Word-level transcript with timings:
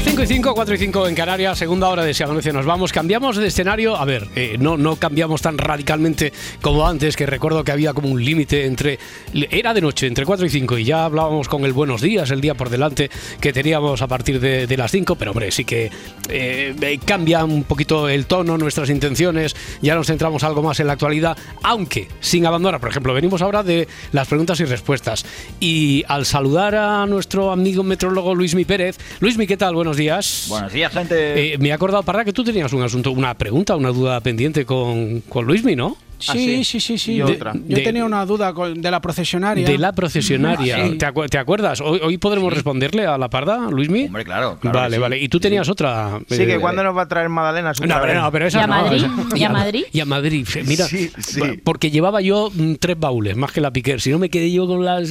Las 0.00 0.08
5 0.08 0.22
y 0.22 0.26
5, 0.28 0.54
4 0.54 0.74
y 0.74 0.78
5 0.78 1.08
en 1.08 1.14
Canarias, 1.14 1.58
segunda 1.58 1.90
hora 1.90 2.02
de 2.02 2.14
Si 2.14 2.24
Nos 2.24 2.64
Vamos. 2.64 2.90
Cambiamos 2.90 3.36
de 3.36 3.46
escenario, 3.46 3.96
a 3.96 4.06
ver, 4.06 4.28
eh, 4.34 4.56
no, 4.58 4.78
no 4.78 4.96
cambiamos 4.96 5.42
tan 5.42 5.58
radicalmente 5.58 6.32
como 6.62 6.88
antes, 6.88 7.16
que 7.16 7.26
recuerdo 7.26 7.64
que 7.64 7.72
había 7.72 7.92
como 7.92 8.08
un 8.08 8.24
límite 8.24 8.64
entre. 8.64 8.98
Era 9.34 9.74
de 9.74 9.82
noche, 9.82 10.06
entre 10.06 10.24
4 10.24 10.46
y 10.46 10.48
5, 10.48 10.78
y 10.78 10.84
ya 10.84 11.04
hablábamos 11.04 11.48
con 11.48 11.66
el 11.66 11.74
Buenos 11.74 12.00
Días, 12.00 12.30
el 12.30 12.40
día 12.40 12.54
por 12.54 12.70
delante, 12.70 13.10
que 13.42 13.52
teníamos 13.52 14.00
a 14.00 14.06
partir 14.06 14.40
de, 14.40 14.74
las 14.74 14.90
5, 14.90 15.16
pero 15.16 15.32
hombre, 15.32 15.50
sí 15.50 15.66
que 15.66 15.90
eh, 16.30 16.98
cambia 17.04 17.44
un 17.44 17.64
poquito 17.64 18.08
el 18.08 18.24
tono, 18.24 18.56
nuestras 18.56 18.88
intenciones, 18.88 19.54
ya 19.82 19.94
nos 19.94 20.06
centramos 20.06 20.44
algo 20.44 20.62
más 20.62 20.80
en 20.80 20.86
la 20.86 20.94
actualidad, 20.94 21.36
aunque 21.62 22.08
sin 22.20 22.46
abandonar, 22.46 22.80
por 22.80 22.88
ejemplo, 22.88 23.12
venimos 23.12 23.42
ahora 23.42 23.62
de 23.62 23.86
las 24.12 24.28
preguntas 24.28 24.58
y 24.60 24.64
respuestas. 24.64 25.26
Y 25.60 26.04
al 26.08 26.24
saludar 26.24 26.74
a 26.74 27.04
nuestro 27.04 27.52
amigo 27.52 27.82
metrólogo 27.82 28.34
Luismi 28.34 28.64
Pérez, 28.64 28.96
Luismi, 29.20 29.46
¿qué 29.46 29.58
tal? 29.58 29.74
Buenos 29.90 29.98
días. 29.98 30.46
Buenos 30.48 30.72
días, 30.72 30.92
gente. 30.92 31.54
Eh, 31.54 31.58
me 31.58 31.70
he 31.70 31.72
acordado, 31.72 32.04
para 32.04 32.24
que 32.24 32.32
tú 32.32 32.44
tenías 32.44 32.72
un 32.72 32.80
asunto, 32.80 33.10
una 33.10 33.34
pregunta, 33.34 33.74
una 33.74 33.88
duda 33.88 34.20
pendiente 34.20 34.64
con, 34.64 35.20
con 35.22 35.44
Luismi, 35.46 35.74
¿no? 35.74 35.96
Sí, 36.20 36.28
Ah, 36.30 36.32
sí. 36.34 36.64
sí, 36.64 36.80
sí, 36.80 36.98
sí. 36.98 37.12
Y 37.12 37.16
Yo, 37.16 37.26
otra. 37.26 37.52
yo 37.54 37.76
De- 37.76 37.82
tenía 37.82 38.04
una 38.04 38.24
duda 38.26 38.52
con- 38.52 38.80
de 38.80 38.90
la 38.90 39.00
procesionaria. 39.00 39.66
De 39.66 39.78
la 39.78 39.92
procesionaria. 39.92 40.76
Ah, 40.76 40.88
sí. 40.88 40.98
¿Te, 40.98 41.06
acu- 41.06 41.28
te 41.28 41.38
acuerdas? 41.38 41.80
Hoy, 41.80 42.00
hoy 42.02 42.18
podremos 42.18 42.52
responderle 42.52 43.06
a 43.06 43.16
la 43.18 43.28
parda, 43.30 43.68
Luismi. 43.70 44.04
Hombre, 44.04 44.24
claro. 44.24 44.58
claro 44.60 44.78
vale, 44.80 44.98
vale. 44.98 45.18
Y 45.18 45.28
tú 45.28 45.40
tenías 45.40 45.68
otra. 45.68 46.20
Sí, 46.28 46.42
eh, 46.42 46.46
que 46.46 46.58
cuando 46.58 46.82
nos 46.84 46.96
va 46.96 47.02
a 47.02 47.08
traer 47.08 47.28
Magdalena 47.28 47.74
su 47.74 47.84
No, 47.86 47.96
pero 48.00 48.14
no, 48.20 48.30
pero 48.30 48.46
esa 48.46 48.60
¿Y 48.60 48.62
a 48.62 48.66
no, 48.66 48.82
Madrid? 48.82 49.04
esa- 49.04 49.36
¿Y 49.36 49.44
a 49.44 49.48
Madrid? 49.50 49.84
Y 49.92 50.00
a 50.00 50.04
Madrid. 50.04 50.46
Mira, 50.66 50.84
Sí, 50.86 51.10
sí. 51.18 51.40
porque 51.64 51.90
llevaba 51.90 52.20
yo 52.20 52.50
mm, 52.54 52.74
tres 52.74 52.98
baúles, 52.98 53.36
más 53.36 53.50
que 53.52 53.60
la 53.60 53.70
Piquer. 53.72 54.00
Si 54.00 54.10
no 54.10 54.18
me 54.18 54.28
quedé 54.28 54.52
yo 54.52 54.66
con 54.66 54.84
las... 54.84 55.10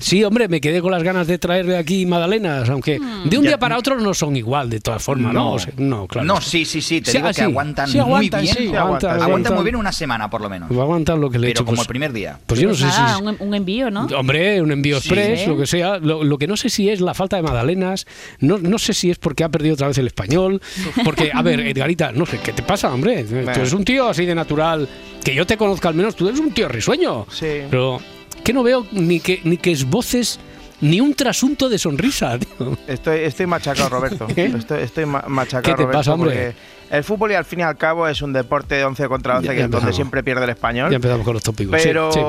Sí, 0.00 0.22
hombre, 0.24 0.48
me 0.48 0.60
quedé 0.60 0.80
con 0.82 0.90
las 0.90 1.02
ganas 1.02 1.26
de 1.26 1.38
traerle 1.38 1.76
aquí 1.76 2.04
magdalenas, 2.04 2.68
aunque 2.68 2.98
Hmm. 2.98 3.28
de 3.28 3.38
un 3.38 3.44
Ya- 3.44 3.50
día 3.50 3.58
para 3.58 3.78
otro 3.78 3.98
no 4.00 4.12
son 4.12 4.36
igual, 4.36 4.68
de 4.68 4.80
todas 4.80 5.02
formas, 5.02 5.32
¿no? 5.32 5.52
O 5.52 5.58
sea, 5.58 5.72
no, 5.76 6.06
claro. 6.06 6.26
No, 6.26 6.40
sí, 6.40 6.64
sí, 6.64 6.80
sí. 6.82 7.00
Te 7.00 7.10
Sí, 7.12 7.16
digo 7.18 7.28
ah, 7.28 7.30
que 7.30 7.34
sí. 7.36 7.42
aguantan 7.42 7.88
Sí, 7.88 7.98
aguantan, 7.98 8.40
muy 8.40 8.52
bien. 8.52 8.56
sí, 8.56 8.62
aguantan, 8.68 8.82
aguantan, 8.82 9.22
aguantan. 9.22 9.54
muy 9.54 9.64
bien 9.64 9.73
una 9.76 9.92
semana, 9.92 10.28
por 10.30 10.40
lo 10.40 10.48
menos. 10.50 10.70
Va 10.70 10.80
a 10.80 10.82
aguantar 10.82 11.18
lo 11.18 11.30
que 11.30 11.38
le 11.38 11.48
he 11.48 11.50
Pero 11.50 11.58
hecho. 11.60 11.64
como 11.64 11.76
pues- 11.76 11.86
el 11.86 11.88
primer 11.88 12.12
día. 12.12 12.38
Pues 12.46 12.60
yo 12.60 12.68
no 12.68 12.74
Pues 12.74 12.80
sé 12.80 12.86
nada, 12.86 13.16
si... 13.16 13.22
un, 13.22 13.36
un 13.40 13.54
envío, 13.54 13.90
¿no? 13.90 14.06
Hombre, 14.16 14.60
un 14.62 14.72
envío 14.72 15.00
Sí. 15.00 15.08
express, 15.08 15.40
Sí. 15.40 15.46
lo 15.46 15.56
que 15.56 15.66
sea. 15.66 15.98
Lo, 15.98 16.24
lo 16.24 16.38
que 16.38 16.46
no 16.46 16.56
sé 16.56 16.68
si 16.70 16.88
es 16.90 17.00
la 17.00 17.14
falta 17.14 17.36
de 17.36 17.42
magdalenas. 17.42 18.06
No, 18.40 18.58
no 18.58 18.78
sé 18.78 18.94
si 18.94 19.10
es 19.10 19.18
porque 19.18 19.44
ha 19.44 19.48
perdido 19.48 19.74
otra 19.74 19.88
vez 19.88 19.98
el 19.98 20.06
español. 20.06 20.60
Porque, 21.04 21.30
a 21.34 21.42
ver, 21.42 21.60
Edgarita, 21.60 22.12
no 22.12 22.26
sé, 22.26 22.38
¿qué 22.38 22.52
te 22.52 22.62
pasa, 22.62 22.92
hombre? 22.92 23.24
Tú 23.24 23.36
eres 23.36 23.72
un 23.72 23.84
tío 23.84 24.08
así 24.08 24.24
de 24.26 24.34
natural. 24.34 24.88
Que 25.24 25.34
yo 25.34 25.46
te 25.46 25.56
conozca 25.56 25.88
al 25.88 25.94
menos, 25.94 26.14
tú 26.16 26.28
eres 26.28 26.40
un 26.40 26.52
tío 26.52 26.68
risueño. 26.68 27.26
Sí. 27.30 27.62
Pero 27.70 28.00
que 28.42 28.52
no 28.52 28.62
veo 28.62 28.86
ni 28.92 29.20
que, 29.20 29.40
ni 29.44 29.56
que 29.56 29.72
esboces 29.72 30.38
ni 30.80 31.00
un 31.00 31.14
trasunto 31.14 31.68
de 31.68 31.78
sonrisa, 31.78 32.38
tío. 32.38 32.76
Estoy, 32.86 33.20
estoy 33.20 33.46
machacado, 33.46 33.88
Roberto. 33.88 34.26
¿Qué? 34.34 34.46
Estoy, 34.46 34.82
estoy 34.82 35.06
ma- 35.06 35.24
machacado, 35.28 35.62
¿Qué 35.62 35.70
te 35.70 35.76
Roberto, 35.84 35.98
pasa, 35.98 36.12
hombre? 36.14 36.30
porque 36.34 36.73
El 36.90 37.04
fútbol, 37.04 37.32
y 37.32 37.34
al 37.34 37.44
fin 37.44 37.60
y 37.60 37.62
al 37.62 37.76
cabo, 37.76 38.06
es 38.08 38.22
un 38.22 38.32
deporte 38.32 38.76
de 38.76 38.84
11 38.84 39.08
contra 39.08 39.34
12, 39.36 39.46
Ya 39.46 39.54
que 39.54 39.62
es 39.62 39.70
donde 39.70 39.92
siempre 39.92 40.22
pierde 40.22 40.44
el 40.44 40.50
español. 40.50 40.90
Ya 40.90 40.96
empezamos 40.96 41.24
con 41.24 41.34
los 41.34 41.42
tópicos. 41.42 41.80
sí, 41.80 41.88
pero, 41.88 42.12
sí. 42.12 42.20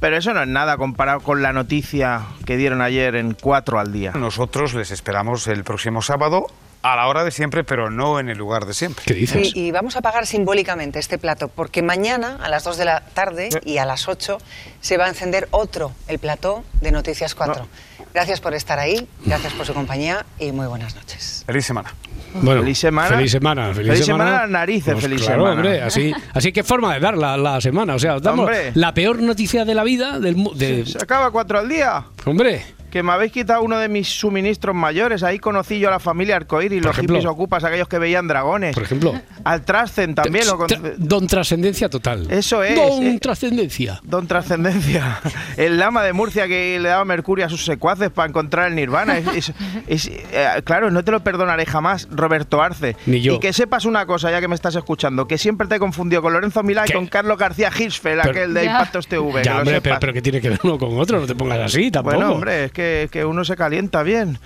pero 0.00 0.16
eso 0.16 0.34
no 0.34 0.42
es 0.42 0.48
nada 0.48 0.76
comparado 0.76 1.20
con 1.20 1.42
la 1.42 1.52
noticia 1.52 2.22
que 2.44 2.56
dieron 2.56 2.82
ayer 2.82 3.14
en 3.16 3.34
4 3.34 3.78
al 3.78 3.92
día. 3.92 4.12
Nosotros 4.12 4.74
les 4.74 4.90
esperamos 4.90 5.46
el 5.46 5.64
próximo 5.64 6.02
sábado 6.02 6.46
a 6.82 6.96
la 6.96 7.08
hora 7.08 7.24
de 7.24 7.30
siempre, 7.30 7.62
pero 7.62 7.90
no 7.90 8.18
en 8.20 8.30
el 8.30 8.38
lugar 8.38 8.64
de 8.64 8.72
siempre. 8.72 9.04
¿Qué 9.06 9.14
dices? 9.14 9.54
Y, 9.54 9.66
y 9.66 9.70
vamos 9.70 9.96
a 9.96 10.00
pagar 10.00 10.26
simbólicamente 10.26 10.98
este 10.98 11.18
plato, 11.18 11.48
porque 11.48 11.82
mañana 11.82 12.38
a 12.42 12.48
las 12.48 12.64
2 12.64 12.78
de 12.78 12.84
la 12.86 13.00
tarde 13.00 13.50
y 13.64 13.76
a 13.78 13.84
las 13.84 14.08
8 14.08 14.38
se 14.80 14.96
va 14.96 15.04
a 15.04 15.08
encender 15.08 15.48
otro, 15.50 15.92
el 16.08 16.18
plató 16.18 16.64
de 16.80 16.90
Noticias 16.90 17.34
4. 17.34 17.66
Gracias 18.14 18.40
por 18.40 18.54
estar 18.54 18.78
ahí, 18.78 19.06
gracias 19.24 19.52
por 19.52 19.66
su 19.66 19.74
compañía 19.74 20.24
y 20.38 20.52
muy 20.52 20.66
buenas 20.66 20.96
noches. 20.96 21.44
Feliz 21.46 21.66
semana. 21.66 21.94
Bueno, 22.34 22.60
Feliz 22.60 22.78
semana. 22.78 23.08
Feliz 23.16 23.32
semana. 23.32 23.74
Feliz, 23.74 23.92
Feliz 23.92 24.06
semana, 24.06 24.46
narices, 24.46 24.92
Pues 24.94 25.04
feliz 25.04 25.20
claro, 25.22 25.42
semana. 25.42 25.54
hombre, 25.56 25.82
así, 25.82 26.12
así 26.32 26.52
que 26.52 26.62
forma 26.62 26.94
de 26.94 27.00
dar 27.00 27.16
la, 27.16 27.36
la 27.36 27.60
semana. 27.60 27.94
O 27.94 27.98
sea, 27.98 28.16
os 28.16 28.22
damos 28.22 28.46
Hombre. 28.46 28.70
la 28.74 28.94
peor 28.94 29.20
noticia 29.20 29.64
de 29.64 29.74
la 29.74 29.82
vida 29.84 30.18
del 30.20 30.36
de, 30.54 30.86
Se 30.86 30.98
acaba 30.98 31.30
4 31.30 31.58
al 31.58 31.68
día. 31.68 32.04
Hombre, 32.24 32.62
Que 32.90 33.02
me 33.02 33.12
habéis 33.12 33.32
quitado 33.32 33.62
uno 33.62 33.78
de 33.78 33.88
mis 33.88 34.08
suministros 34.08 34.74
mayores. 34.74 35.22
Ahí 35.22 35.38
conocí 35.38 35.78
yo 35.78 35.88
a 35.88 35.92
la 35.92 36.00
familia 36.00 36.36
Arcoíris, 36.36 36.82
los 36.82 36.92
ejemplo. 36.92 37.16
hippies 37.16 37.30
ocupas, 37.30 37.64
aquellos 37.64 37.88
que 37.88 37.98
veían 37.98 38.26
dragones. 38.28 38.74
por 38.74 38.82
ejemplo. 38.82 39.14
Al 39.44 39.62
Trascen 39.64 40.14
también 40.14 40.46
lo 40.46 40.58
con- 40.58 40.68
Don 40.98 41.26
Trascendencia 41.26 41.88
total. 41.88 42.26
Eso 42.30 42.62
es, 42.62 42.74
Don 42.76 43.02
eh. 43.06 43.18
Trascendencia. 43.20 44.00
Don 44.02 44.26
Trascendencia, 44.26 45.20
el 45.56 45.78
lama 45.78 46.02
de 46.02 46.12
Murcia 46.12 46.46
que 46.48 46.78
le 46.80 46.88
daba 46.88 47.04
mercurio 47.04 47.46
a 47.46 47.48
sus 47.48 47.64
secuaces 47.64 48.10
para 48.10 48.28
encontrar 48.28 48.68
el 48.68 48.74
nirvana. 48.74 49.18
Es, 49.18 49.26
es- 49.48 49.52
es- 49.86 50.06
eh, 50.32 50.48
claro, 50.64 50.90
no 50.90 51.04
te 51.04 51.10
lo 51.12 51.20
perdonaré 51.20 51.66
jamás, 51.66 52.08
Roberto 52.10 52.60
Arce. 52.62 52.96
Ni 53.06 53.20
yo. 53.20 53.34
Y 53.34 53.38
que 53.40 53.52
sepas 53.52 53.84
una 53.84 54.06
cosa, 54.06 54.30
ya 54.30 54.40
que 54.40 54.48
me 54.48 54.54
estás 54.54 54.74
escuchando, 54.74 55.26
que 55.28 55.38
siempre 55.38 55.66
te 55.68 55.76
he 55.76 55.78
confundido 55.78 56.22
con 56.22 56.32
Lorenzo 56.32 56.62
Milá 56.62 56.84
y 56.88 56.92
con 56.92 57.06
Carlos 57.06 57.38
García 57.38 57.70
Hirschfeld, 57.76 58.20
aquel 58.20 58.52
de 58.54 58.64
Ya. 58.64 58.72
Impactos 58.72 59.06
TV. 59.06 59.42
Ya, 59.44 59.58
hombre, 59.58 59.80
pero, 59.80 59.96
pero 60.00 60.12
que 60.12 60.22
tiene 60.22 60.40
que 60.40 60.50
ver 60.50 60.60
uno 60.64 60.78
con 60.78 60.98
otro, 60.98 61.20
no 61.20 61.26
te 61.26 61.34
pongas 61.34 61.58
así 61.60 61.90
tampoco. 61.90 62.16
Bueno, 62.16 62.32
hombre, 62.32 62.64
es 62.66 62.72
que, 62.72 62.79
que 63.10 63.24
uno 63.24 63.44
se 63.44 63.56
calienta 63.56 64.02
bien. 64.02 64.38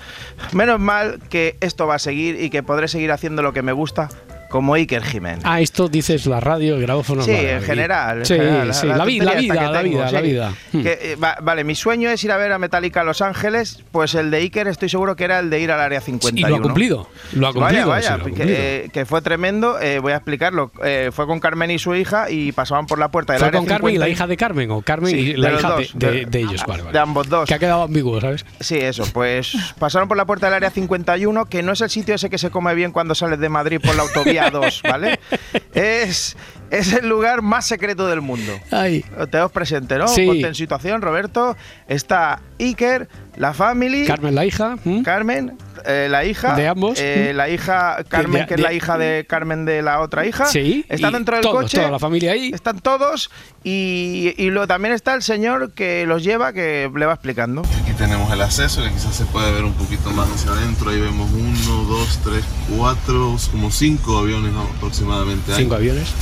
Menos 0.52 0.80
mal 0.80 1.20
que 1.28 1.56
esto 1.60 1.86
va 1.86 1.96
a 1.96 1.98
seguir 1.98 2.40
y 2.40 2.50
que 2.50 2.62
podré 2.62 2.88
seguir 2.88 3.12
haciendo 3.12 3.42
lo 3.42 3.52
que 3.52 3.62
me 3.62 3.72
gusta, 3.72 4.08
como 4.54 4.74
Iker 4.74 5.02
Jiménez. 5.02 5.40
Ah, 5.42 5.60
esto 5.60 5.88
dices 5.88 6.26
la 6.26 6.38
radio, 6.38 6.76
el 6.76 6.82
grabófono. 6.82 7.22
Sí, 7.24 7.32
vale, 7.32 7.54
en 7.54 7.62
general. 7.62 8.18
en 8.20 8.24
Sí, 8.26 8.34
general, 8.34 8.72
sí, 8.72 8.86
la, 8.86 9.04
vida, 9.04 9.24
la 9.24 9.32
tengo, 9.34 9.82
vida, 9.82 10.12
la 10.12 10.20
vida. 10.20 10.52
Hmm. 10.72 10.82
Que, 10.84 10.98
eh, 11.02 11.16
va- 11.16 11.36
vale, 11.42 11.64
mi 11.64 11.74
sueño 11.74 12.08
es 12.08 12.22
ir 12.22 12.30
a 12.30 12.36
ver 12.36 12.52
a 12.52 12.58
Metallica 12.60 13.00
a 13.00 13.04
Los 13.04 13.20
Ángeles, 13.20 13.82
pues 13.90 14.14
el 14.14 14.30
de 14.30 14.36
Iker 14.36 14.68
estoy 14.68 14.88
seguro 14.88 15.16
que 15.16 15.24
era 15.24 15.40
el 15.40 15.50
de 15.50 15.58
ir 15.58 15.72
al 15.72 15.80
área 15.80 16.00
51. 16.00 16.46
Y 16.46 16.50
lo 16.50 16.56
ha 16.56 16.62
cumplido. 16.62 17.08
Lo 17.32 17.48
ha 17.48 17.52
cumplido. 17.52 17.88
Vaya, 17.88 18.16
vaya, 18.16 18.24
que, 18.32 18.44
eh, 18.46 18.90
que 18.92 19.04
fue 19.04 19.22
tremendo. 19.22 19.80
eh, 19.80 19.98
voy 19.98 20.12
a 20.12 20.16
explicarlo. 20.16 20.70
Eh, 20.84 21.10
fue 21.12 21.26
con 21.26 21.40
Carmen 21.40 21.72
y 21.72 21.80
su 21.80 21.92
hija 21.96 22.30
y 22.30 22.52
pasaban 22.52 22.86
por 22.86 23.00
la 23.00 23.08
puerta 23.08 23.32
del 23.32 23.40
¿Fue 23.40 23.48
área 23.48 23.58
con 23.58 23.66
Carmen 23.68 23.94
y 23.94 23.98
la 23.98 24.04
51. 24.06 24.12
hija 24.12 24.26
de 24.28 24.36
Carmen 24.36 24.70
o 24.70 24.82
Carmen 24.82 25.18
y 25.18 25.32
la 25.32 25.52
hija 25.52 25.68
de, 25.70 25.74
dos, 25.82 25.92
de- 25.94 26.10
de- 26.12 26.26
de 26.26 26.38
ellos? 26.38 26.62
Vale, 26.64 26.82
vale. 26.84 26.92
de 26.92 26.98
ambos 27.00 27.28
dos. 27.28 27.48
Que 27.48 27.54
ha 27.54 27.58
quedado 27.58 27.82
ambiguo, 27.82 28.20
¿sabes? 28.20 28.46
Sí, 28.60 28.76
eso, 28.76 29.04
pues 29.12 29.52
pasaron 29.80 30.06
por 30.06 30.16
la 30.16 30.24
puerta 30.26 30.46
del 30.46 30.54
área 30.54 30.70
51, 30.70 31.46
que 31.46 31.64
no 31.64 31.72
es 31.72 31.80
el 31.80 31.90
sitio 31.90 32.14
ese 32.14 32.30
que 32.30 32.38
se 32.38 32.50
come 32.50 32.72
bien 32.76 32.92
cuando 32.92 33.16
sales 33.16 33.40
de 33.40 33.48
Madrid 33.48 33.80
por 33.84 33.96
la 33.96 34.02
autovía 34.04 34.43
2, 34.50 34.82
¿vale? 34.82 35.18
Es, 35.74 36.36
es 36.78 36.92
el 36.92 37.08
lugar 37.08 37.42
más 37.42 37.66
secreto 37.66 38.06
del 38.06 38.20
mundo. 38.20 38.52
Ay. 38.70 39.04
Te 39.30 39.38
os 39.40 39.50
presente, 39.52 39.98
¿no? 39.98 40.08
Sí. 40.08 40.26
Ponte 40.26 40.46
en 40.46 40.54
situación, 40.54 41.02
Roberto. 41.02 41.56
Está 41.88 42.40
Iker, 42.58 43.08
la 43.36 43.52
family, 43.54 44.06
Carmen, 44.06 44.34
la 44.34 44.44
hija. 44.46 44.76
Carmen, 45.04 45.56
eh, 45.86 46.08
la 46.10 46.24
hija. 46.24 46.54
De 46.54 46.68
ambos. 46.68 46.98
eh, 47.00 47.32
la 47.34 47.48
hija 47.50 47.98
Carmen, 48.08 48.42
de- 48.42 48.46
que 48.46 48.54
es 48.54 48.58
de- 48.58 48.62
la 48.62 48.72
hija 48.72 48.96
de 48.98 49.26
Carmen 49.28 49.64
de 49.64 49.82
la 49.82 50.00
otra 50.00 50.24
hija. 50.26 50.46
Sí, 50.46 50.84
Está 50.88 51.10
dentro 51.10 51.34
del 51.36 51.42
todos, 51.42 51.62
coche. 51.62 51.78
toda 51.78 51.90
la 51.90 51.98
familia 51.98 52.32
ahí. 52.32 52.50
Están 52.54 52.78
todos. 52.80 53.30
Y, 53.62 54.34
y 54.36 54.50
luego 54.50 54.66
también 54.66 54.94
está 54.94 55.14
el 55.14 55.22
señor 55.22 55.72
que 55.72 56.06
los 56.06 56.22
lleva, 56.22 56.52
que 56.52 56.90
le 56.94 57.06
va 57.06 57.14
explicando. 57.14 57.62
Aquí 57.82 57.92
tenemos 57.96 58.30
el 58.32 58.40
acceso, 58.42 58.82
que 58.82 58.90
quizás 58.90 59.14
se 59.14 59.24
puede 59.26 59.50
ver 59.52 59.64
un 59.64 59.72
poquito 59.74 60.10
más 60.10 60.28
hacia 60.30 60.52
adentro. 60.52 60.90
Ahí 60.90 61.00
vemos 61.00 61.30
uno, 61.32 61.84
dos, 61.84 62.20
tres, 62.22 62.44
cuatro, 62.76 63.36
como 63.50 63.70
cinco 63.70 64.18
aviones 64.18 64.52
aproximadamente. 64.76 65.52
hay. 65.52 65.58
Cinco 65.62 65.74
aviones. 65.76 66.12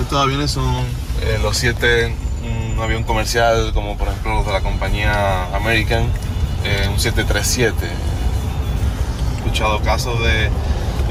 Estos 0.00 0.18
aviones 0.20 0.50
son 0.50 0.74
eh, 1.22 1.38
los 1.42 1.56
siete, 1.56 2.14
un 2.74 2.80
avión 2.80 3.02
comercial 3.04 3.72
como 3.74 3.96
por 3.96 4.08
ejemplo 4.08 4.34
los 4.34 4.46
de 4.46 4.52
la 4.52 4.60
compañía 4.60 5.54
American, 5.54 6.04
eh, 6.64 6.86
un 6.90 6.98
737. 7.00 7.74
He 7.86 9.36
escuchado 9.38 9.80
casos 9.80 10.18
de 10.22 10.50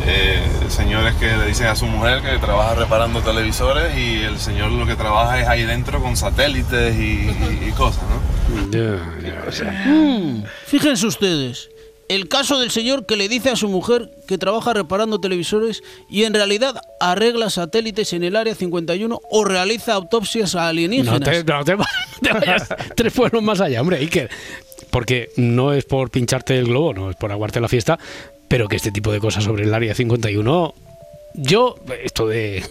eh, 0.07 0.43
señores 0.69 1.15
que 1.15 1.25
le 1.35 1.47
dicen 1.47 1.67
a 1.67 1.75
su 1.75 1.85
mujer 1.87 2.21
que 2.21 2.37
trabaja 2.37 2.75
reparando 2.75 3.21
televisores 3.21 3.97
y 3.97 4.21
el 4.23 4.37
señor 4.39 4.71
lo 4.71 4.85
que 4.85 4.95
trabaja 4.95 5.39
es 5.39 5.47
ahí 5.47 5.63
dentro 5.63 6.01
con 6.01 6.15
satélites 6.15 6.95
y, 6.95 7.01
y- 7.01 7.65
y 7.69 7.71
cosas, 7.71 8.03
¿no? 8.03 8.61
Mm, 9.87 10.43
fíjense 10.67 11.07
ustedes, 11.07 11.69
el 12.09 12.29
caso 12.29 12.59
del 12.59 12.71
señor 12.71 13.05
que 13.05 13.15
le 13.15 13.27
dice 13.27 13.49
a 13.49 13.55
su 13.55 13.67
mujer 13.67 14.11
que 14.27 14.37
trabaja 14.37 14.73
reparando 14.73 15.19
televisores 15.19 15.81
y 16.09 16.23
en 16.23 16.33
realidad 16.33 16.75
arregla 16.99 17.49
satélites 17.49 18.13
en 18.13 18.23
el 18.23 18.35
área 18.35 18.55
51 18.55 19.19
o 19.29 19.45
realiza 19.45 19.93
autopsias 19.93 20.55
a 20.55 20.61
No 20.63 20.67
alienígenas. 20.67 21.19
no 21.19 21.63
te 21.63 21.75
vayas 22.31 22.69
tres 22.95 23.13
pueblos 23.13 23.41
más 23.43 23.61
allá, 23.61 23.81
hombre, 23.81 23.97
Iker. 23.97 24.29
Porque 24.91 25.29
no 25.35 25.73
es 25.73 25.85
por 25.85 26.09
pincharte 26.11 26.57
el 26.57 26.65
globo, 26.65 26.93
no 26.93 27.09
es 27.09 27.15
por 27.15 27.31
aguarte 27.31 27.59
la 27.59 27.67
fiesta, 27.67 27.99
pero 28.47 28.67
que 28.67 28.75
este 28.75 28.91
tipo 28.91 29.11
de 29.11 29.19
cosas 29.19 29.43
sobre 29.43 29.63
el 29.63 29.73
área 29.73 29.93
51, 29.93 30.73
yo, 31.33 31.75
esto 32.03 32.27
de 32.27 32.63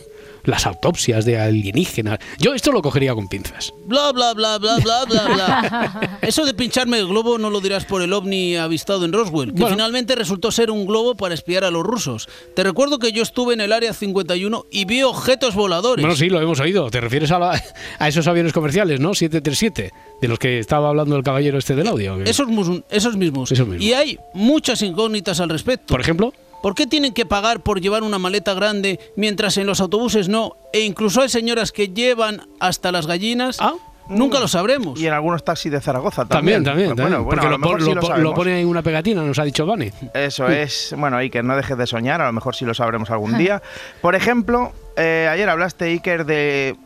las 0.45 0.67
autopsias 0.67 1.25
de 1.25 1.39
alienígenas. 1.39 2.19
Yo 2.39 2.55
esto 2.55 2.73
lo 2.73 2.83
cogería 2.83 3.15
con 3.15 3.29
pinzas. 3.29 3.73
Bla, 3.87 4.13
bla, 4.13 4.33
bla, 4.35 4.59
bla, 4.59 4.77
bla, 4.79 5.05
bla, 5.05 5.27
bla. 5.29 6.19
Eso 6.23 6.45
de 6.45 6.55
pincharme 6.55 6.99
el 6.99 7.07
globo 7.09 7.39
no 7.39 7.51
lo 7.51 7.61
dirás 7.61 7.85
por 7.85 8.03
el 8.03 8.13
ovni 8.13 8.57
avistado 8.57 9.05
en 9.05 9.13
Roswell, 9.13 9.53
que 9.55 9.61
Bueno. 9.61 9.77
finalmente 9.77 10.15
resultó 10.15 10.51
ser 10.51 10.71
un 10.71 10.87
globo 10.87 11.15
para 11.15 11.35
espiar 11.35 11.65
a 11.65 11.71
los 11.71 11.83
rusos. 11.83 12.29
Te 12.55 12.63
recuerdo 12.63 12.99
que 12.99 13.13
yo 13.13 13.23
estuve 13.23 13.55
en 13.55 13.61
el 13.61 13.73
área 13.73 13.93
51 13.93 14.67
y 14.71 14.85
vi 14.85 15.03
objetos 15.03 15.55
voladores. 15.55 16.03
Bueno, 16.03 16.17
sí, 16.17 16.29
lo 16.29 16.41
hemos 16.41 16.61
oído. 16.61 16.91
Te 16.91 17.01
refieres 17.01 17.31
a, 17.31 17.39
la- 17.39 17.63
a 17.99 18.09
esos 18.09 18.27
aviones 18.27 18.53
comerciales, 18.53 19.01
¿no? 19.01 19.15
737, 19.15 19.93
de 20.21 20.29
los 20.29 20.39
que 20.39 20.59
estaba 20.59 20.89
hablando 20.89 21.17
el 21.17 21.23
caballero 21.23 21.59
este 21.59 21.75
del 21.75 21.89
audio. 21.89 22.21
Esos, 22.23 22.47
esos 22.91 23.17
mismos. 23.17 23.51
Esos 23.53 23.67
mismos. 23.67 23.85
Y 23.85 23.93
hay 23.93 24.19
muchas 24.35 24.83
incógnitas 24.83 25.41
al 25.41 25.49
respecto. 25.51 25.87
Por 25.93 26.01
ejemplo, 26.01 26.33
¿Por 26.65 26.75
qué 26.75 26.87
tienen 26.87 27.13
que 27.13 27.27
pagar 27.27 27.61
por 27.61 27.83
llevar 27.83 28.03
una 28.05 28.19
maleta 28.19 28.55
grande 28.55 28.99
mientras 29.17 29.59
en 29.59 29.67
los 29.67 29.83
autobuses 29.83 30.31
no? 30.31 30.57
E 30.73 30.81
incluso 30.81 31.21
hay 31.21 31.29
señoras 31.29 31.73
que 31.73 31.89
llevan 31.89 32.41
hasta 32.59 32.91
las 32.91 33.07
gallinas. 33.07 33.59
Ah. 33.61 33.75
Nunca 34.09 34.41
lo 34.41 34.49
sabremos. 34.49 34.99
Y 34.99 35.07
en 35.07 35.13
algunos 35.13 35.45
taxis 35.45 35.71
de 35.71 35.83
Zaragoza 35.83 36.25
también, 36.25 36.65
también. 36.65 36.97
también, 36.97 36.97
Pues 36.97 36.97
también. 36.97 37.23
Bueno, 37.23 37.43
bueno, 37.43 37.43
porque 37.43 37.47
a 37.47 37.51
lo, 37.51 37.79
lo 37.79 37.85
sí 37.85 38.23
lo 38.23 38.31
lo 38.31 38.35
pone 38.35 38.63
en 38.63 38.67
una 38.67 38.81
pegatina, 38.81 39.21
nos 39.21 39.39
ha 39.39 39.45
dicho 39.45 39.67
Vane. 39.67 39.93
Eso 40.15 40.49
es, 40.49 40.95
bueno, 40.97 41.19
que 41.31 41.43
no 41.43 41.55
dejes 41.55 41.77
de 41.77 41.87
soñar, 41.87 42.23
a 42.23 42.27
lo 42.29 42.33
mejor 42.33 42.57
sí 42.57 42.65
lo 42.65 42.73
sabremos 42.73 43.11
algún 43.11 43.37
día. 43.37 43.61
Por 44.01 44.15
ejemplo, 44.15 44.73
eh, 44.97 45.29
ayer 45.31 45.51
hablaste, 45.51 45.85
Iker, 45.85 46.25
de, 46.25 46.77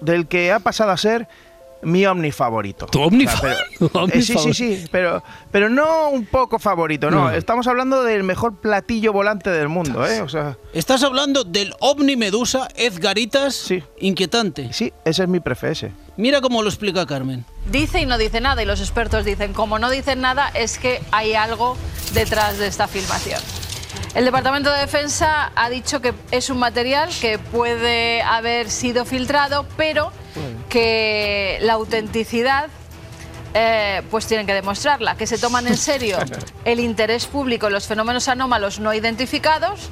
del 0.00 0.28
que 0.28 0.50
ha 0.50 0.60
pasado 0.60 0.92
a 0.92 0.96
ser 0.96 1.28
mi 1.82 2.04
ovni 2.06 2.32
favorito. 2.32 2.86
¿Tu 2.86 3.00
ovni 3.00 3.26
O 3.26 3.30
sea, 3.30 3.38
fa- 3.38 3.56
pero- 3.78 3.90
ovni 4.02 4.12
eh, 4.18 4.22
sí, 4.22 4.26
sí, 4.26 4.32
favorito? 4.34 4.54
sí, 4.54 4.84
pero, 4.90 5.22
pero 5.50 5.68
no 5.68 6.08
un 6.10 6.26
poco 6.26 6.58
favorito, 6.58 7.10
no. 7.10 7.24
No. 7.24 7.30
Estamos 7.30 7.66
hablando 7.66 8.02
del 8.02 8.22
mejor 8.24 8.56
platillo 8.56 9.12
volante 9.12 9.50
del 9.50 9.68
mundo, 9.68 10.06
¿eh? 10.06 10.20
O 10.22 10.28
sea, 10.28 10.56
Estás 10.72 11.02
hablando 11.02 11.44
del 11.44 11.74
ovni 11.80 12.16
medusa 12.16 12.68
Edgaritas 12.74 13.54
Sí. 13.54 13.82
inquietante. 13.98 14.72
sí, 14.72 14.92
ese 15.04 15.22
es 15.24 15.28
mi 15.28 15.40
prefe, 15.40 15.70
ese. 15.70 15.92
Mira 16.16 16.40
cómo 16.40 16.62
lo 16.62 16.68
explica 16.68 17.04
Carmen. 17.06 17.44
Dice 17.70 18.00
y 18.00 18.06
no 18.06 18.16
dice 18.16 18.40
nada, 18.40 18.62
y 18.62 18.66
los 18.66 18.80
expertos 18.80 19.24
dicen, 19.24 19.52
como 19.52 19.78
no 19.78 19.90
dicen 19.90 20.20
nada, 20.20 20.48
es 20.54 20.78
que 20.78 21.02
hay 21.12 21.34
algo 21.34 21.76
detrás 22.14 22.58
de 22.58 22.66
esta 22.68 22.88
filmación. 22.88 23.40
El 24.16 24.24
Departamento 24.24 24.72
de 24.72 24.78
Defensa 24.78 25.52
ha 25.54 25.68
dicho 25.68 26.00
que 26.00 26.14
es 26.30 26.48
un 26.48 26.58
material 26.58 27.10
que 27.20 27.38
puede 27.38 28.22
haber 28.22 28.70
sido 28.70 29.04
filtrado, 29.04 29.66
pero 29.76 30.10
que 30.70 31.58
la 31.60 31.74
autenticidad 31.74 32.68
eh, 33.52 34.00
pues 34.10 34.26
tienen 34.26 34.46
que 34.46 34.54
demostrarla, 34.54 35.16
que 35.16 35.26
se 35.26 35.36
toman 35.36 35.66
en 35.66 35.76
serio 35.76 36.16
el 36.64 36.80
interés 36.80 37.26
público 37.26 37.66
en 37.66 37.74
los 37.74 37.86
fenómenos 37.86 38.28
anómalos 38.28 38.80
no 38.80 38.94
identificados 38.94 39.90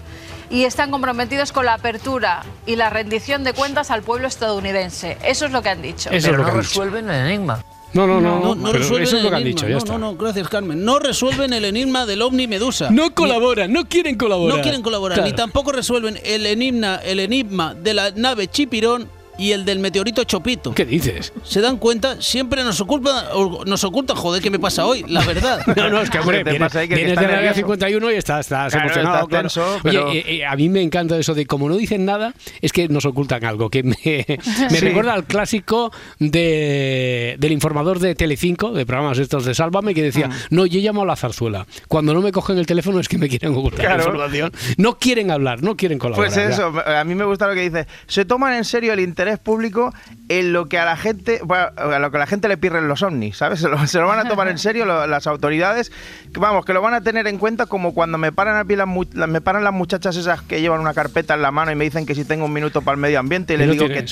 y 0.48 0.64
están 0.64 0.90
comprometidos 0.90 1.52
con 1.52 1.66
la 1.66 1.74
apertura 1.74 2.44
y 2.64 2.76
la 2.76 2.88
rendición 2.88 3.44
de 3.44 3.52
cuentas 3.52 3.90
al 3.90 4.02
pueblo 4.02 4.26
estadounidense. 4.26 5.18
Eso 5.22 5.44
es 5.44 5.52
lo 5.52 5.60
que 5.60 5.68
han 5.68 5.82
dicho. 5.82 6.08
Eso 6.08 6.16
es 6.16 6.24
Pero 6.24 6.38
lo 6.38 6.44
que 6.46 6.50
no 6.52 6.56
resuelven 6.56 7.10
el 7.10 7.26
enigma. 7.26 7.62
No, 7.94 8.06
no, 8.06 8.20
no. 8.20 8.40
No, 8.40 8.54
no 8.54 8.62
pero 8.72 8.78
resuelven 8.80 9.02
eso 9.08 9.16
es 9.16 9.22
lo 9.22 9.30
que 9.30 9.36
el 9.36 9.42
han 9.42 9.42
enigma. 9.42 9.56
dicho, 9.56 9.66
ya 9.66 9.72
no, 9.72 9.78
está. 9.78 9.92
no, 9.92 9.98
no, 9.98 10.16
gracias 10.16 10.48
Carmen. 10.48 10.84
No 10.84 10.98
resuelven 10.98 11.52
el 11.52 11.64
enigma 11.64 12.06
del 12.06 12.22
ovni 12.22 12.46
medusa. 12.46 12.90
No 12.90 13.14
colaboran, 13.14 13.72
no 13.72 13.84
quieren 13.88 14.16
colaborar. 14.16 14.56
No 14.56 14.62
quieren 14.62 14.82
colaborar, 14.82 15.16
Claro. 15.18 15.30
ni 15.30 15.36
tampoco 15.36 15.72
resuelven 15.72 16.18
el 16.24 16.44
enigma, 16.46 16.96
el 16.96 17.20
enigma 17.20 17.74
de 17.74 17.94
la 17.94 18.10
nave 18.10 18.48
Chipirón 18.48 19.08
y 19.38 19.52
el 19.52 19.64
del 19.64 19.78
meteorito 19.80 20.24
Chopito. 20.24 20.74
¿Qué 20.74 20.84
dices? 20.84 21.32
¿Se 21.42 21.60
dan 21.60 21.76
cuenta? 21.78 22.20
Siempre 22.22 22.62
nos 22.64 22.80
ocultan, 22.80 23.24
o- 23.32 23.64
nos 23.64 23.82
ocultan, 23.84 24.16
joder, 24.16 24.42
¿qué 24.42 24.50
me 24.50 24.58
pasa 24.58 24.86
hoy? 24.86 25.04
La 25.08 25.24
verdad. 25.24 25.60
No, 25.76 25.90
no, 25.90 26.00
es 26.00 26.10
que, 26.10 26.18
hombre, 26.20 26.38
¿Qué 26.38 26.44
te 26.44 26.50
vienes, 26.50 26.76
ahí, 26.76 26.88
que 26.88 26.94
vienes 26.94 27.12
está 27.12 27.20
de 27.22 27.26
la 27.28 27.38
área 27.38 27.50
nervioso? 27.50 27.66
51 27.68 28.12
y 28.12 28.14
estás, 28.14 28.40
estás 28.46 28.72
Claro, 28.72 28.86
emocionado. 28.86 29.14
estás 29.16 29.28
claro. 29.28 29.42
tenso, 29.42 29.74
Oye, 29.74 29.80
pero- 29.82 30.12
eh, 30.12 30.24
eh, 30.38 30.46
a 30.46 30.54
mí 30.56 30.68
me 30.68 30.82
encanta 30.82 31.18
eso 31.18 31.34
de 31.34 31.46
como 31.46 31.68
no 31.68 31.76
dicen 31.76 32.04
nada, 32.04 32.32
es 32.60 32.72
que 32.72 32.88
nos 32.88 33.04
ocultan 33.06 33.44
algo, 33.44 33.70
que 33.70 33.82
me, 33.82 33.96
me 34.04 34.68
Sí. 34.70 34.76
recuerda 34.80 35.14
al 35.14 35.24
clásico 35.24 35.90
de, 36.18 37.36
del 37.38 37.52
informador 37.52 37.98
de 37.98 38.14
Telecinco, 38.14 38.72
de 38.72 38.86
programas 38.86 39.18
estos 39.18 39.44
de 39.44 39.54
Sálvame, 39.54 39.94
que 39.94 40.02
decía, 40.02 40.28
Ah. 40.30 40.36
no, 40.50 40.66
yo 40.66 40.80
llamo 40.80 41.02
a 41.02 41.06
la 41.06 41.16
zarzuela. 41.16 41.66
Cuando 41.88 42.14
no 42.14 42.20
me 42.22 42.32
cogen 42.32 42.58
el 42.58 42.66
teléfono 42.66 43.00
es 43.00 43.08
que 43.08 43.18
me 43.18 43.28
quieren 43.28 43.52
ocultar 43.54 43.80
la 43.84 43.94
Claro. 43.96 44.02
información. 44.10 44.52
No 44.76 44.98
quieren 44.98 45.30
hablar, 45.30 45.62
no 45.62 45.76
quieren 45.76 45.98
colaborar. 45.98 46.32
Pues 46.32 46.36
ya. 46.36 46.48
eso, 46.52 46.72
a 46.86 47.04
mí 47.04 47.14
me 47.14 47.24
gusta 47.24 47.46
lo 47.48 47.54
que 47.54 47.62
dice. 47.62 47.86
Se 48.06 48.24
toman 48.24 48.54
en 48.54 48.64
serio 48.64 48.92
el 48.92 49.00
interés 49.00 49.23
público 49.38 49.92
en 50.28 50.52
lo 50.52 50.66
que 50.66 50.78
a 50.78 50.84
la 50.84 50.96
gente, 50.96 51.40
bueno, 51.44 51.66
a 51.76 51.98
lo 51.98 52.10
que 52.10 52.16
a 52.16 52.20
la 52.20 52.26
gente 52.26 52.48
le 52.48 52.56
pirren 52.56 52.88
los 52.88 53.02
ovnis, 53.02 53.36
¿sabes? 53.36 53.60
Se 53.64 53.68
lo, 53.68 53.86
se 53.86 53.98
lo 53.98 54.06
van 54.06 54.18
a 54.24 54.28
tomar 54.28 54.48
en 54.48 54.58
serio 54.58 54.84
lo- 54.84 55.06
las 55.06 55.26
autoridades. 55.26 55.90
que 56.32 56.40
Vamos, 56.40 56.64
que 56.64 56.72
lo 56.72 56.80
van 56.82 56.94
a 56.94 57.00
tener 57.02 57.26
en 57.26 57.38
cuenta 57.38 57.66
como 57.66 57.94
cuando 57.94 58.18
me 58.18 58.32
paran 58.32 58.56
a 58.56 58.64
las, 58.64 58.88
las- 59.14 59.28
me 59.28 59.40
paran 59.40 59.64
las 59.64 59.72
muchachas 59.72 60.16
esas 60.16 60.42
que 60.42 60.60
llevan 60.60 60.80
una 60.80 60.94
carpeta 60.94 61.34
en 61.34 61.42
la 61.42 61.50
mano 61.50 61.70
y 61.72 61.74
me 61.74 61.84
dicen 61.84 62.06
que 62.06 62.14
si 62.14 62.24
tengo 62.24 62.44
un 62.46 62.52
minuto 62.52 62.82
para 62.82 62.94
el 62.94 63.00
medio 63.00 63.18
ambiente 63.20 63.54
y 63.54 63.56
le 63.56 63.66
digo 63.72 63.86
que 63.88 64.04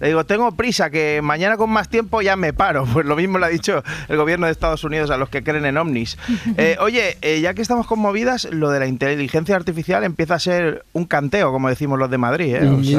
le 0.00 0.06
digo, 0.08 0.24
tengo 0.24 0.52
prisa, 0.56 0.90
que 0.90 1.20
mañana 1.22 1.56
con 1.56 1.70
más 1.70 1.88
tiempo 1.88 2.22
ya 2.22 2.36
me 2.36 2.52
paro. 2.52 2.84
Pues 2.92 3.04
lo 3.06 3.16
mismo 3.16 3.38
le 3.38 3.46
ha 3.46 3.48
dicho 3.48 3.82
el 4.08 4.16
gobierno 4.16 4.46
de 4.46 4.52
Estados 4.52 4.82
Unidos 4.84 5.10
a 5.10 5.16
los 5.16 5.28
que 5.28 5.42
creen 5.42 5.64
en 5.66 5.76
ovnis. 5.76 6.16
Eh, 6.58 6.76
oye, 6.80 7.18
eh, 7.22 7.40
ya 7.40 7.52
que 7.54 7.60
estamos 7.62 7.86
conmovidas, 7.86 8.48
lo 8.50 8.70
de 8.70 8.78
la 8.80 8.86
inteligencia 8.86 9.56
artificial 9.56 10.04
empieza 10.04 10.34
a 10.34 10.38
ser 10.38 10.84
un 10.92 11.04
canteo, 11.04 11.52
como 11.52 11.68
decimos 11.68 11.98
los 11.98 12.10
de 12.10 12.18
Madrid. 12.18 12.54
¿eh? 12.54 12.66
O 12.66 12.82
Sí, 12.82 12.96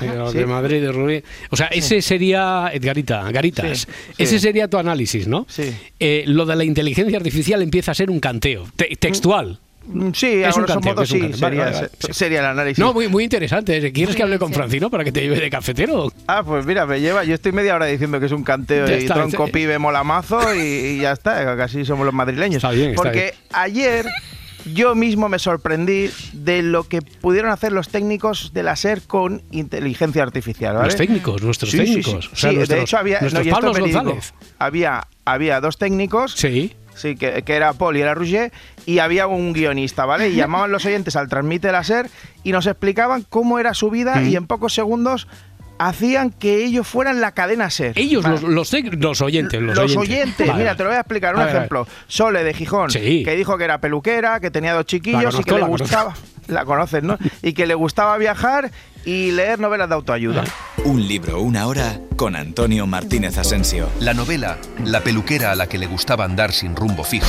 sí, 0.00 0.06
los 0.14 0.32
de 0.34 0.46
Madrid, 0.46 0.83
de 0.86 0.92
Rubí. 0.92 1.22
O 1.50 1.56
sea, 1.56 1.66
ese 1.66 2.00
sería, 2.02 2.70
Edgarita, 2.72 3.30
Garitas, 3.30 3.80
Sí, 3.80 3.86
ese 4.18 4.38
sería 4.38 4.68
tu 4.68 4.78
análisis, 4.78 5.26
¿no? 5.26 5.46
Sí. 5.48 5.74
Eh, 6.00 6.24
lo 6.26 6.46
de 6.46 6.56
la 6.56 6.64
inteligencia 6.64 7.16
artificial 7.18 7.62
empieza 7.62 7.92
a 7.92 7.94
ser 7.94 8.10
un 8.10 8.20
canteo, 8.20 8.66
te- 8.76 8.94
textual. 8.98 9.58
Mm, 9.86 10.12
Sí, 10.14 10.26
Es 10.42 10.56
un 10.56 10.64
canteo, 10.64 10.92
modo 10.92 11.02
un 11.02 11.06
sí. 11.06 11.18
Vale, 11.20 11.34
sería, 11.36 11.48
vale, 11.64 11.74
vale, 11.76 11.88
se- 11.98 12.06
sí. 12.06 12.12
sería 12.14 12.38
el 12.40 12.46
análisis. 12.46 12.78
No, 12.78 12.94
muy, 12.94 13.06
muy 13.08 13.22
interesante. 13.24 13.92
¿Quieres 13.92 14.16
que 14.16 14.22
hable 14.22 14.38
con. 14.38 14.50
Francino 14.52 14.88
para 14.88 15.04
que 15.04 15.12
te 15.12 15.20
lleve 15.20 15.38
de 15.38 15.50
cafetero? 15.50 16.10
Ah, 16.26 16.42
pues 16.42 16.64
mira, 16.64 16.86
me 16.86 17.00
lleva. 17.02 17.22
Yo 17.24 17.34
estoy 17.34 17.52
media 17.52 17.74
hora 17.74 17.84
diciendo 17.84 18.18
que 18.18 18.24
es 18.26 18.32
un 18.32 18.44
canteo 18.44 18.86
Ya 18.86 18.94
y 18.94 18.98
está, 19.02 19.14
tronco 19.14 19.48
pibe 19.48 19.78
molamazo 19.78 20.54
y, 20.54 20.58
y 20.60 21.00
ya 21.02 21.12
está. 21.12 21.54
Casi 21.58 21.84
somos 21.84 22.06
los 22.06 22.14
madrileños. 22.14 22.56
Está 22.64 22.70
bien, 22.70 22.90
está 22.90 23.02
Porque 23.02 23.20
bien. 23.20 23.34
ayer 23.52 24.06
yo 24.72 24.94
mismo 24.94 25.28
me 25.28 25.38
sorprendí 25.38 26.10
de 26.32 26.62
lo 26.62 26.84
que 26.84 27.02
pudieron 27.02 27.50
hacer 27.50 27.72
los 27.72 27.88
técnicos 27.88 28.52
de 28.54 28.62
la 28.62 28.76
SER 28.76 29.02
con 29.02 29.42
inteligencia 29.50 30.22
artificial. 30.22 30.74
¿vale? 30.74 30.86
Los 30.86 30.96
técnicos, 30.96 31.42
nuestros 31.42 31.70
Sí, 31.70 31.78
sí, 31.78 31.86
sí. 31.86 31.92
técnicos. 32.02 32.32
O 32.32 32.36
sea, 32.36 32.50
Sí, 32.50 32.56
nuestros- 32.56 32.78
de 32.78 32.82
hecho 32.84 32.98
había, 32.98 33.20
Pablos. 33.50 33.78
González. 33.78 34.34
había 34.58 35.06
había 35.26 35.60
dos 35.60 35.78
técnicos 35.78 36.32
Sí. 36.32 36.74
Sí, 36.96 37.16
que, 37.16 37.42
que 37.42 37.54
era 37.54 37.72
Paul 37.72 37.96
y 37.96 38.02
era 38.02 38.14
Rouget, 38.14 38.52
y 38.86 39.00
había 39.00 39.26
un 39.26 39.52
guionista, 39.52 40.04
¿vale? 40.06 40.28
Y 40.28 40.36
llamaban 40.36 40.70
los 40.70 40.84
oyentes 40.86 41.16
al 41.16 41.28
Transmite 41.28 41.72
la 41.72 41.82
SER 41.82 42.08
y 42.44 42.52
nos 42.52 42.66
explicaban 42.68 43.26
cómo 43.28 43.58
era 43.58 43.74
su 43.74 43.90
vida 43.90 44.14
Mm. 44.16 44.28
y 44.28 44.36
en 44.36 44.46
pocos 44.46 44.74
segundos 44.74 45.26
hacían 45.78 46.30
que 46.30 46.64
ellos 46.64 46.86
fueran 46.86 47.20
la 47.20 47.32
cadena 47.32 47.70
SER. 47.70 47.92
Ellos, 47.96 48.22
Vale. 48.22 48.40
los, 48.40 48.72
los, 48.72 48.72
oyentes. 49.20 49.60
Los, 49.60 49.76
Los 49.76 49.96
oyentes. 49.96 49.96
oyentes, 49.98 50.46
Vale, 50.48 50.58
mira, 50.62 50.76
te 50.76 50.82
lo 50.84 50.88
voy 50.90 50.96
a 50.96 51.00
explicar 51.00 51.34
un 51.34 51.40
A 51.42 51.46
ver. 51.46 51.56
ejemplo. 51.56 51.86
Sole 52.08 52.44
de 52.44 52.54
Gijón, 52.54 52.90
Sí. 52.90 53.22
que 53.24 53.34
dijo 53.36 53.58
que 53.58 53.64
era 53.64 53.78
peluquera, 53.78 54.40
que 54.40 54.50
tenía 54.50 54.72
dos 54.74 54.86
chiquillos 54.86 55.38
y 55.38 55.44
que 55.44 55.52
le 55.52 55.60
conozco. 55.60 55.84
gustaba, 55.84 56.14
la 56.48 56.64
conoces, 56.64 57.02
¿no? 57.02 57.18
Y 57.42 57.52
que 57.52 57.66
le 57.66 57.74
gustaba 57.74 58.16
viajar 58.18 58.70
y 59.04 59.32
leer 59.32 59.58
novelas 59.60 59.88
de 59.88 59.94
autoayuda. 59.96 60.44
Un 60.82 61.06
libro, 61.06 61.40
una 61.40 61.66
hora 61.66 62.00
con 62.16 62.36
Antonio 62.36 62.86
Martínez 62.86 63.38
Asensio. 63.38 63.88
La 64.00 64.12
novela 64.12 64.58
La 64.84 65.00
peluquera 65.00 65.50
a 65.50 65.54
la 65.54 65.66
que 65.66 65.78
le 65.78 65.86
gustaba 65.86 66.24
andar 66.24 66.52
sin 66.52 66.76
rumbo 66.76 67.04
fijo, 67.04 67.26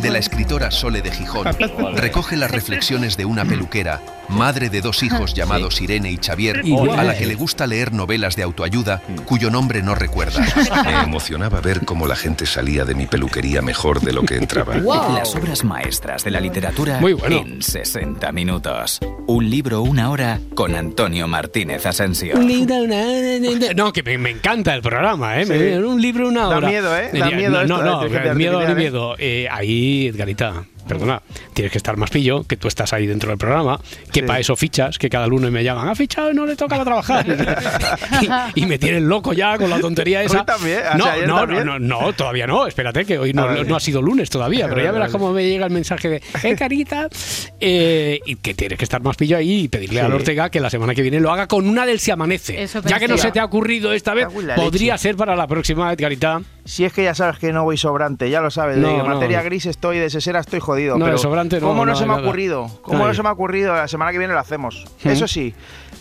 de 0.00 0.10
la 0.10 0.18
escritora 0.18 0.70
Sole 0.70 1.00
de 1.00 1.10
Gijón, 1.10 1.46
recoge 1.94 2.36
las 2.36 2.50
reflexiones 2.50 3.16
de 3.16 3.24
una 3.24 3.44
peluquera, 3.44 4.00
madre 4.28 4.68
de 4.68 4.80
dos 4.80 5.02
hijos 5.02 5.34
llamados 5.34 5.80
Irene 5.80 6.10
y 6.10 6.18
Xavier, 6.18 6.62
a 6.96 7.02
la 7.02 7.16
que 7.16 7.26
le 7.26 7.34
gusta 7.34 7.66
leer 7.66 7.92
novelas 7.92 8.36
de 8.36 8.42
autoayuda 8.42 9.02
cuyo 9.24 9.50
nombre 9.50 9.82
no 9.82 9.94
recuerda. 9.94 10.44
Me 10.84 11.02
emocionaba 11.02 11.60
ver 11.60 11.84
cómo 11.84 12.06
la 12.06 12.16
gente 12.16 12.46
salía 12.46 12.84
de 12.84 12.94
mi 12.94 13.06
peluquería 13.06 13.62
mejor 13.62 14.00
de 14.00 14.12
lo 14.12 14.22
que 14.22 14.36
entraba. 14.36 14.76
Las 14.76 15.34
obras 15.34 15.64
maestras 15.64 16.24
de 16.24 16.30
la 16.30 16.40
literatura 16.40 17.00
Muy 17.00 17.14
bueno. 17.14 17.38
en 17.38 17.62
60 17.62 18.30
minutos. 18.32 19.00
Un 19.26 19.50
libro, 19.50 19.82
una 19.82 20.10
hora 20.10 20.40
con 20.54 20.74
Antonio 20.74 21.26
Martínez 21.26 21.86
Asensio. 21.86 22.36
No, 23.76 23.92
que 23.92 24.02
me, 24.02 24.18
me 24.18 24.30
encanta 24.30 24.74
el 24.74 24.82
programa, 24.82 25.40
¿eh? 25.40 25.44
Sí. 25.46 25.52
Me- 25.52 25.78
un 25.84 26.00
libro, 26.00 26.28
una 26.28 26.42
Da 26.42 26.56
hora. 26.58 26.68
miedo, 26.68 26.96
¿eh? 26.96 27.10
Da 27.12 27.28
Eh, 27.28 27.34
miedo 27.36 27.50
No, 27.52 27.60
esto 27.62 27.76
no, 27.78 27.82
la 27.82 27.90
no, 27.90 28.34
miedo 28.34 28.62
¿eh? 28.62 28.74
miedo. 28.74 29.14
Eh, 29.18 29.46
ahí, 29.50 30.08
Edgarita, 30.08 30.64
perdona, 30.88 31.22
tienes 31.54 31.70
que 31.70 31.78
estar 31.78 31.96
más 31.96 32.10
pillo, 32.10 32.44
que 32.44 32.56
tú 32.56 32.66
estás 32.68 32.92
ahí 32.92 33.06
dentro 33.06 33.28
del 33.30 33.38
programa, 33.38 33.78
que 34.12 34.20
Sí. 34.20 34.22
para 34.26 34.40
eso 34.40 34.56
fichas, 34.56 34.98
que 34.98 35.08
cada 35.08 35.26
lunes 35.26 35.50
me 35.52 35.62
llaman, 35.62 35.88
ha 35.88 35.94
fichado 35.94 36.30
y 36.32 36.34
no 36.34 36.46
le 36.46 36.56
tocaba 36.56 36.84
trabajar. 36.84 37.26
y, 38.54 38.62
y 38.62 38.66
me 38.66 38.78
tienen 38.78 39.08
loco 39.08 39.32
ya 39.32 39.56
con 39.58 39.70
la 39.70 39.78
tontería 39.80 40.22
esa. 40.22 40.40
Hoy 40.40 40.46
también, 40.46 40.80
o 40.92 40.96
no, 40.98 41.04
sea, 41.04 41.16
no, 41.18 41.26
no, 41.26 41.36
también. 41.40 41.66
no, 41.66 41.78
no, 41.78 42.12
todavía 42.14 42.46
no, 42.46 42.66
espérate, 42.66 43.04
que 43.04 43.18
hoy 43.18 43.32
no, 43.32 43.46
ha 43.76 43.80
sido 43.80 44.02
lunes 44.02 44.30
todavía, 44.30 44.68
pero 44.68 44.82
ya 44.82 44.90
verás 44.92 45.12
cómo 45.12 45.32
me 45.32 45.44
llega 45.46 45.66
el 45.66 45.72
mensaje 45.72 46.08
de, 46.08 46.22
eh, 46.42 46.56
carita, 46.56 47.08
eh, 47.60 48.20
y 48.24 48.36
que 48.36 48.54
tienes 48.54 48.78
que 48.78 48.84
estar 48.84 49.02
más 49.02 49.16
pillo 49.16 49.36
ahí 49.36 49.64
y 49.64 49.68
pedirle 49.68 50.00
a 50.00 50.06
Sí. 50.08 50.12
Ortega 50.12 50.50
que 50.50 50.60
la 50.60 50.70
semana 50.70 50.94
que 50.94 51.02
viene 51.02 51.20
lo 51.20 51.30
haga 51.30 51.46
con 51.46 51.68
una 51.68 51.84
del 51.86 52.00
Se 52.00 52.12
Amanece. 52.12 52.62
Eso 52.62 52.80
ya 52.82 52.98
que 52.98 53.06
no 53.08 53.18
se 53.18 53.30
te 53.30 53.40
ha 53.40 53.44
ocurrido 53.44 53.92
esta 53.92 54.14
vez, 54.14 54.26
podría 54.56 54.94
leche. 54.94 55.02
ser 55.02 55.16
para 55.16 55.36
la 55.36 55.46
próxima, 55.46 55.92
Edgarita. 55.92 56.40
Si 56.68 56.84
es 56.84 56.92
que 56.92 57.02
ya 57.02 57.14
sabes 57.14 57.38
que 57.38 57.50
no 57.50 57.64
voy 57.64 57.78
sobrante, 57.78 58.28
ya 58.28 58.42
lo 58.42 58.50
sabes. 58.50 58.76
No, 58.76 58.88
de 58.88 58.98
no. 58.98 59.06
materia 59.06 59.40
gris 59.40 59.64
estoy, 59.64 59.96
de 59.98 60.10
sesera 60.10 60.40
estoy 60.40 60.60
jodido. 60.60 60.98
No, 60.98 61.06
pero 61.06 61.16
sobrante 61.16 61.58
no, 61.62 61.68
¿Cómo 61.68 61.86
no, 61.86 61.96
se 61.96 62.04
me 62.04 62.12
ha 62.12 62.16
ocurrido? 62.16 62.70
¿Cómo 62.82 63.06
no 63.06 63.14
se 63.14 63.22
me 63.22 63.30
ha 63.30 63.32
ocurrido? 63.32 63.74
La 63.74 63.88
semana 63.88 64.12
que 64.12 64.18
viene 64.18 64.34
lo 64.34 64.38
hacemos. 64.38 64.84
Eso 65.02 65.26
sí, 65.26 65.54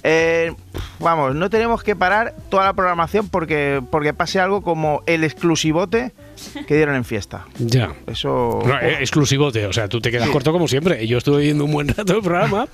Eh, 0.03 0.53
vamos, 0.99 1.35
no 1.35 1.49
tenemos 1.49 1.83
que 1.83 1.95
parar 1.95 2.35
toda 2.49 2.65
la 2.65 2.73
programación 2.73 3.29
porque, 3.29 3.81
porque 3.89 4.13
pase 4.13 4.41
algo 4.41 4.61
como 4.61 5.03
el 5.05 5.23
exclusivote 5.23 6.11
que 6.67 6.75
dieron 6.75 6.95
en 6.95 7.05
fiesta. 7.05 7.45
Ya. 7.59 7.93
Eso. 8.05 8.61
No, 8.65 8.77
eh, 8.81 8.97
exclusivote, 8.99 9.65
o 9.67 9.71
sea, 9.73 9.87
tú 9.87 10.01
te 10.01 10.11
quedas 10.11 10.29
corto 10.29 10.51
como 10.51 10.67
siempre. 10.67 11.07
Yo 11.07 11.17
estuve 11.17 11.43
viendo 11.43 11.63
un 11.63 11.71
buen 11.71 11.87
rato 11.87 12.13
el 12.17 12.21
programa 12.21 12.67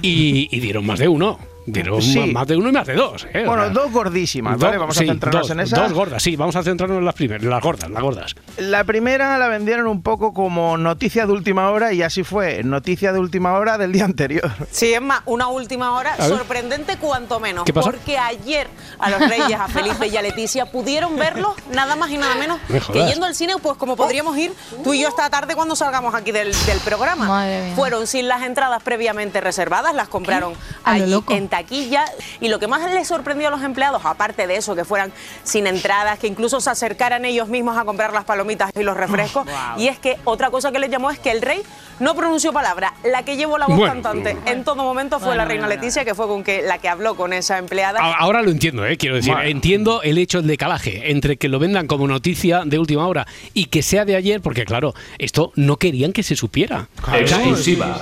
y, 0.00 0.48
y 0.56 0.60
dieron 0.60 0.86
más 0.86 1.00
de 1.00 1.08
uno. 1.08 1.40
Dieron 1.66 2.02
Sí. 2.02 2.18
más 2.32 2.46
de 2.48 2.56
uno 2.56 2.68
y 2.70 2.72
más 2.72 2.86
de 2.86 2.94
dos. 2.94 3.26
¿eh? 3.32 3.44
Bueno, 3.46 3.70
dos 3.70 3.92
gordísimas, 3.92 4.58
¿vale? 4.58 4.72
dos- 4.76 4.80
Vamos 4.80 4.96
sí, 4.96 5.04
a 5.04 5.06
centrarnos 5.08 5.42
dos, 5.42 5.50
en 5.52 5.60
esa. 5.60 5.76
Dos 5.82 5.92
gordas, 5.92 6.22
sí, 6.22 6.34
vamos 6.36 6.56
a 6.56 6.62
centrarnos 6.62 6.98
en 6.98 7.04
las 7.04 7.14
primeras, 7.14 7.44
las 7.44 7.62
gordas, 7.62 7.88
las 7.90 8.02
gordas. 8.02 8.34
La 8.58 8.82
primera 8.84 9.38
la 9.38 9.48
vendieron 9.48 9.86
un 9.86 10.02
poco 10.02 10.32
como 10.34 10.76
noticia 10.76 11.24
de 11.26 11.32
última 11.32 11.70
hora 11.70 11.92
y 11.92 12.02
así 12.02 12.24
fue, 12.24 12.62
noticia 12.64 13.12
de 13.12 13.20
última 13.20 13.52
hora 13.52 13.78
del 13.78 13.92
día 13.92 14.04
anterior. 14.04 14.50
Sí, 14.70 14.92
es 14.92 15.00
más, 15.00 15.20
una 15.26 15.48
última 15.48 15.92
hora 15.92 16.16
sorprendente 16.16 16.96
cuanto 16.96 17.38
menos. 17.38 17.64
¿Qué 17.64 17.72
pasó? 17.72 17.90
Porque 17.92 18.18
ayer 18.18 18.66
a 18.98 19.10
los 19.10 19.20
Reyes, 19.20 19.58
a 19.58 19.68
Felipe 19.68 20.08
y 20.08 20.16
a 20.16 20.22
Leticia 20.22 20.66
pudieron 20.66 21.16
verlos 21.16 21.54
nada 21.72 21.94
más 21.96 22.10
y 22.10 22.16
nada 22.18 22.34
menos 22.34 22.58
Me 22.68 22.80
que 22.80 23.06
yendo 23.06 23.26
al 23.26 23.34
cine, 23.34 23.54
pues 23.62 23.76
como 23.78 23.94
podríamos 23.96 24.36
ir 24.36 24.52
tú 24.82 24.94
y 24.94 25.00
yo 25.02 25.08
esta 25.08 25.30
tarde 25.30 25.54
cuando 25.54 25.76
salgamos 25.76 26.14
aquí 26.14 26.32
del, 26.32 26.52
del 26.66 26.78
programa. 26.80 27.46
Fueron 27.76 28.06
sin 28.06 28.26
las 28.28 28.42
entradas 28.42 28.82
previamente 28.82 29.40
reservadas, 29.40 29.94
las 29.94 30.08
compraron 30.08 30.54
A 30.84 30.98
lo 30.98 31.04
allí 31.04 31.12
loco. 31.12 31.32
en 31.32 31.48
taquilla. 31.52 32.04
Y 32.40 32.48
lo 32.48 32.58
que 32.58 32.66
más 32.66 32.90
les 32.90 33.06
sorprendió 33.06 33.48
a 33.48 33.50
los 33.50 33.62
empleados, 33.62 34.02
aparte 34.04 34.46
de 34.46 34.56
eso, 34.56 34.74
que 34.74 34.84
fueran 34.84 35.12
sin 35.44 35.66
entradas, 35.66 36.18
que 36.18 36.26
incluso 36.26 36.60
se 36.60 36.70
acercaran 36.70 37.24
ellos 37.26 37.48
mismos 37.48 37.76
a 37.76 37.84
comprar 37.84 38.12
las 38.14 38.24
palomitas 38.24 38.72
y 38.74 38.82
los 38.82 38.96
refrescos. 38.96 39.46
Y 39.76 39.88
es 39.88 39.98
que 39.98 40.16
otra 40.24 40.50
cosa 40.50 40.72
que 40.72 40.78
les 40.78 40.90
llamó 40.90 41.10
es 41.10 41.18
que 41.18 41.30
el 41.30 41.42
rey 41.42 41.62
no 42.00 42.14
pronunció 42.14 42.52
palabra. 42.52 42.94
La 43.04 43.22
que 43.24 43.36
llevó 43.36 43.58
la 43.58 43.66
voz 43.66 43.76
Bueno. 43.76 43.92
cantante 43.92 44.36
en 44.46 44.64
todo 44.64 44.76
momento 44.82 45.20
fue 45.20 45.36
la 45.36 45.44
reina 45.44 45.68
Leticia, 45.68 46.04
que 46.04 46.14
fue 46.14 46.26
con 46.26 46.42
que, 46.42 46.62
la 46.62 46.78
que 46.78 46.88
habló 46.88 47.14
con 47.14 47.32
esa 47.34 47.58
empleada. 47.58 48.00
Ahora 48.18 48.40
lo 48.42 48.50
entiendo, 48.50 48.86
¿eh? 48.86 48.96
quiero 48.96 49.16
decir, 49.16 49.32
Bueno. 49.34 49.48
entiendo 49.48 50.02
el 50.02 50.16
hecho 50.18 50.38
del 50.38 50.46
decalaje 50.48 51.10
entre 51.12 51.36
que 51.36 51.48
lo 51.48 51.58
vendan 51.58 51.86
como 51.86 52.08
noticia 52.08 52.62
de 52.64 52.78
última 52.78 53.06
hora 53.06 53.26
y 53.52 53.66
que 53.66 53.82
sea 53.82 54.04
de 54.06 54.16
ayer, 54.16 54.40
porque 54.40 54.64
claro, 54.64 54.94
esto 55.18 55.52
no 55.54 55.76
querían 55.76 56.12
que 56.12 56.22
se 56.22 56.34
supiera. 56.34 56.88
Exclusiva. 57.14 58.00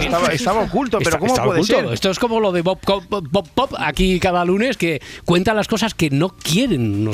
Estaba- 0.00 0.28
estaba 0.28 0.60
oculto, 0.62 0.98
pero 1.02 1.18
¿cómo 1.18 1.32
está 1.32 1.44
puede 1.44 1.60
oculto. 1.60 1.80
ser? 1.82 1.92
Esto 1.92 2.10
es 2.10 2.18
como 2.18 2.40
lo 2.40 2.52
de 2.52 2.62
Bob, 2.62 2.78
Cop- 3.00 3.28
Bob 3.30 3.48
Pop 3.54 3.72
aquí 3.78 4.18
cada 4.20 4.44
lunes 4.44 4.76
que 4.76 5.00
cuenta 5.24 5.54
las 5.54 5.68
cosas 5.68 5.94
que 5.94 6.10
no 6.10 6.30
quieren 6.30 7.10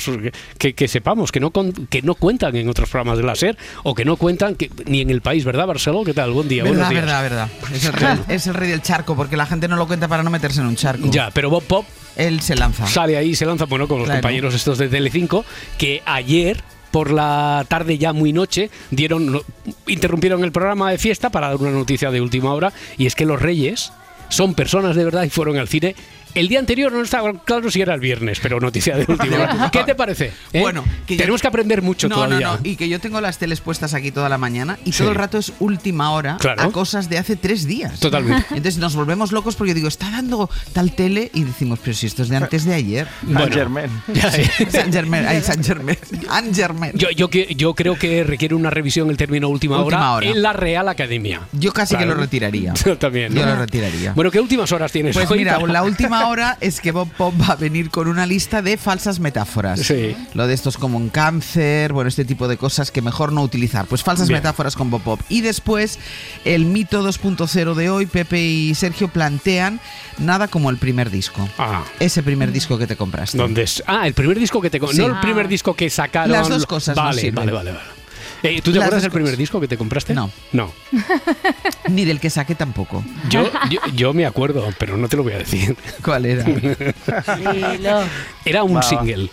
que, 0.58 0.74
que 0.74 0.88
sepamos, 0.88 1.32
que 1.32 1.40
no, 1.40 1.50
con- 1.50 1.72
que 1.72 2.02
no 2.02 2.14
cuentan 2.14 2.56
en 2.56 2.68
otros 2.68 2.88
programas 2.90 3.18
de 3.18 3.24
la 3.24 3.34
SER 3.34 3.56
o 3.84 3.94
que 3.94 4.04
no 4.04 4.16
cuentan 4.16 4.54
que, 4.54 4.70
ni 4.86 5.00
en 5.00 5.10
el 5.10 5.20
país, 5.20 5.44
¿verdad, 5.44 5.66
Barceló? 5.66 6.04
¿Qué 6.04 6.14
tal? 6.14 6.32
Buen 6.32 6.48
día, 6.48 6.62
Verdad, 6.64 6.76
buenos 6.76 6.90
días. 6.90 7.02
verdad, 7.04 7.22
verdad. 7.22 7.48
Es 7.74 7.84
el, 7.84 7.92
rey, 7.92 8.18
es 8.28 8.46
el 8.46 8.54
rey 8.54 8.70
del 8.70 8.82
charco, 8.82 9.16
porque 9.16 9.36
la 9.36 9.46
gente 9.46 9.68
no 9.68 9.76
lo 9.76 9.86
cuenta 9.86 10.08
para 10.08 10.22
no 10.22 10.30
meterse 10.30 10.60
en 10.60 10.66
un 10.66 10.76
charco. 10.76 11.08
Ya, 11.10 11.30
pero 11.30 11.50
Bob 11.50 11.62
Pop 11.64 11.86
Él 12.16 12.40
se 12.40 12.54
lanza. 12.56 12.86
sale 12.86 13.16
ahí 13.16 13.34
se 13.34 13.46
lanza, 13.46 13.64
bueno, 13.66 13.86
con 13.88 13.98
los 13.98 14.06
Claro. 14.06 14.20
compañeros 14.20 14.54
estos 14.54 14.78
de 14.78 14.88
Telecinco, 14.88 15.44
que 15.78 16.02
ayer 16.06 16.62
por 16.90 17.10
la 17.10 17.66
tarde 17.68 17.98
ya 17.98 18.12
muy 18.14 18.32
noche 18.32 18.70
dieron 18.90 19.42
interrumpieron 19.86 20.42
el 20.42 20.52
programa 20.52 20.90
de 20.90 20.98
fiesta 20.98 21.28
para 21.30 21.48
dar 21.48 21.56
una 21.56 21.70
noticia 21.70 22.10
de 22.10 22.20
última 22.20 22.52
hora 22.54 22.72
y 22.96 23.04
es 23.06 23.14
que 23.14 23.26
los 23.26 23.40
Reyes 23.40 23.92
son 24.28 24.54
personas 24.54 24.96
de 24.96 25.04
verdad 25.04 25.24
y 25.24 25.30
fueron 25.30 25.56
al 25.56 25.68
cine 25.68 25.94
el 26.38 26.48
día 26.48 26.58
anterior 26.58 26.92
no 26.92 27.02
estaba 27.02 27.32
claro 27.44 27.70
si 27.70 27.80
era 27.80 27.94
el 27.94 28.00
viernes, 28.00 28.38
pero 28.40 28.60
noticia 28.60 28.96
de 28.96 29.04
última 29.08 29.36
hora. 29.36 29.70
¿Qué 29.72 29.84
te 29.84 29.94
parece? 29.94 30.32
¿Eh? 30.52 30.60
Bueno, 30.60 30.84
que 31.06 31.14
yo- 31.16 31.20
tenemos 31.20 31.40
que 31.42 31.48
aprender 31.48 31.82
mucho 31.82 32.08
no, 32.08 32.16
todavía. 32.16 32.38
No, 32.46 32.54
no, 32.56 32.60
y 32.64 32.76
que 32.76 32.88
yo 32.88 33.00
tengo 33.00 33.20
las 33.20 33.38
teles 33.38 33.60
puestas 33.60 33.94
aquí 33.94 34.10
toda 34.10 34.28
la 34.28 34.38
mañana 34.38 34.78
y 34.84 34.92
Sí. 34.92 34.98
todo 34.98 35.10
el 35.10 35.14
rato 35.16 35.38
es 35.38 35.52
última 35.60 36.10
hora 36.12 36.36
Claro. 36.40 36.62
a 36.62 36.72
cosas 36.72 37.08
de 37.08 37.18
hace 37.18 37.36
tres 37.36 37.66
días. 37.66 38.00
Totalmente. 38.00 38.46
Entonces 38.50 38.78
nos 38.78 38.94
volvemos 38.94 39.32
locos 39.32 39.56
porque 39.56 39.74
digo, 39.74 39.88
está 39.88 40.10
dando 40.10 40.48
tal 40.72 40.92
tele 40.92 41.30
y 41.34 41.44
decimos, 41.44 41.78
pero 41.82 41.94
si 41.96 42.06
esto 42.06 42.22
es 42.22 42.28
de 42.28 42.36
antes 42.36 42.64
de 42.64 42.74
ayer. 42.74 43.08
Bueno. 43.22 43.48
Germain. 43.54 43.90
Ya, 44.14 44.28
eh. 44.36 44.50
San 44.70 44.92
Germain, 44.92 45.26
ay, 45.26 45.42
San 45.42 45.62
Germain. 45.62 45.98
San 46.28 46.54
Germain. 46.54 46.92
Yo, 46.94 47.10
yo, 47.10 47.28
que- 47.28 47.54
yo 47.54 47.74
creo 47.74 47.96
que 47.98 48.24
requiere 48.24 48.54
una 48.54 48.70
revisión 48.70 49.10
el 49.10 49.16
término 49.16 49.48
última, 49.48 49.78
Última 49.82 50.12
hora, 50.12 50.14
hora. 50.14 50.26
en 50.28 50.42
la 50.42 50.52
Real 50.52 50.88
Academia. 50.88 51.40
Yo 51.52 51.72
casi 51.72 51.96
que 51.96 52.06
lo 52.06 52.14
retiraría. 52.14 52.74
Yo 52.84 52.96
también. 52.98 53.32
Yo 53.34 53.44
¿no? 53.44 53.54
lo 53.54 53.60
retiraría. 53.60 54.12
Bueno, 54.12 54.30
¿qué 54.30 54.40
últimas 54.40 54.70
horas 54.72 54.90
tienes 54.92 55.14
Pues 55.14 55.30
hoy 55.30 55.38
mira, 55.38 55.58
para- 55.58 55.72
la 55.72 55.82
última 55.82 56.20
hora 56.27 56.27
es 56.60 56.80
que 56.80 56.92
Bob 56.92 57.08
Pop 57.16 57.34
va 57.40 57.52
a 57.52 57.56
venir 57.56 57.90
con 57.90 58.06
una 58.08 58.26
lista 58.26 58.60
de 58.60 58.76
falsas 58.76 59.18
metáforas. 59.18 59.80
Sí. 59.80 60.14
Lo 60.34 60.46
de 60.46 60.52
estos 60.54 60.76
como 60.76 60.98
un 60.98 61.08
cáncer, 61.08 61.92
bueno, 61.92 62.08
este 62.08 62.24
tipo 62.24 62.48
de 62.48 62.56
cosas 62.58 62.90
que 62.90 63.00
mejor 63.00 63.32
no 63.32 63.42
utilizar. 63.42 63.86
Pues 63.86 64.02
falsas 64.02 64.28
Bien. 64.28 64.38
metáforas 64.38 64.76
con 64.76 64.90
Bob 64.90 65.00
Pop. 65.02 65.20
Y 65.30 65.40
después, 65.40 65.98
el 66.44 66.66
mito 66.66 67.02
2.0 67.02 67.74
de 67.74 67.90
hoy, 67.90 68.06
Pepe 68.06 68.40
y 68.42 68.74
Sergio 68.74 69.08
plantean 69.08 69.80
nada 70.18 70.48
como 70.48 70.68
el 70.70 70.76
primer 70.76 71.10
disco. 71.10 71.48
Ah. 71.58 71.82
Ese 71.98 72.22
primer 72.22 72.52
disco 72.52 72.76
que 72.76 72.86
te 72.86 72.96
compraste. 72.96 73.38
¿Dónde 73.38 73.62
es? 73.62 73.82
Ah, 73.86 74.06
el 74.06 74.12
primer 74.14 74.38
disco 74.38 74.60
que 74.60 74.68
te... 74.70 74.78
co- 74.80 74.92
Sí. 74.92 74.98
No 74.98 75.06
el 75.06 75.20
primer 75.20 75.48
disco 75.48 75.74
que 75.74 75.88
sacaron... 75.88 76.32
Las 76.32 76.48
dos 76.48 76.66
cosas 76.66 76.94
Vale, 76.96 77.20
sirven. 77.20 77.34
vale, 77.46 77.52
vale. 77.52 77.72
vale. 77.72 77.97
Eh, 78.42 78.60
¿Tú 78.62 78.72
te 78.72 78.78
acuerdas 78.78 79.02
del 79.02 79.10
primer 79.10 79.36
disco 79.36 79.60
que 79.60 79.68
te 79.68 79.76
compraste? 79.76 80.14
No. 80.14 80.30
No. 80.52 80.72
Ni 81.88 82.04
del 82.04 82.20
que 82.20 82.30
saqué 82.30 82.54
tampoco. 82.54 83.04
Yo, 83.28 83.50
yo, 83.70 83.80
yo 83.94 84.14
me 84.14 84.26
acuerdo, 84.26 84.68
pero 84.78 84.96
no 84.96 85.08
te 85.08 85.16
lo 85.16 85.22
voy 85.24 85.32
a 85.32 85.38
decir. 85.38 85.76
¿Cuál 86.04 86.26
era? 86.26 86.44
Era 88.44 88.62
un 88.62 88.82
single. 88.82 89.30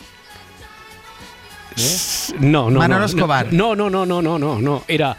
No, 2.39 2.69
no. 2.69 2.79
Manolo 2.79 3.01
no, 3.01 3.05
Escobar. 3.05 3.51
No, 3.51 3.75
no, 3.75 3.89
no, 3.89 4.05
no, 4.05 4.21
no, 4.21 4.39
no, 4.39 4.62
no. 4.62 4.83
Era 4.88 5.17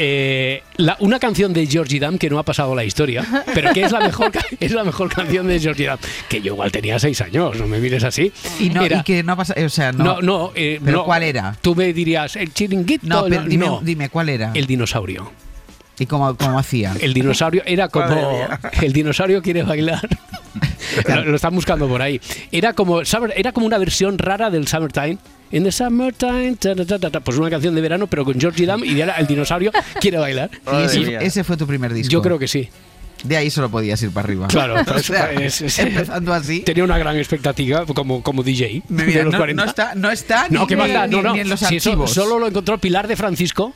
eh, 0.00 0.62
la- 0.76 0.96
una 1.00 1.18
canción 1.18 1.52
de 1.52 1.66
Georgie 1.66 1.98
Dam 2.00 2.16
que 2.18 2.30
no 2.30 2.38
ha 2.38 2.44
pasado 2.44 2.74
la 2.74 2.84
historia, 2.84 3.24
pero 3.54 3.72
que 3.72 3.82
es 3.82 3.92
la 3.92 4.00
mejor, 4.00 4.30
es 4.60 4.72
la 4.72 4.84
mejor 4.84 5.12
canción 5.12 5.46
de 5.48 5.58
Georgie 5.60 5.86
Dam. 5.86 5.98
Que 6.28 6.40
yo 6.40 6.52
igual 6.54 6.70
tenía 6.72 6.98
seis 6.98 7.20
años, 7.20 7.58
no 7.58 7.66
me 7.66 7.78
mires 7.78 8.04
así. 8.04 8.32
Y, 8.60 8.70
no, 8.70 8.82
Era- 8.84 8.98
y 9.00 9.02
que 9.02 9.22
no 9.22 9.36
pasa, 9.36 9.54
o 9.64 9.68
sea, 9.68 9.92
no. 9.92 10.04
no, 10.04 10.22
no, 10.22 10.52
eh, 10.54 10.80
¿Pero 10.84 10.98
no. 10.98 11.04
cuál 11.04 11.22
era? 11.24 11.56
Tú 11.60 11.74
me 11.74 11.92
dirías, 11.92 12.36
el 12.36 12.54
chiringuito. 12.54 13.06
No, 13.06 13.24
pero 13.28 13.42
dime, 13.42 13.66
no. 13.66 13.80
dime, 13.82 14.08
¿cuál 14.08 14.28
era? 14.28 14.52
El 14.54 14.66
dinosaurio. 14.66 15.30
¿Y 15.98 16.06
cómo, 16.06 16.36
cómo 16.36 16.58
hacía? 16.58 16.94
El 17.00 17.12
dinosaurio 17.14 17.62
era 17.66 17.88
como. 17.88 18.48
El 18.80 18.92
dinosaurio 18.92 19.42
quiere 19.42 19.62
bailar. 19.62 20.06
lo, 21.08 21.24
lo 21.24 21.36
están 21.36 21.54
buscando 21.54 21.88
por 21.88 22.02
ahí. 22.02 22.20
Era 22.52 22.72
como, 22.72 23.00
era 23.36 23.52
como 23.52 23.66
una 23.66 23.78
versión 23.78 24.18
rara 24.18 24.50
del 24.50 24.66
Summertime. 24.68 25.18
In 25.50 25.64
the 25.64 25.72
summertime, 25.72 26.56
ta, 26.56 26.74
ta, 26.74 26.84
ta, 26.84 26.98
ta, 26.98 27.10
ta. 27.10 27.20
pues 27.20 27.38
una 27.38 27.48
canción 27.48 27.74
de 27.74 27.80
verano, 27.80 28.06
pero 28.06 28.22
con 28.22 28.38
Georgie 28.38 28.66
Dam 28.66 28.84
y 28.84 29.00
el 29.00 29.26
dinosaurio 29.26 29.72
quiere 29.98 30.18
bailar. 30.18 30.50
Y 30.72 30.84
ese, 30.84 31.16
ese 31.24 31.42
fue 31.44 31.56
tu 31.56 31.66
primer 31.66 31.94
disco. 31.94 32.12
Yo 32.12 32.20
creo 32.20 32.38
que 32.38 32.46
sí. 32.46 32.68
De 33.24 33.34
ahí 33.36 33.48
solo 33.50 33.70
podías 33.70 34.00
ir 34.02 34.10
para 34.10 34.26
arriba. 34.26 34.46
Claro, 34.48 34.74
O 34.80 34.84
por 34.84 34.98
eso 34.98 35.12
sea, 35.14 35.32
es- 35.32 35.62
es- 35.62 35.78
empezando 35.78 36.34
así. 36.34 36.60
Tenía 36.60 36.84
una 36.84 36.98
gran 36.98 37.16
expectativa 37.16 37.86
como, 37.86 38.22
como 38.22 38.42
DJ 38.42 38.82
de 38.90 39.24
los 39.24 39.32
no, 39.32 39.38
40. 39.38 39.64
no 39.64 39.68
está, 39.70 39.94
no 39.94 40.10
está 40.10 40.46
No, 40.50 40.60
ni, 40.60 40.66
que 40.66 40.74
ni- 40.76 40.82
manda, 40.82 41.06
ni- 41.06 41.16
no, 41.16 41.22
no. 41.22 41.32
ni 41.32 41.40
en 41.40 41.48
los 41.48 41.60
Si 41.60 41.76
eso 41.76 42.06
solo 42.06 42.38
lo 42.38 42.46
encontró 42.46 42.76
Pilar 42.76 43.08
de 43.08 43.16
Francisco, 43.16 43.72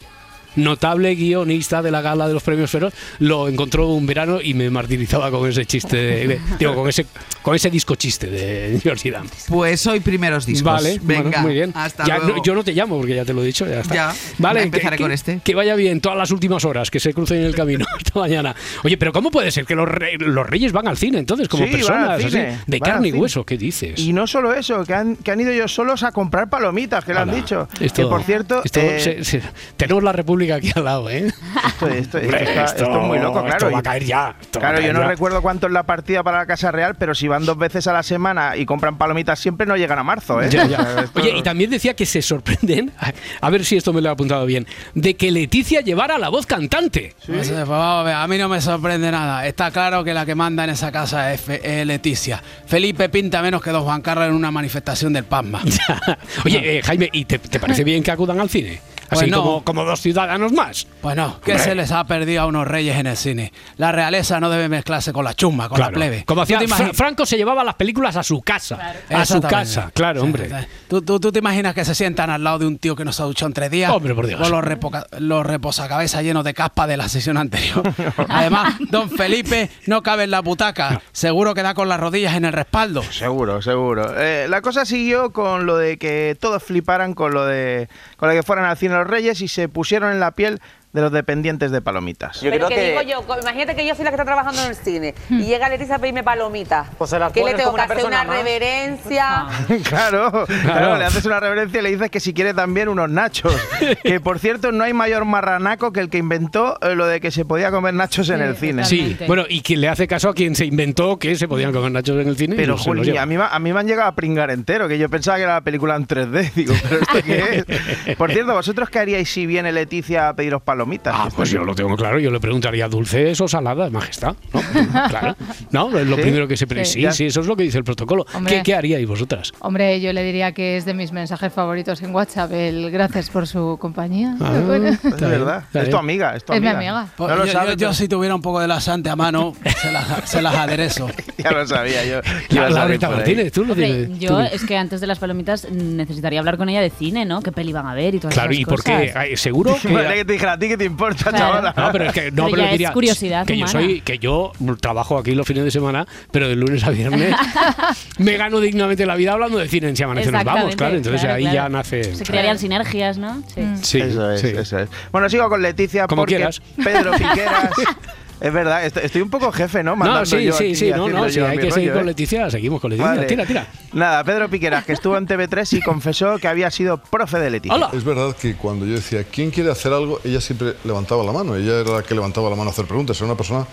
notable 0.57 1.15
guionista 1.15 1.83
de 1.83 1.91
la 1.91 2.01
gala 2.03 2.29
de 2.29 2.35
los 2.35 2.43
premios 2.43 2.71
Feroz, 2.71 2.93
lo 3.19 3.49
encontró 3.49 3.89
un 3.89 4.07
verano 4.07 4.41
y 4.43 4.55
me 4.55 4.71
martirizaba 4.71 5.31
con 5.31 5.49
ese 5.49 5.67
chiste, 5.67 5.97
de- 5.97 6.27
de- 6.29 6.41
digo, 6.59 6.75
con 6.75 6.89
ese, 6.89 7.07
con 7.43 7.55
ese 7.55 7.71
disco 7.71 7.95
chiste 7.95 8.29
de 8.29 8.79
Georgie 8.83 9.11
Dan. 9.11 9.27
Pues 9.49 9.87
hoy 9.87 10.01
primeros 10.01 10.47
discos. 10.47 10.73
Vale, 10.73 10.99
bueno, 11.03 11.25
Venga, 11.25 11.41
muy 11.43 11.55
bien. 11.55 11.73
Hasta 11.75 12.05
Ya 12.07 12.19
luego. 12.19 12.37
no- 12.37 12.43
yo 12.43 12.55
no 12.55 12.65
te 12.65 12.73
llamo 12.73 12.97
porque 12.99 13.15
ya 13.15 13.25
te 13.25 13.33
lo 13.33 13.43
he 13.43 13.47
dicho, 13.47 13.67
ya 13.67 13.81
está. 13.81 13.95
Ya, 13.95 14.15
vale, 14.39 14.63
empezaré 14.63 14.97
que, 14.97 15.03
con 15.03 15.11
que- 15.11 15.15
este. 15.15 15.41
Que 15.45 15.55
vaya 15.55 15.75
bien 15.75 16.01
todas 16.01 16.19
las 16.19 16.31
últimas 16.31 16.65
horas, 16.65 16.91
que 16.91 17.01
se 17.01 17.13
crucen 17.15 17.39
en 17.39 17.45
el 17.45 17.55
camino 17.55 17.85
hasta 17.97 18.19
mañana. 18.21 18.55
Oye, 18.85 18.97
pero 18.97 19.13
¿cómo 19.13 19.31
puede 19.31 19.51
ser 19.51 19.65
que 19.67 19.75
los, 19.75 19.89
re- 19.89 20.17
los 20.19 20.47
reyes 20.47 20.73
van 20.73 20.89
al 20.89 20.97
cine 20.97 21.19
entonces 21.19 21.49
como 21.49 21.65
Sí, 21.67 21.71
personas 21.73 22.25
así, 22.25 22.39
de 22.67 22.81
carne 22.81 23.09
y 23.09 23.13
hueso? 23.13 23.45
¿Qué 23.45 23.57
dices? 23.57 23.99
Y 24.01 24.13
no 24.13 24.27
solo 24.27 24.53
eso, 24.55 24.85
que 24.85 24.95
han, 24.95 25.17
que 25.17 25.31
han 25.31 25.41
ido 25.41 25.51
ellos 25.51 25.73
solos 25.75 26.03
a 26.03 26.13
comprar 26.13 26.49
palomitas, 26.51 27.05
que 27.05 27.15
le 27.15 27.21
han 27.21 27.31
dicho. 27.35 27.69
esto- 27.81 28.03
que 28.03 28.09
por 28.09 28.23
cierto, 28.23 28.63
esto 28.65 28.81
eh, 28.81 29.01
se- 29.01 29.25
se- 29.25 29.43
tenemos 29.77 30.03
la 30.03 30.13
República 30.13 30.42
aquí 30.51 30.71
al 30.75 30.85
lado, 30.85 31.09
¿eh? 31.11 31.27
esto, 31.27 31.87
esto- 31.89 32.19
esto 32.19 32.19
Hombre, 32.19 32.43
está- 32.43 32.65
esto- 32.65 32.83
esto 32.85 33.01
es 33.01 33.07
muy 33.07 33.19
loco, 33.19 33.41
claro. 33.43 33.49
esto 33.57 33.71
va 33.71 33.79
a 33.79 33.83
caer 33.83 34.05
ya. 34.05 34.35
Claro, 34.51 34.81
yo 34.81 34.93
no 34.93 35.01
ya. 35.03 35.09
recuerdo 35.09 35.43
cuánto 35.43 35.67
es 35.67 35.73
la 35.73 35.83
partida 35.85 36.23
para 36.23 36.39
la 36.39 36.47
Casa 36.47 36.71
Real, 36.73 36.95
pero 36.99 37.15
si 37.15 37.29
van 37.29 37.45
dos 37.45 37.57
veces 37.59 37.87
a 37.87 37.93
la 37.93 38.03
semana 38.03 38.57
y 38.57 38.67
compran 38.67 38.99
palomitas 38.99 39.39
siempre 39.39 39.67
no 39.67 39.77
llegan 39.77 39.99
a 39.99 40.03
marzo, 40.03 40.41
¿eh? 40.43 40.49
Ya, 40.51 40.65
O 40.65 40.69
ya. 40.69 40.77
sea, 40.79 41.01
esto- 41.05 41.21
Oye, 41.21 41.37
y 41.37 41.43
también 41.43 41.71
decía 41.71 41.95
que 41.95 42.07
se 42.07 42.23
sorprenden, 42.23 42.93
a- 43.41 43.51
ver 43.51 43.65
si 43.65 43.77
esto 43.77 43.93
me 43.93 44.01
lo 44.01 44.09
he 44.09 44.13
apuntado 44.13 44.47
bien, 44.47 44.67
de 44.95 45.15
que 45.15 45.31
Leticia 45.31 45.81
llevara 45.83 46.19
la 46.19 46.29
voz 46.31 46.47
cantante. 46.47 47.15
Pues, 47.27 47.49
eh, 47.51 47.53
pues 47.55 47.69
vamos 47.69 48.01
a 48.01 48.03
ver, 48.05 48.15
a 48.15 48.27
mí 48.27 48.39
no 48.39 48.49
me 48.49 48.61
sorprende 48.61 49.11
nada. 49.11 49.47
Está 49.47 49.71
claro 49.71 50.03
que 50.05 50.15
la 50.15 50.25
que 50.25 50.35
manda 50.35 50.65
en 50.65 50.71
esa 50.71 50.91
casa 50.91 51.33
es, 51.33 51.41
Fe- 51.41 51.81
es 51.81 51.87
Leticia. 51.87 52.43
Felipe 52.67 53.09
pinta 53.09 53.43
menos 53.43 53.61
que 53.63 53.71
don 53.71 53.83
Juan 53.85 54.01
Carlos 54.01 54.29
en 54.29 54.35
una 54.35 54.51
manifestación 54.51 55.13
del 55.13 55.25
PASMA. 55.25 55.61
Oye, 56.45 56.79
eh, 56.79 56.83
Jaime, 56.83 57.09
¿y 57.13 57.25
te, 57.25 57.39
te 57.39 57.61
parece 57.61 57.85
bien 57.85 58.03
que 58.03 58.11
acudan 58.11 58.41
al 58.41 58.49
cine? 58.49 58.81
Así 59.13 59.21
Pues 59.27 59.31
no. 59.31 59.43
como, 59.43 59.65
como 59.65 59.85
dos 59.85 60.01
ciudadanos 60.01 60.53
más. 60.53 60.87
Pues 61.01 61.15
no, 61.17 61.41
que 61.41 61.59
se 61.59 61.75
les 61.75 61.93
ha 61.93 62.05
perdido 62.05 62.43
a 62.43 62.47
unos 62.47 62.67
reyes 62.67 62.97
en 62.97 63.07
el 63.07 63.17
cine. 63.17 63.53
La 63.77 63.93
realeza 63.93 64.41
no 64.41 64.51
debe 64.51 64.69
mezclarse 64.69 65.13
con 65.13 65.25
la 65.25 65.35
chusma, 65.35 65.69
con 65.69 65.77
Claro. 65.77 65.93
la 65.93 65.97
plebe. 65.97 66.25
Como 66.25 66.43
hacía 66.43 66.59
¿Tú 66.59 66.65
te 66.67 66.69
Fra- 66.75 66.87
imagi- 66.89 66.95
Franco 66.95 67.27
se 67.27 67.37
llevaba 67.37 67.63
las 67.65 67.75
películas 67.75 68.17
a 68.17 68.23
su 68.23 68.41
casa. 68.43 68.95
A 69.11 69.25
su 69.25 69.41
casa, 69.41 69.91
claro, 69.95 70.23
hombre. 70.23 70.51
¿Tú, 70.89 71.03
tú, 71.03 71.21
tú 71.21 71.31
te 71.33 71.39
imaginas 71.41 71.75
que 71.75 71.85
se 71.85 71.95
sientan 71.95 72.31
al 72.31 72.43
lado 72.45 72.61
de 72.61 72.67
un 72.67 72.79
tío 72.79 72.97
que 72.97 73.05
no 73.05 73.13
se 73.13 73.23
ha 73.23 73.27
duchado 73.27 73.49
en 73.49 73.55
tres 73.55 73.71
días? 73.71 73.91
Hombre, 73.91 74.15
por 74.15 74.27
Dios. 74.27 74.41
Con 74.41 74.51
los, 74.51 74.65
repoca- 74.65 75.07
los 75.19 75.45
reposacabezas 75.45 76.23
llenos 76.23 76.45
de 76.45 76.55
caspa 76.55 76.87
de 76.87 76.97
la 76.97 77.09
sesión 77.09 77.37
anterior. 77.37 77.83
Además, 78.29 78.75
don 78.91 79.11
Felipe 79.11 79.71
no 79.87 80.03
cabe 80.03 80.25
en 80.25 80.31
la 80.31 80.41
butaca. 80.41 81.01
Seguro 81.13 81.55
que 81.55 81.63
da 81.63 81.75
con 81.75 81.89
las 81.89 82.01
rodillas 82.01 82.35
en 82.35 82.45
el 82.45 82.53
respaldo. 82.53 83.03
Seguro, 83.03 83.61
seguro. 83.63 84.15
Eh, 84.19 84.47
la 84.49 84.61
cosa 84.63 84.85
siguió 84.85 85.33
con 85.33 85.67
lo 85.67 85.77
de 85.77 85.99
que 85.99 86.37
todos 86.41 86.63
fliparan 86.63 87.15
con 87.15 87.33
lo 87.35 87.45
de 87.47 87.89
con 88.17 88.29
lo 88.29 88.35
de 88.35 88.41
que 88.41 88.43
fueran 88.47 88.65
al 88.65 88.77
cine 88.77 89.02
los 89.03 89.11
reyes 89.11 89.41
y 89.41 89.49
se 89.49 89.69
pusieron 89.69 90.13
en 90.13 90.21
la 90.21 90.33
piel 90.33 90.61
de 90.93 91.01
los 91.01 91.11
dependientes 91.13 91.71
de 91.71 91.81
palomitas. 91.81 92.39
Pero 92.43 92.69
que, 92.69 92.91
digo 92.91 93.03
yo, 93.03 93.23
co- 93.27 93.41
imagínate 93.41 93.75
que 93.75 93.87
yo 93.87 93.95
soy 93.95 94.05
la 94.05 94.11
que 94.11 94.17
está 94.17 94.25
trabajando 94.25 94.61
en 94.63 94.69
el 94.69 94.77
cine 94.77 95.15
y 95.31 95.45
llega 95.45 95.69
Leticia 95.71 95.97
a 95.97 95.99
pedirme 95.99 96.23
palomitas. 96.23 96.89
Pues 96.99 97.09
se 97.11 97.19
las 97.19 97.33
que 97.33 97.43
le 97.43 97.55
tengo 97.55 97.71
que 97.71 97.75
una 97.75 97.85
hacer 97.85 98.05
una 98.05 98.25
más. 98.25 98.37
reverencia. 98.37 99.47
claro, 99.89 100.45
claro, 100.47 100.99
le 100.99 101.05
haces 101.05 101.25
una 101.25 101.41
reverencia 101.41 101.81
y 101.81 101.83
le 101.83 101.91
dices 101.93 102.11
que 102.11 102.21
si 102.21 102.35
quiere 102.35 102.53
también 102.53 102.89
unos 102.89 103.09
nachos. 103.09 103.55
que 104.03 104.21
por 104.21 104.39
cierto, 104.39 104.71
no 104.71 104.85
hay 104.85 104.93
mayor 104.93 105.25
marranaco 105.25 105.93
que 105.93 106.01
el 106.01 106.11
que 106.11 106.19
inventó 106.19 106.79
eh, 106.83 106.95
lo 106.95 107.07
de 107.07 107.21
que 107.21 107.31
se 107.31 107.45
podía 107.45 107.71
comer 107.71 107.95
nachos 107.95 108.29
en 108.29 108.43
el 108.43 108.57
cine. 108.57 108.85
Sí, 108.85 109.17
bueno, 109.27 109.45
y 109.49 109.63
quien 109.63 109.81
le 109.81 109.89
hace 109.89 110.07
caso 110.07 110.29
a 110.29 110.35
quien 110.35 110.55
se 110.55 110.67
inventó 110.67 111.19
que 111.19 111.37
se 111.37 111.49
podían 111.49 111.73
comer 111.73 111.93
nachos 111.93 112.21
en 112.21 112.29
el 112.29 112.37
cine. 112.37 112.55
Pero, 112.57 112.77
Juli, 112.77 113.17
a 113.17 113.25
mí, 113.25 113.37
a 113.41 113.59
mí 113.59 113.73
me 113.73 113.81
han 113.81 113.87
llegado 113.87 114.09
a 114.11 114.15
pringar 114.15 114.51
entero, 114.51 114.89
que 114.89 114.99
yo 114.99 115.09
pensaba 115.09 115.39
que 115.39 115.45
era 115.45 115.55
la 115.55 115.61
película 115.63 115.97
en 115.97 116.07
3D. 116.07 116.53
Digo, 116.55 116.75
¿pero 116.83 117.01
esto 117.01 117.19
qué 117.25 117.65
es? 118.07 118.17
Por 118.17 118.31
cierto, 118.31 118.53
¿vosotros 118.53 118.91
qué 118.91 118.99
haríais 118.99 119.29
si 119.31 119.47
viene 119.47 119.73
Leticia 119.73 120.29
a 120.29 120.37
pediros 120.37 120.61
palomitas? 120.63 120.82
Ah, 121.13 121.29
pues 121.35 121.51
yo 121.51 121.65
lo 121.65 121.75
tengo 121.75 121.97
claro, 121.97 122.19
yo 122.19 122.31
le 122.31 122.41
preguntaría 122.41 122.89
dulces 122.89 123.41
o 123.41 123.49
saladas, 123.49 123.91
majestad. 123.93 124.35
¿no? 124.53 124.61
claro. 125.09 125.37
No, 125.71 125.99
es 125.99 126.07
lo 126.07 126.17
¿Sí? 126.17 126.23
primero 126.23 126.49
que 126.49 126.57
se 126.57 126.67
pre- 126.67 126.85
Sí. 126.85 127.03
Sí, 127.03 127.13
sí, 127.13 127.27
eso 127.27 127.41
es 127.41 127.47
lo 127.47 127.57
que 127.57 127.63
dice 127.65 127.79
el 127.79 127.85
protocolo. 127.85 128.27
Hombre. 128.35 128.57
¿Qué, 128.57 128.63
¿Qué 128.63 128.75
haríais 128.75 129.07
vosotras? 129.07 129.53
Hombre, 129.61 130.01
yo 130.01 130.13
le 130.13 130.23
diría 130.23 130.53
que 130.53 130.77
es 130.77 130.85
de 130.85 130.95
mis 130.95 131.13
mensajes 131.13 131.53
favoritos 131.53 132.03
en 132.03 132.15
WhatsApp, 132.15 132.53
el 132.53 132.91
gracias 132.91 133.31
por 133.31 133.47
su 133.47 133.77
compañía. 133.81 134.37
Ah, 134.41 134.61
Bueno. 134.67 134.89
Es 134.89 135.03
verdad, 135.21 135.65
es 135.73 135.91
tu 135.91 135.97
amiga, 135.97 136.37
es 136.37 136.45
tu 136.45 136.53
Es 136.53 136.61
mi 136.61 136.67
amiga. 136.69 137.01
amiga. 137.01 137.13
Pues 137.17 137.31
No 137.31 137.37
lo 137.37 137.47
yo, 137.47 137.53
sabes, 137.53 137.77
yo- 137.77 137.93
si 137.93 138.09
tuviera 138.09 138.35
un 138.35 138.43
poco 138.43 138.61
de 138.61 138.69
laxante 138.69 139.11
a 139.11 139.17
mano, 139.17 139.55
se 139.83 139.93
las, 139.93 140.29
se 140.31 140.43
las 140.43 140.55
aderezo. 140.55 141.09
Ya 141.39 141.51
lo 141.53 141.67
sabía 141.67 142.05
yo. 142.05 142.21
La- 142.23 142.33
Iba 142.51 142.67
a 142.67 142.71
salir 142.71 142.75
Laurita 142.75 143.07
por 143.09 143.15
ahí. 143.17 143.21
Martínez, 143.23 143.53
tú 143.53 143.65
lo 143.65 143.73
Hombre, 143.73 143.87
tienes. 143.87 144.19
yo 144.19 144.29
tú- 144.29 144.41
es 144.41 144.65
que 144.65 144.77
antes 144.77 145.01
de 145.01 145.07
las 145.07 145.19
palomitas 145.19 145.71
necesitaría 145.71 146.39
hablar 146.41 146.57
con 146.57 146.69
ella 146.69 146.81
de 146.81 146.91
cine, 146.91 147.25
¿no? 147.25 147.41
¿Qué 147.43 147.53
peli 147.53 147.73
van 147.73 147.87
a 147.87 147.95
ver 147.95 148.15
y 148.15 148.19
todas 148.19 148.35
Claro, 148.35 148.51
esas 148.51 148.61
¿y 148.61 148.65
por 148.65 148.83
cosas. 148.83 149.03
qué? 149.29 149.37
¿Seguro 149.37 149.77
que.? 149.81 149.89
Vale, 149.93 150.15
que 150.17 150.25
te 150.25 150.33
dijera, 150.33 150.59
¿a 150.73 150.75
ti 150.75 150.79
qué 150.79 150.79
te 150.79 150.85
importa, 150.85 151.25
Claro. 151.31 151.39
chavala? 151.39 151.75
No, 151.77 151.93
pero 151.93 152.05
es 152.07 152.13
que 152.13 152.31
no, 152.31 152.45
Pero 152.45 152.51
pero 152.51 152.57
ya 152.63 152.65
es 152.67 152.73
diría 152.73 152.93
curiosidad 152.93 153.47
que 153.47 153.57
yo 153.59 153.67
soy 153.67 154.01
que 154.01 154.19
yo 154.19 154.53
trabajo 154.81 155.19
aquí 155.19 155.35
los 155.35 155.47
fines 155.47 155.65
de 155.65 155.71
semana, 155.71 156.07
pero 156.31 156.49
de 156.49 156.57
lunes 156.57 156.85
a 156.85 156.91
viernes 156.91 157.35
me 158.19 158.37
gano 158.37 158.61
dignamente 158.61 159.07
la 159.07 159.15
vida 159.17 159.33
hablando 159.33 159.59
de 159.59 159.69
cine 159.69 159.89
en 159.89 159.97
Si 159.97 160.03
amanece 160.03 160.31
nos 160.33 160.45
vamos, 160.45 160.77
claro, 160.77 160.97
entonces 160.97 161.21
claro, 161.21 161.37
ahí 161.37 161.43
claro. 161.43 161.55
ya 161.57 161.69
nace 161.69 162.15
Se 162.15 162.25
crearían 162.25 162.59
sinergias, 162.59 163.19
¿no? 163.19 163.43
Sí. 163.55 163.63
Sí, 163.83 164.01
eso 164.01 164.31
es, 164.33 164.41
sí. 164.41 164.49
eso 164.49 164.79
es. 164.79 164.89
Bueno, 165.11 165.29
sigo 165.29 165.49
con 165.49 165.63
Leticia 165.63 166.07
Como 166.07 166.23
porque 166.23 166.37
quieras. 166.37 166.61
Pedro 166.83 167.13
Piqueras. 167.13 167.71
es 168.43 168.53
verdad, 168.53 168.85
estoy, 168.85 169.23
un 169.23 169.31
poco 169.31 169.53
jefe, 169.53 169.83
¿no? 169.85 169.93
No, 169.93 169.97
Mandando 169.97 170.27
sí, 170.27 170.43
yo 170.45 170.53
sí, 170.53 170.75
sí, 170.75 170.91
no, 170.91 171.09
no, 171.09 171.29
sí, 171.31 171.39
hay 171.41 171.59
que 171.59 171.71
seguir 171.71 171.93
con 171.93 172.03
¿eh? 172.03 172.07
Leticia, 172.07 172.51
seguimos 172.51 172.81
con 172.81 172.91
Leticia. 172.91 173.11
Vale. 173.13 173.27
Tira, 173.27 173.47
tira. 173.47 173.67
Nada, 173.93 174.25
Pedro 174.25 174.49
Piqueras, 174.51 174.85
que 174.85 174.93
estuvo 174.95 175.17
en 175.17 175.27
TV3 175.29 175.79
y 175.79 175.81
confesó 175.81 176.39
que 176.39 176.49
había 176.49 176.71
sido 176.71 176.99
profe 176.99 177.39
de 177.39 177.51
Leticia. 177.51 177.89
Es 177.93 178.03
verdad 178.05 178.35
que 178.35 178.57
cuando 178.57 178.85
yo 178.85 178.95
decía, 178.95 179.25
¿quién 179.25 179.51
quiere 179.53 179.71
hacer 179.71 179.93
algo? 179.93 180.21
Ella 180.25 180.41
siempre 180.41 180.75
levantaba 180.85 181.23
la 181.23 181.33
mano. 181.33 181.55
Ella 181.55 181.81
era 181.81 181.91
la 181.93 182.03
que 182.03 182.15
levantaba 182.15 182.51
la 182.51 182.57
mano 182.57 182.71
a 182.71 182.73
hacer 182.73 182.87
preguntas. 182.87 183.17
Era 183.19 183.27
una 183.27 183.37
persona 183.37 183.65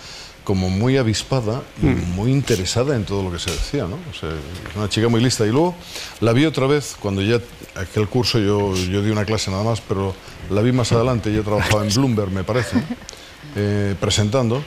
como 0.44 0.70
muy 0.70 0.98
avispada 0.98 1.62
y 1.82 1.86
Mm. 1.88 2.16
muy 2.16 2.32
interesada 2.32 2.96
en 2.96 3.06
todo 3.06 3.24
lo 3.24 3.32
que 3.32 3.40
se 3.40 3.52
decía, 3.52 3.84
¿no? 3.86 3.98
O 4.10 4.14
sea, 4.20 4.30
es 4.30 4.76
una 4.76 4.88
chica 4.90 5.08
muy 5.10 5.22
lista. 5.22 5.46
Y 5.46 5.50
luego 5.50 5.76
la 6.22 6.32
vi 6.34 6.46
otra 6.46 6.68
vez 6.68 6.96
cuando 7.00 7.22
ya 7.22 7.40
aquel 7.76 8.08
curso 8.08 8.40
yo, 8.40 8.74
yo 8.76 9.02
di 9.02 9.10
una 9.12 9.26
clase 9.26 9.50
nada 9.52 9.64
más, 9.64 9.82
pero 9.82 10.14
la 10.50 10.62
vi 10.62 10.72
más 10.72 10.92
adelante. 10.92 11.30
Ella 11.32 11.44
trabajaba 11.44 11.84
en 11.86 11.94
Bloomberg, 11.94 12.32
me 12.32 12.44
parece, 12.44 12.78
eh, 13.56 13.96
presentando. 14.00 14.64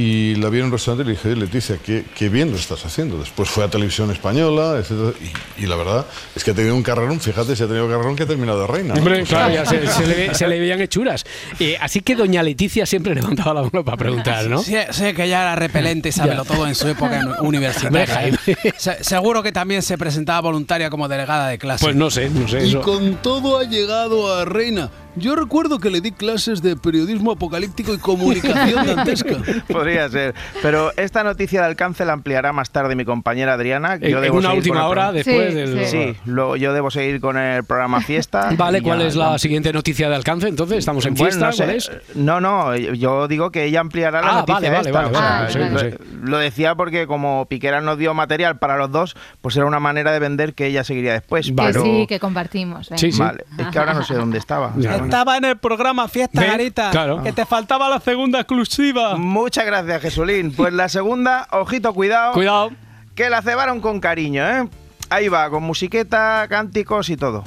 Y 0.00 0.36
la 0.36 0.48
vi 0.48 0.60
en 0.60 0.66
un 0.66 0.70
restaurante 0.70 1.02
y 1.02 1.06
le 1.06 1.12
dije, 1.18 1.28
"Oye, 1.32 1.40
Leticia, 1.40 1.76
qué, 1.84 2.04
qué 2.16 2.28
bien 2.28 2.52
lo 2.52 2.56
estás 2.56 2.86
haciendo. 2.86 3.18
Después 3.18 3.48
fue 3.48 3.64
a 3.64 3.68
Televisión 3.68 4.12
Española, 4.12 4.76
etcétera, 4.78 5.10
y, 5.58 5.64
y 5.64 5.66
la 5.66 5.74
verdad 5.74 6.06
es 6.36 6.44
que 6.44 6.52
ha 6.52 6.54
tenido 6.54 6.76
un 6.76 6.84
carrerón, 6.84 7.18
fíjate, 7.18 7.56
si 7.56 7.64
ha 7.64 7.66
tenido 7.66 7.88
carrerón 7.88 8.14
que 8.14 8.22
ha 8.22 8.26
terminado 8.26 8.60
de 8.60 8.66
reina. 8.68 8.94
¿no? 8.94 9.00
Hombre, 9.00 9.22
O 9.22 9.26
sea, 9.26 9.48
claro, 9.48 9.54
ya 9.54 9.66
se, 9.66 9.84
se 9.88 10.06
le, 10.06 10.34
se 10.36 10.46
le 10.46 10.60
veían 10.60 10.80
hechuras. 10.80 11.24
Eh, 11.58 11.76
así 11.80 12.00
que 12.02 12.14
doña 12.14 12.44
Leticia 12.44 12.86
siempre 12.86 13.12
levantaba 13.12 13.54
la 13.54 13.62
mano 13.62 13.84
para 13.84 13.96
preguntar, 13.96 14.46
¿no? 14.46 14.62
Sí, 14.62 14.76
sé 14.92 15.14
que 15.14 15.28
ya 15.28 15.42
era 15.42 15.56
repelente 15.56 16.10
y 16.10 16.12
sábelo 16.12 16.44
Ya. 16.44 16.54
todo 16.54 16.68
en 16.68 16.76
su 16.76 16.86
época 16.86 17.20
universitaria. 17.40 18.28
¿eh? 18.28 18.34
Se- 18.76 19.02
seguro 19.02 19.42
que 19.42 19.50
también 19.50 19.82
se 19.82 19.98
presentaba 19.98 20.38
voluntaria 20.42 20.90
como 20.90 21.08
delegada 21.08 21.48
de 21.48 21.58
clase. 21.58 21.84
Pues 21.84 21.96
no 21.96 22.08
sé, 22.08 22.30
no 22.30 22.46
sé 22.46 22.64
Y 22.64 22.68
eso. 22.68 22.82
con 22.82 23.16
todo 23.16 23.58
ha 23.58 23.64
llegado 23.64 24.32
a 24.32 24.44
reina. 24.44 24.92
Yo 25.18 25.36
recuerdo 25.36 25.78
que 25.78 25.90
le 25.90 26.00
di 26.00 26.12
clases 26.12 26.62
de 26.62 26.76
periodismo 26.76 27.32
apocalíptico 27.32 27.94
y 27.94 27.98
comunicación 27.98 28.86
dantesca. 28.86 29.34
Podría 29.68 30.08
ser. 30.08 30.34
Pero 30.62 30.92
esta 30.96 31.24
noticia 31.24 31.60
de 31.60 31.66
alcance 31.66 32.04
la 32.04 32.12
ampliará 32.12 32.52
más 32.52 32.70
tarde 32.70 32.94
mi 32.94 33.04
compañera 33.04 33.54
Adriana. 33.54 33.94
En- 33.94 34.04
en 34.16 34.20
debo 34.20 34.38
una 34.38 34.52
última 34.52 34.86
hora 34.86 35.12
después 35.12 35.48
Sí, 35.50 35.54
del- 35.54 35.86
Sí, 35.86 36.16
luego 36.24 36.56
yo 36.56 36.72
debo 36.72 36.90
seguir 36.90 37.20
con 37.20 37.36
el 37.36 37.64
programa 37.64 38.00
Fiesta. 38.00 38.50
Vale, 38.56 38.82
¿cuál 38.82 39.00
ya- 39.00 39.06
es 39.06 39.16
la 39.16 39.38
siguiente 39.38 39.72
noticia 39.72 40.08
de 40.08 40.14
alcance? 40.16 40.48
Entonces, 40.48 40.78
¿estamos 40.78 41.04
en 41.06 41.14
Bueno, 41.14 41.30
fiesta? 41.30 41.46
no 41.46 41.52
sé. 41.52 41.64
¿Cuál 41.64 41.76
es? 41.76 41.90
No, 42.14 42.40
no, 42.40 42.76
yo 42.76 43.28
digo 43.28 43.50
que 43.50 43.64
ella 43.64 43.80
ampliará 43.80 44.20
la 44.22 44.30
Ah, 44.30 44.34
noticia 44.46 44.70
vale, 44.70 44.70
vale, 44.70 44.88
esta. 44.88 45.00
vale, 45.02 45.08
o 45.08 45.18
sea, 45.18 45.60
vale, 45.60 45.64
no 45.66 45.70
no 45.72 45.78
sé. 45.78 45.98
Lo 46.22 46.38
decía 46.38 46.74
porque 46.74 47.06
como 47.06 47.46
Piquera 47.46 47.80
nos 47.80 47.98
dio 47.98 48.12
material 48.14 48.58
para 48.58 48.76
los 48.76 48.90
dos, 48.90 49.16
pues 49.40 49.56
era 49.56 49.66
una 49.66 49.80
manera 49.80 50.12
de 50.12 50.18
vender 50.18 50.54
que 50.54 50.66
ella 50.66 50.84
seguiría 50.84 51.12
después. 51.12 51.46
Que 51.48 51.52
pero... 51.54 51.82
sí, 51.82 52.06
que 52.08 52.18
compartimos. 52.20 52.90
venga. 52.90 53.18
Vale, 53.18 53.44
es 53.58 53.66
que 53.68 53.78
ahora 53.78 53.94
no 53.94 54.02
sé 54.04 54.14
dónde 54.14 54.38
estaba. 54.38 54.72
Bueno. 54.74 55.07
Estaba 55.08 55.38
en 55.38 55.44
el 55.46 55.56
programa 55.56 56.06
Fiesta, 56.06 56.42
¿Ves? 56.42 56.50
Garita. 56.50 56.90
Claro. 56.90 57.22
Que 57.22 57.32
te 57.32 57.46
faltaba 57.46 57.88
la 57.88 57.98
segunda 57.98 58.40
exclusiva. 58.40 59.16
Muchas 59.16 59.64
gracias, 59.64 60.02
Jesulín. 60.02 60.52
Pues 60.52 60.72
la 60.74 60.90
segunda, 60.90 61.48
ojito, 61.50 61.94
cuidado. 61.94 62.34
Cuidado. 62.34 62.72
Que 63.14 63.30
la 63.30 63.40
cebaron 63.40 63.80
con 63.80 64.00
cariño, 64.00 64.46
¿eh? 64.46 64.68
Ahí 65.08 65.28
va, 65.28 65.48
con 65.48 65.62
musiqueta, 65.62 66.46
cánticos 66.50 67.08
y 67.08 67.16
todo. 67.16 67.42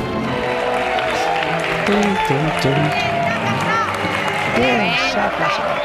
Enseguida 4.58 5.81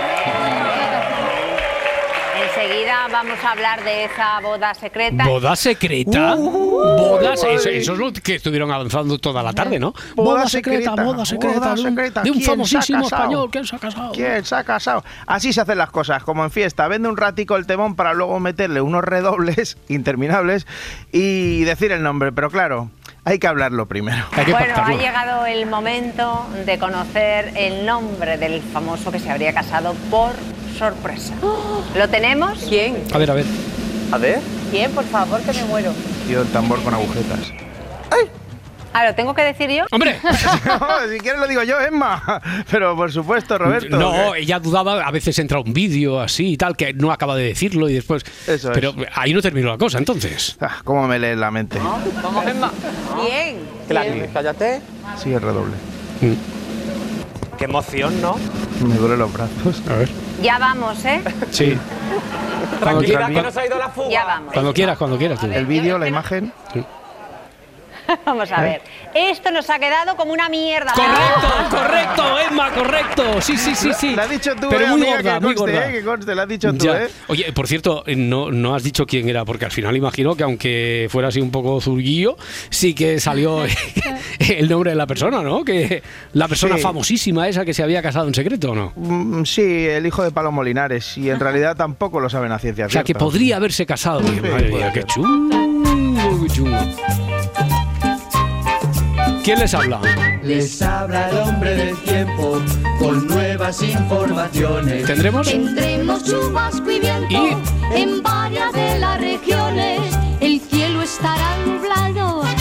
vamos 3.16 3.42
a 3.42 3.52
hablar 3.52 3.82
de 3.82 4.04
esa 4.04 4.40
boda 4.40 4.74
secreta. 4.74 5.26
¿Boda 5.26 5.56
secreta? 5.56 6.34
Uh, 6.36 6.86
Bodas, 6.98 7.42
eso, 7.44 7.68
eso 7.70 7.92
es 7.94 7.98
lo 7.98 8.12
que 8.12 8.34
estuvieron 8.34 8.70
avanzando 8.70 9.18
toda 9.18 9.42
la 9.42 9.54
tarde, 9.54 9.78
¿no? 9.78 9.94
Boda 10.14 10.46
secreta, 10.46 10.94
boda 10.94 11.24
secreta, 11.24 11.58
boda 11.58 11.74
de 11.74 11.80
un, 11.80 11.88
secreta. 11.88 12.22
de 12.22 12.30
un 12.30 12.34
¿Quién 12.36 12.44
se 12.44 12.50
ha 12.50 12.52
famosísimo 12.52 13.02
casado? 13.04 13.22
español. 13.22 13.48
¿Quién 13.50 13.64
se 13.66 13.76
ha 13.76 13.78
casado? 13.78 14.12
¿Quién 14.12 14.44
se 14.44 14.54
ha 14.54 14.64
casado? 14.64 15.04
Así 15.26 15.52
se 15.54 15.62
hacen 15.62 15.78
las 15.78 15.90
cosas, 15.90 16.22
como 16.24 16.44
en 16.44 16.50
fiesta. 16.50 16.86
Vende 16.88 17.08
un 17.08 17.16
ratico 17.16 17.56
el 17.56 17.66
temón 17.66 17.96
para 17.96 18.12
luego 18.12 18.38
meterle 18.38 18.82
unos 18.82 19.02
redobles 19.02 19.78
interminables 19.88 20.66
y 21.10 21.64
decir 21.64 21.92
el 21.92 22.02
nombre. 22.02 22.32
Pero 22.32 22.50
claro, 22.50 22.90
hay 23.26 23.40
que 23.40 23.48
hablarlo 23.48 23.86
primero. 23.86 24.24
Bueno, 24.32 24.74
ha 24.76 24.94
llegado 24.94 25.46
el 25.46 25.66
momento 25.66 26.46
de 26.64 26.78
conocer 26.78 27.52
el 27.56 27.84
nombre 27.84 28.38
del 28.38 28.62
famoso 28.62 29.10
que 29.10 29.18
se 29.18 29.28
habría 29.28 29.52
casado 29.52 29.94
por 30.10 30.30
sorpresa. 30.78 31.34
¿Lo 31.96 32.08
tenemos? 32.08 32.64
¿Quién? 32.68 33.02
A 33.12 33.18
ver, 33.18 33.32
a 33.32 33.34
ver. 33.34 33.44
A 34.12 34.18
ver. 34.18 34.38
¿Quién? 34.70 34.92
Por 34.92 35.04
favor, 35.04 35.40
que 35.40 35.52
me 35.52 35.64
muero. 35.64 35.92
Tío, 36.28 36.42
el 36.42 36.48
tambor 36.52 36.80
con 36.84 36.94
agujetas. 36.94 37.52
Ah, 38.98 39.04
¿lo 39.04 39.14
tengo 39.14 39.34
que 39.34 39.42
decir 39.42 39.68
yo? 39.70 39.84
¡Hombre! 39.90 40.18
No, 40.64 40.88
si 41.12 41.18
quieres 41.18 41.38
lo 41.38 41.46
digo 41.46 41.62
yo, 41.64 41.78
Emma. 41.78 42.40
Pero 42.70 42.96
por 42.96 43.12
supuesto, 43.12 43.58
Roberto. 43.58 43.94
No, 43.94 44.34
ella 44.34 44.58
dudaba, 44.58 45.06
a 45.06 45.10
veces 45.10 45.38
entra 45.38 45.60
un 45.60 45.74
vídeo 45.74 46.18
así 46.18 46.52
y 46.52 46.56
tal, 46.56 46.76
que 46.78 46.94
no 46.94 47.12
acaba 47.12 47.36
de 47.36 47.44
decirlo 47.44 47.90
y 47.90 47.94
después... 47.94 48.24
Eso 48.46 48.70
es. 48.70 48.74
Pero 48.74 48.94
ahí 49.14 49.34
no 49.34 49.42
terminó 49.42 49.68
la 49.68 49.76
cosa, 49.76 49.98
entonces. 49.98 50.56
Ah, 50.62 50.78
¿Cómo 50.82 51.06
me 51.06 51.18
lees 51.18 51.36
la 51.36 51.50
mente? 51.50 51.78
Vamos, 51.78 52.46
Emma. 52.46 52.72
¿Quién? 53.20 53.58
Claro, 53.86 54.10
cállate. 54.32 54.80
Sí, 55.22 55.30
el 55.30 55.42
redoble. 55.42 55.74
Qué 57.58 57.64
emoción, 57.64 58.20
¿no? 58.22 58.36
Me 58.80 58.94
duelen 58.94 59.18
los 59.18 59.32
brazos. 59.32 59.82
A 59.90 59.96
ver. 59.96 60.08
Ya 60.42 60.58
vamos, 60.58 61.04
¿eh? 61.04 61.22
Sí. 61.50 61.76
Quieras, 63.04 63.30
que 63.30 63.42
no 63.42 63.50
se 63.50 63.60
ha 63.60 63.66
ido 63.66 63.78
la 63.78 63.90
fuga. 63.90 64.10
Ya 64.10 64.24
vamos. 64.24 64.52
cuando 64.54 64.72
quieras, 64.72 64.96
cuando 64.96 65.18
quieras 65.18 65.38
tú. 65.38 65.46
El 65.46 65.66
vídeo, 65.66 65.98
la 65.98 66.08
imagen. 66.08 66.52
Vamos 68.26 68.50
a 68.52 68.60
ver. 68.62 68.82
Esto 69.14 69.50
nos 69.50 69.68
ha 69.70 69.78
quedado 69.78 70.16
como 70.16 70.32
una 70.32 70.48
mierda. 70.48 70.92
Correcto, 70.92 71.70
correcto, 71.76 72.22
Emma, 72.50 72.70
correcto. 72.72 73.40
Sí, 73.40 73.56
sí, 73.56 73.74
sí, 73.74 73.90
sí. 73.98 74.14
Has 74.18 74.28
dicho 74.30 74.54
tú, 74.54 74.68
Pero 74.70 74.84
eh, 74.86 74.88
muy 74.88 75.02
amiga, 75.08 75.16
gorda, 75.16 75.34
que 75.40 75.40
muy 75.46 75.54
conste, 75.54 75.72
gorda. 75.76 75.88
eh, 75.88 75.92
que 75.92 76.04
conste, 76.04 76.34
lo 76.34 76.42
has 76.42 76.48
dicho 76.48 76.72
tú, 76.74 76.84
Ya. 76.84 77.02
¿eh? 77.04 77.08
Oye, 77.28 77.52
por 77.52 77.66
cierto, 77.66 78.04
eh, 78.06 78.16
no, 78.16 78.50
no 78.50 78.74
has 78.74 78.82
dicho 78.82 79.06
quién 79.06 79.28
era, 79.28 79.44
porque 79.44 79.64
al 79.64 79.72
final 79.72 79.96
imagino 79.96 80.34
que 80.36 80.42
aunque 80.42 81.08
fuera 81.10 81.28
así 81.28 81.40
un 81.40 81.50
poco 81.50 81.80
zurguillo, 81.80 82.36
sí 82.70 82.94
que 82.94 83.18
salió 83.20 83.64
el 84.38 84.68
nombre 84.68 84.90
de 84.90 84.96
la 84.96 85.06
persona, 85.06 85.42
¿no? 85.42 85.64
Que 85.64 86.02
la 86.32 86.48
persona 86.48 86.76
Sí. 86.76 86.82
famosísima 86.82 87.48
esa 87.48 87.64
que 87.64 87.72
se 87.74 87.82
había 87.82 88.02
casado 88.02 88.28
en 88.28 88.34
secreto, 88.34 88.72
¿o 88.72 88.74
no? 88.74 88.92
Mm, 88.96 89.44
Sí, 89.44 89.62
el 89.86 90.04
hijo 90.06 90.22
de 90.22 90.30
Palomo 90.30 90.62
Linares. 90.62 91.16
Y 91.16 91.30
en 91.30 91.40
realidad 91.40 91.76
tampoco 91.76 92.20
lo 92.20 92.28
saben 92.28 92.52
a 92.52 92.58
ciencia 92.58 92.86
O 92.86 92.90
sea, 92.90 93.02
que 93.02 93.06
cierta. 93.08 93.24
podría 93.24 93.56
haberse 93.56 93.86
casado. 93.86 94.20
Madre 94.20 94.40
mía, 94.40 94.70
puede 94.70 94.92
qué 94.92 95.02
chungo, 95.04 96.42
qué 96.46 96.52
chungo. 96.54 97.35
¿Quién 99.46 99.60
les 99.60 99.74
habla? 99.74 100.00
Les 100.42 100.82
habla 100.82 101.30
el 101.30 101.38
hombre 101.38 101.76
del 101.76 101.96
tiempo 101.98 102.60
con 102.98 103.28
nuevas 103.28 103.80
informaciones. 103.80 105.06
¿Tendremos? 105.06 105.46
Tendremos 105.46 106.24
chubasco 106.24 106.90
y 106.90 106.98
viento 106.98 107.60
en 107.94 108.24
varias 108.24 108.72
de 108.72 108.98
las 108.98 109.20
regiones. 109.20 110.00
El 110.40 110.60
cielo 110.60 111.00
estará 111.00 111.58
nublado 111.64 112.42
y 112.42 112.55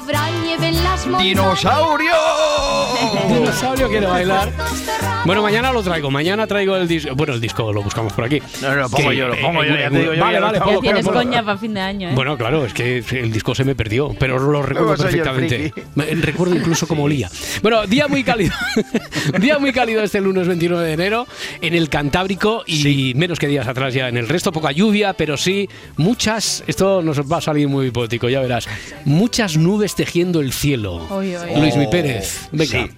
habrá 0.00 0.30
nieve 0.42 0.68
en 0.68 0.82
las 0.84 1.06
montañas. 1.06 1.24
¡Dinosaurio! 1.24 2.12
Dinosaurio 3.28 3.88
quiere 3.88 4.06
bailar. 4.06 4.50
Bueno, 5.24 5.42
mañana 5.42 5.72
lo 5.72 5.82
traigo. 5.82 6.10
Mañana 6.10 6.46
traigo 6.46 6.76
el 6.76 6.88
disco. 6.88 7.14
Bueno, 7.14 7.34
el 7.34 7.40
disco 7.40 7.72
lo 7.72 7.82
buscamos 7.82 8.12
por 8.12 8.24
aquí. 8.24 8.40
No, 8.62 8.70
no, 8.70 8.76
lo 8.76 8.88
pongo 8.88 9.10
Que, 9.10 9.16
yo, 9.16 9.28
lo 9.28 9.34
eh, 9.34 9.38
pongo 9.42 9.64
yo, 9.64 9.74
eh, 9.74 9.80
ya 9.82 9.90
te 9.90 9.98
digo 9.98 10.14
yo, 10.14 10.20
Vale, 10.20 10.34
ya 10.34 10.40
vale, 10.40 10.58
estamos 10.58 10.74
ponlo, 10.76 10.80
Tienes 10.80 11.06
coña 11.06 11.44
para 11.44 11.58
fin 11.58 11.74
de 11.74 11.80
año, 11.80 12.08
¿eh? 12.10 12.12
Bueno, 12.14 12.36
claro, 12.38 12.64
es 12.64 12.72
que 12.72 12.98
el 13.10 13.32
disco 13.32 13.54
se 13.54 13.64
me 13.64 13.74
perdió, 13.74 14.14
pero 14.18 14.38
lo 14.38 14.62
recuerdo 14.62 14.96
perfectamente. 14.96 15.72
Me- 15.94 16.06
Recuerdo 16.20 16.54
incluso 16.54 16.86
cómo 16.86 17.04
olía. 17.04 17.30
Bueno, 17.62 17.86
día 17.86 18.06
muy 18.08 18.24
cálido. 18.24 18.54
día 19.40 19.58
muy 19.58 19.72
cálido 19.72 20.02
este 20.02 20.20
lunes 20.20 20.46
29 20.46 20.84
de 20.86 20.92
enero 20.92 21.26
en 21.60 21.74
el 21.74 21.88
Cantábrico 21.88 22.62
y 22.66 23.12
menos 23.16 23.38
que 23.38 23.46
días 23.46 23.66
atrás 23.68 23.94
ya 23.94 24.08
en 24.08 24.16
el 24.16 24.28
resto. 24.28 24.52
Poca 24.52 24.72
lluvia, 24.72 25.12
pero 25.14 25.36
sí 25.36 25.68
muchas. 25.96 26.62
Esto 26.66 27.02
nos 27.02 27.20
va 27.20 27.38
a 27.38 27.40
salir 27.40 27.68
muy 27.68 27.90
poético, 27.90 28.28
ya 28.28 28.40
verás. 28.40 28.68
Muchas 29.04 29.56
nubes 29.56 29.89
tejiendo 29.94 30.40
el 30.40 30.52
cielo. 30.52 31.06
Luis 31.56 31.76
Mi 31.76 31.86
Pérez, 31.86 32.48
venga. 32.52 32.86
sí. 32.86 32.90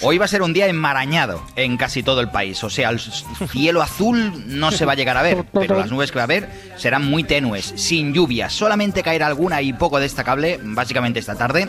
Hoy 0.00 0.16
va 0.16 0.26
a 0.26 0.28
ser 0.28 0.42
un 0.42 0.52
día 0.52 0.68
enmarañado 0.68 1.42
en 1.56 1.76
casi 1.76 2.04
todo 2.04 2.20
el 2.20 2.30
país. 2.30 2.62
O 2.62 2.70
sea, 2.70 2.90
el 2.90 3.00
cielo 3.00 3.82
azul 3.82 4.44
no 4.46 4.70
se 4.70 4.84
va 4.84 4.92
a 4.92 4.94
llegar 4.94 5.16
a 5.16 5.22
ver, 5.22 5.44
pero 5.52 5.76
las 5.76 5.90
nubes 5.90 6.12
que 6.12 6.18
va 6.18 6.22
a 6.22 6.24
haber 6.24 6.48
serán 6.76 7.10
muy 7.10 7.24
tenues, 7.24 7.72
sin 7.74 8.14
lluvia. 8.14 8.48
Solamente 8.48 9.02
caerá 9.02 9.26
alguna 9.26 9.60
y 9.60 9.72
poco 9.72 9.98
destacable, 9.98 10.60
básicamente 10.62 11.18
esta 11.18 11.34
tarde, 11.34 11.68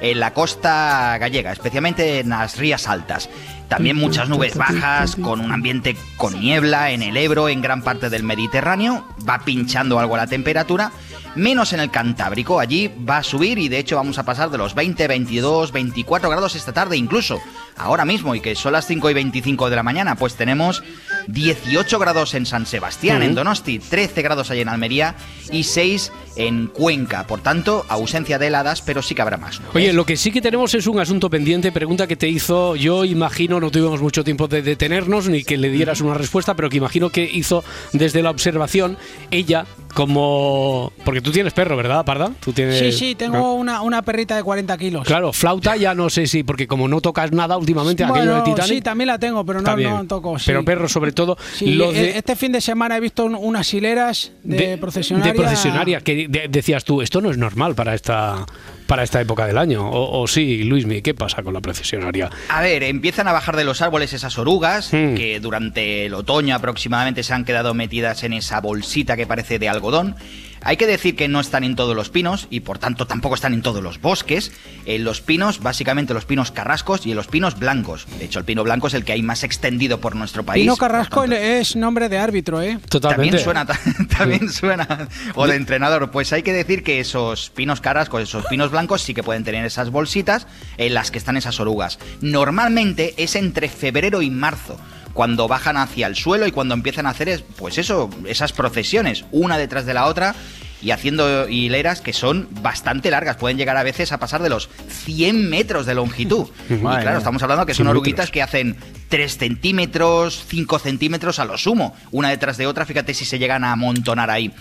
en 0.00 0.18
la 0.18 0.34
costa 0.34 1.18
gallega, 1.18 1.52
especialmente 1.52 2.18
en 2.18 2.30
las 2.30 2.56
rías 2.56 2.88
altas. 2.88 3.30
También 3.68 3.96
muchas 3.96 4.28
nubes 4.28 4.56
bajas, 4.56 5.14
con 5.14 5.40
un 5.40 5.52
ambiente 5.52 5.96
con 6.16 6.40
niebla 6.40 6.90
en 6.90 7.02
el 7.02 7.16
Ebro, 7.16 7.48
en 7.48 7.60
gran 7.60 7.82
parte 7.82 8.10
del 8.10 8.24
Mediterráneo. 8.24 9.04
Va 9.28 9.44
pinchando 9.44 10.00
algo 10.00 10.16
la 10.16 10.26
temperatura, 10.26 10.90
menos 11.34 11.72
en 11.72 11.80
el 11.80 11.90
Cantábrico. 11.90 12.60
Allí 12.60 12.90
va 13.08 13.18
a 13.18 13.22
subir 13.22 13.58
y 13.58 13.68
de 13.68 13.78
hecho 13.78 13.96
vamos 13.96 14.18
a 14.18 14.24
pasar 14.24 14.50
de 14.50 14.58
los 14.58 14.74
20, 14.74 15.06
22, 15.06 15.72
24 15.72 16.30
grados 16.30 16.54
esta 16.54 16.72
tarde 16.72 16.96
incluso. 16.96 17.40
Ahora 17.76 18.04
mismo, 18.04 18.34
y 18.34 18.40
que 18.40 18.56
son 18.56 18.72
las 18.72 18.86
5 18.86 19.10
y 19.10 19.14
25 19.14 19.70
de 19.70 19.76
la 19.76 19.84
mañana, 19.84 20.16
pues 20.16 20.34
tenemos 20.34 20.82
18 21.28 21.98
grados 22.00 22.34
en 22.34 22.44
San 22.44 22.66
Sebastián, 22.66 23.22
en. 23.22 23.36
Donosti, 23.36 23.78
13 23.78 24.20
grados 24.22 24.50
allí 24.50 24.62
en 24.62 24.68
Almería 24.68 25.14
y 25.52 25.62
6 25.62 26.10
en 26.34 26.66
Cuenca. 26.66 27.26
Por 27.26 27.40
tanto, 27.40 27.86
ausencia 27.88 28.38
de 28.38 28.48
heladas, 28.48 28.82
pero 28.82 29.00
sí 29.00 29.14
que 29.14 29.22
habrá 29.22 29.36
más. 29.36 29.60
Oye, 29.74 29.92
lo 29.92 30.04
que 30.04 30.16
sí 30.16 30.32
que 30.32 30.40
tenemos 30.40 30.74
es 30.74 30.88
un 30.88 30.98
asunto 30.98 31.30
pendiente, 31.30 31.70
pregunta 31.70 32.08
que 32.08 32.16
te 32.16 32.28
hizo, 32.28 32.74
yo 32.74 33.04
imagino, 33.04 33.60
no 33.60 33.70
tuvimos 33.70 34.00
mucho 34.00 34.24
tiempo 34.24 34.48
de 34.48 34.62
detenernos 34.62 35.28
ni 35.28 35.44
que 35.44 35.56
le 35.56 35.70
dieras 35.70 36.00
una 36.00 36.14
respuesta, 36.14 36.54
pero 36.54 36.70
que 36.70 36.78
imagino 36.78 37.10
que 37.10 37.22
hizo 37.24 37.62
desde 37.92 38.22
la 38.22 38.30
observación 38.30 38.96
ella 39.30 39.66
como... 39.94 40.92
Porque 41.04 41.17
tú 41.20 41.30
tienes 41.32 41.52
perro, 41.52 41.76
¿verdad, 41.76 42.04
Parda? 42.04 42.30
Tú 42.40 42.52
tienes... 42.52 42.78
Sí, 42.78 42.92
sí, 42.92 43.14
tengo 43.14 43.54
una, 43.54 43.82
una 43.82 44.02
perrita 44.02 44.36
de 44.36 44.42
40 44.42 44.76
kilos. 44.78 45.06
Claro, 45.06 45.32
flauta 45.32 45.76
ya 45.76 45.94
no 45.94 46.10
sé 46.10 46.26
si, 46.26 46.42
porque 46.42 46.66
como 46.66 46.88
no 46.88 47.00
tocas 47.00 47.32
nada 47.32 47.56
últimamente, 47.56 48.04
aquello 48.04 48.36
de 48.36 48.42
Titanic... 48.42 48.74
sí, 48.74 48.80
también 48.80 49.08
la 49.08 49.18
tengo, 49.18 49.44
pero 49.44 49.60
no, 49.62 50.04
toco. 50.06 50.38
sí. 50.38 50.44
Pero 50.46 50.64
perro 50.64 50.88
sobre 50.88 51.12
todo, 51.12 51.36
Sí, 51.54 51.74
lo 51.74 51.90
e- 51.90 51.94
de... 51.94 52.18
este 52.18 52.36
fin 52.36 52.52
de 52.52 52.60
semana 52.60 52.96
he 52.96 53.00
visto 53.00 53.24
un- 53.24 53.34
unas 53.34 53.72
hileras 53.72 54.32
de, 54.42 54.78
procesionaria. 54.78 55.32
de 55.32 55.38
procesionaria, 55.38 56.00
que 56.00 56.28
de- 56.28 56.48
decías 56.48 56.84
tú, 56.84 57.02
esto 57.02 57.20
no 57.20 57.30
es 57.30 57.38
normal 57.38 57.74
para 57.74 57.94
esta 57.94 58.46
para 58.86 59.02
esta 59.02 59.20
época 59.20 59.46
del 59.46 59.58
año. 59.58 59.86
O, 59.86 60.22
o 60.22 60.26
sí, 60.26 60.64
Luismi, 60.64 61.02
¿qué 61.02 61.12
pasa 61.12 61.42
con 61.42 61.52
la 61.52 61.60
procesionaria? 61.60 62.30
A 62.48 62.62
ver, 62.62 62.82
empiezan 62.84 63.28
a 63.28 63.32
bajar 63.32 63.54
de 63.54 63.64
los 63.64 63.82
árboles 63.82 64.14
esas 64.14 64.38
orugas 64.38 64.88
Hmm. 64.92 65.14
que 65.14 65.40
durante 65.40 66.06
el 66.06 66.14
otoño 66.14 66.54
aproximadamente 66.56 67.22
se 67.22 67.34
han 67.34 67.44
quedado 67.44 67.74
metidas 67.74 68.22
en 68.24 68.32
esa 68.32 68.62
bolsita 68.62 69.14
que 69.16 69.26
parece 69.26 69.58
de 69.58 69.68
algodón. 69.68 70.16
Hay 70.62 70.76
que 70.76 70.86
decir 70.86 71.16
que 71.16 71.28
no 71.28 71.40
están 71.40 71.64
en 71.64 71.76
todos 71.76 71.94
los 71.94 72.10
pinos 72.10 72.46
y 72.50 72.60
por 72.60 72.78
tanto 72.78 73.06
tampoco 73.06 73.34
están 73.34 73.54
en 73.54 73.62
todos 73.62 73.82
los 73.82 74.00
bosques. 74.00 74.52
En 74.86 75.04
los 75.04 75.20
pinos, 75.20 75.60
básicamente 75.60 76.14
los 76.14 76.24
pinos 76.24 76.50
carrascos 76.50 77.06
y 77.06 77.10
en 77.10 77.16
los 77.16 77.26
pinos 77.26 77.58
blancos. 77.58 78.06
De 78.18 78.24
hecho, 78.24 78.38
el 78.38 78.44
pino 78.44 78.64
blanco 78.64 78.88
es 78.88 78.94
el 78.94 79.04
que 79.04 79.12
hay 79.12 79.22
más 79.22 79.44
extendido 79.44 80.00
por 80.00 80.16
nuestro 80.16 80.42
país. 80.42 80.62
Pino 80.62 80.76
Carrasco 80.76 81.24
es 81.24 81.76
nombre 81.76 82.08
de 82.08 82.18
árbitro, 82.18 82.62
¿eh? 82.62 82.78
También 83.00 83.38
suena, 83.38 83.66
también 84.18 84.50
suena. 84.50 85.08
O 85.34 85.46
de 85.46 85.56
entrenador. 85.56 86.10
Pues 86.10 86.32
hay 86.32 86.42
que 86.42 86.52
decir 86.52 86.82
que 86.82 87.00
esos 87.00 87.50
pinos 87.50 87.80
carrascos, 87.80 88.22
esos 88.22 88.46
pinos 88.46 88.70
blancos, 88.70 89.02
sí 89.02 89.14
que 89.14 89.22
pueden 89.22 89.44
tener 89.44 89.64
esas 89.64 89.90
bolsitas 89.90 90.46
en 90.76 90.94
las 90.94 91.10
que 91.10 91.18
están 91.18 91.36
esas 91.36 91.60
orugas. 91.60 91.98
Normalmente 92.20 93.14
es 93.16 93.36
entre 93.36 93.68
febrero 93.68 94.22
y 94.22 94.30
marzo. 94.30 94.78
Cuando 95.14 95.48
bajan 95.48 95.76
hacia 95.76 96.06
el 96.06 96.14
suelo 96.16 96.46
y 96.46 96.52
cuando 96.52 96.74
empiezan 96.74 97.06
a 97.06 97.10
hacer, 97.10 97.28
es- 97.28 97.42
pues 97.56 97.78
eso, 97.78 98.08
esas 98.26 98.52
procesiones, 98.52 99.24
una 99.32 99.58
detrás 99.58 99.84
de 99.86 99.94
la 99.94 100.06
otra, 100.06 100.34
y 100.80 100.92
haciendo 100.92 101.48
hileras 101.48 102.00
que 102.00 102.12
son 102.12 102.48
bastante 102.62 103.10
largas. 103.10 103.36
Pueden 103.36 103.58
llegar 103.58 103.76
a 103.76 103.82
veces 103.82 104.12
a 104.12 104.18
pasar 104.18 104.42
de 104.42 104.48
los 104.48 104.68
100 104.88 105.50
metros 105.50 105.86
de 105.86 105.94
longitud. 105.96 106.46
y 106.70 106.76
claro, 106.76 107.18
estamos 107.18 107.42
hablando 107.42 107.66
que 107.66 107.72
100 107.74 107.76
son 107.78 107.86
metros. 107.86 108.00
oruguitas 108.00 108.30
que 108.30 108.42
hacen 108.42 108.76
3 109.08 109.38
centímetros, 109.38 110.44
5 110.48 110.78
centímetros 110.78 111.38
a 111.38 111.44
lo 111.44 111.56
sumo, 111.58 111.96
una 112.10 112.28
detrás 112.28 112.56
de 112.56 112.66
otra, 112.66 112.86
fíjate 112.86 113.14
si 113.14 113.24
se 113.24 113.38
llegan 113.38 113.64
a 113.64 113.72
amontonar 113.72 114.30
ahí. 114.30 114.52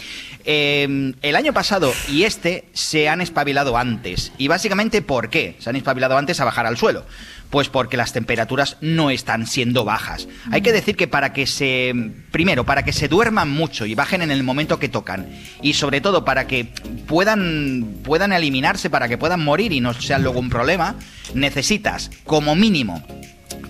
Eh, 0.45 1.13
el 1.21 1.35
año 1.35 1.53
pasado 1.53 1.93
y 2.09 2.23
este 2.23 2.69
se 2.73 3.09
han 3.09 3.21
espabilado 3.21 3.77
antes. 3.77 4.31
Y 4.37 4.47
básicamente, 4.47 5.01
¿por 5.01 5.29
qué? 5.29 5.55
Se 5.59 5.69
han 5.69 5.75
espabilado 5.75 6.17
antes 6.17 6.39
a 6.39 6.45
bajar 6.45 6.65
al 6.65 6.77
suelo. 6.77 7.05
Pues 7.49 7.69
porque 7.69 7.95
las 7.95 8.11
temperaturas 8.11 8.75
no 8.81 9.09
están 9.09 9.47
siendo 9.47 9.85
bajas. 9.85 10.27
Hay 10.51 10.61
que 10.61 10.73
decir 10.73 10.97
que 10.97 11.07
para 11.07 11.31
que 11.31 11.47
se. 11.47 11.93
Primero, 12.31 12.65
para 12.65 12.83
que 12.83 12.91
se 12.91 13.07
duerman 13.07 13.49
mucho 13.49 13.85
y 13.85 13.95
bajen 13.95 14.21
en 14.21 14.31
el 14.31 14.43
momento 14.43 14.79
que 14.79 14.89
tocan. 14.89 15.29
Y 15.61 15.73
sobre 15.73 16.01
todo 16.01 16.25
para 16.25 16.45
que 16.45 16.65
puedan, 17.07 17.99
puedan 18.03 18.33
eliminarse, 18.33 18.89
para 18.89 19.07
que 19.07 19.17
puedan 19.17 19.43
morir 19.43 19.71
y 19.71 19.79
no 19.79 19.93
sea 19.93 20.19
luego 20.19 20.39
un 20.39 20.49
problema, 20.49 20.95
necesitas, 21.33 22.11
como 22.25 22.53
mínimo, 22.53 23.01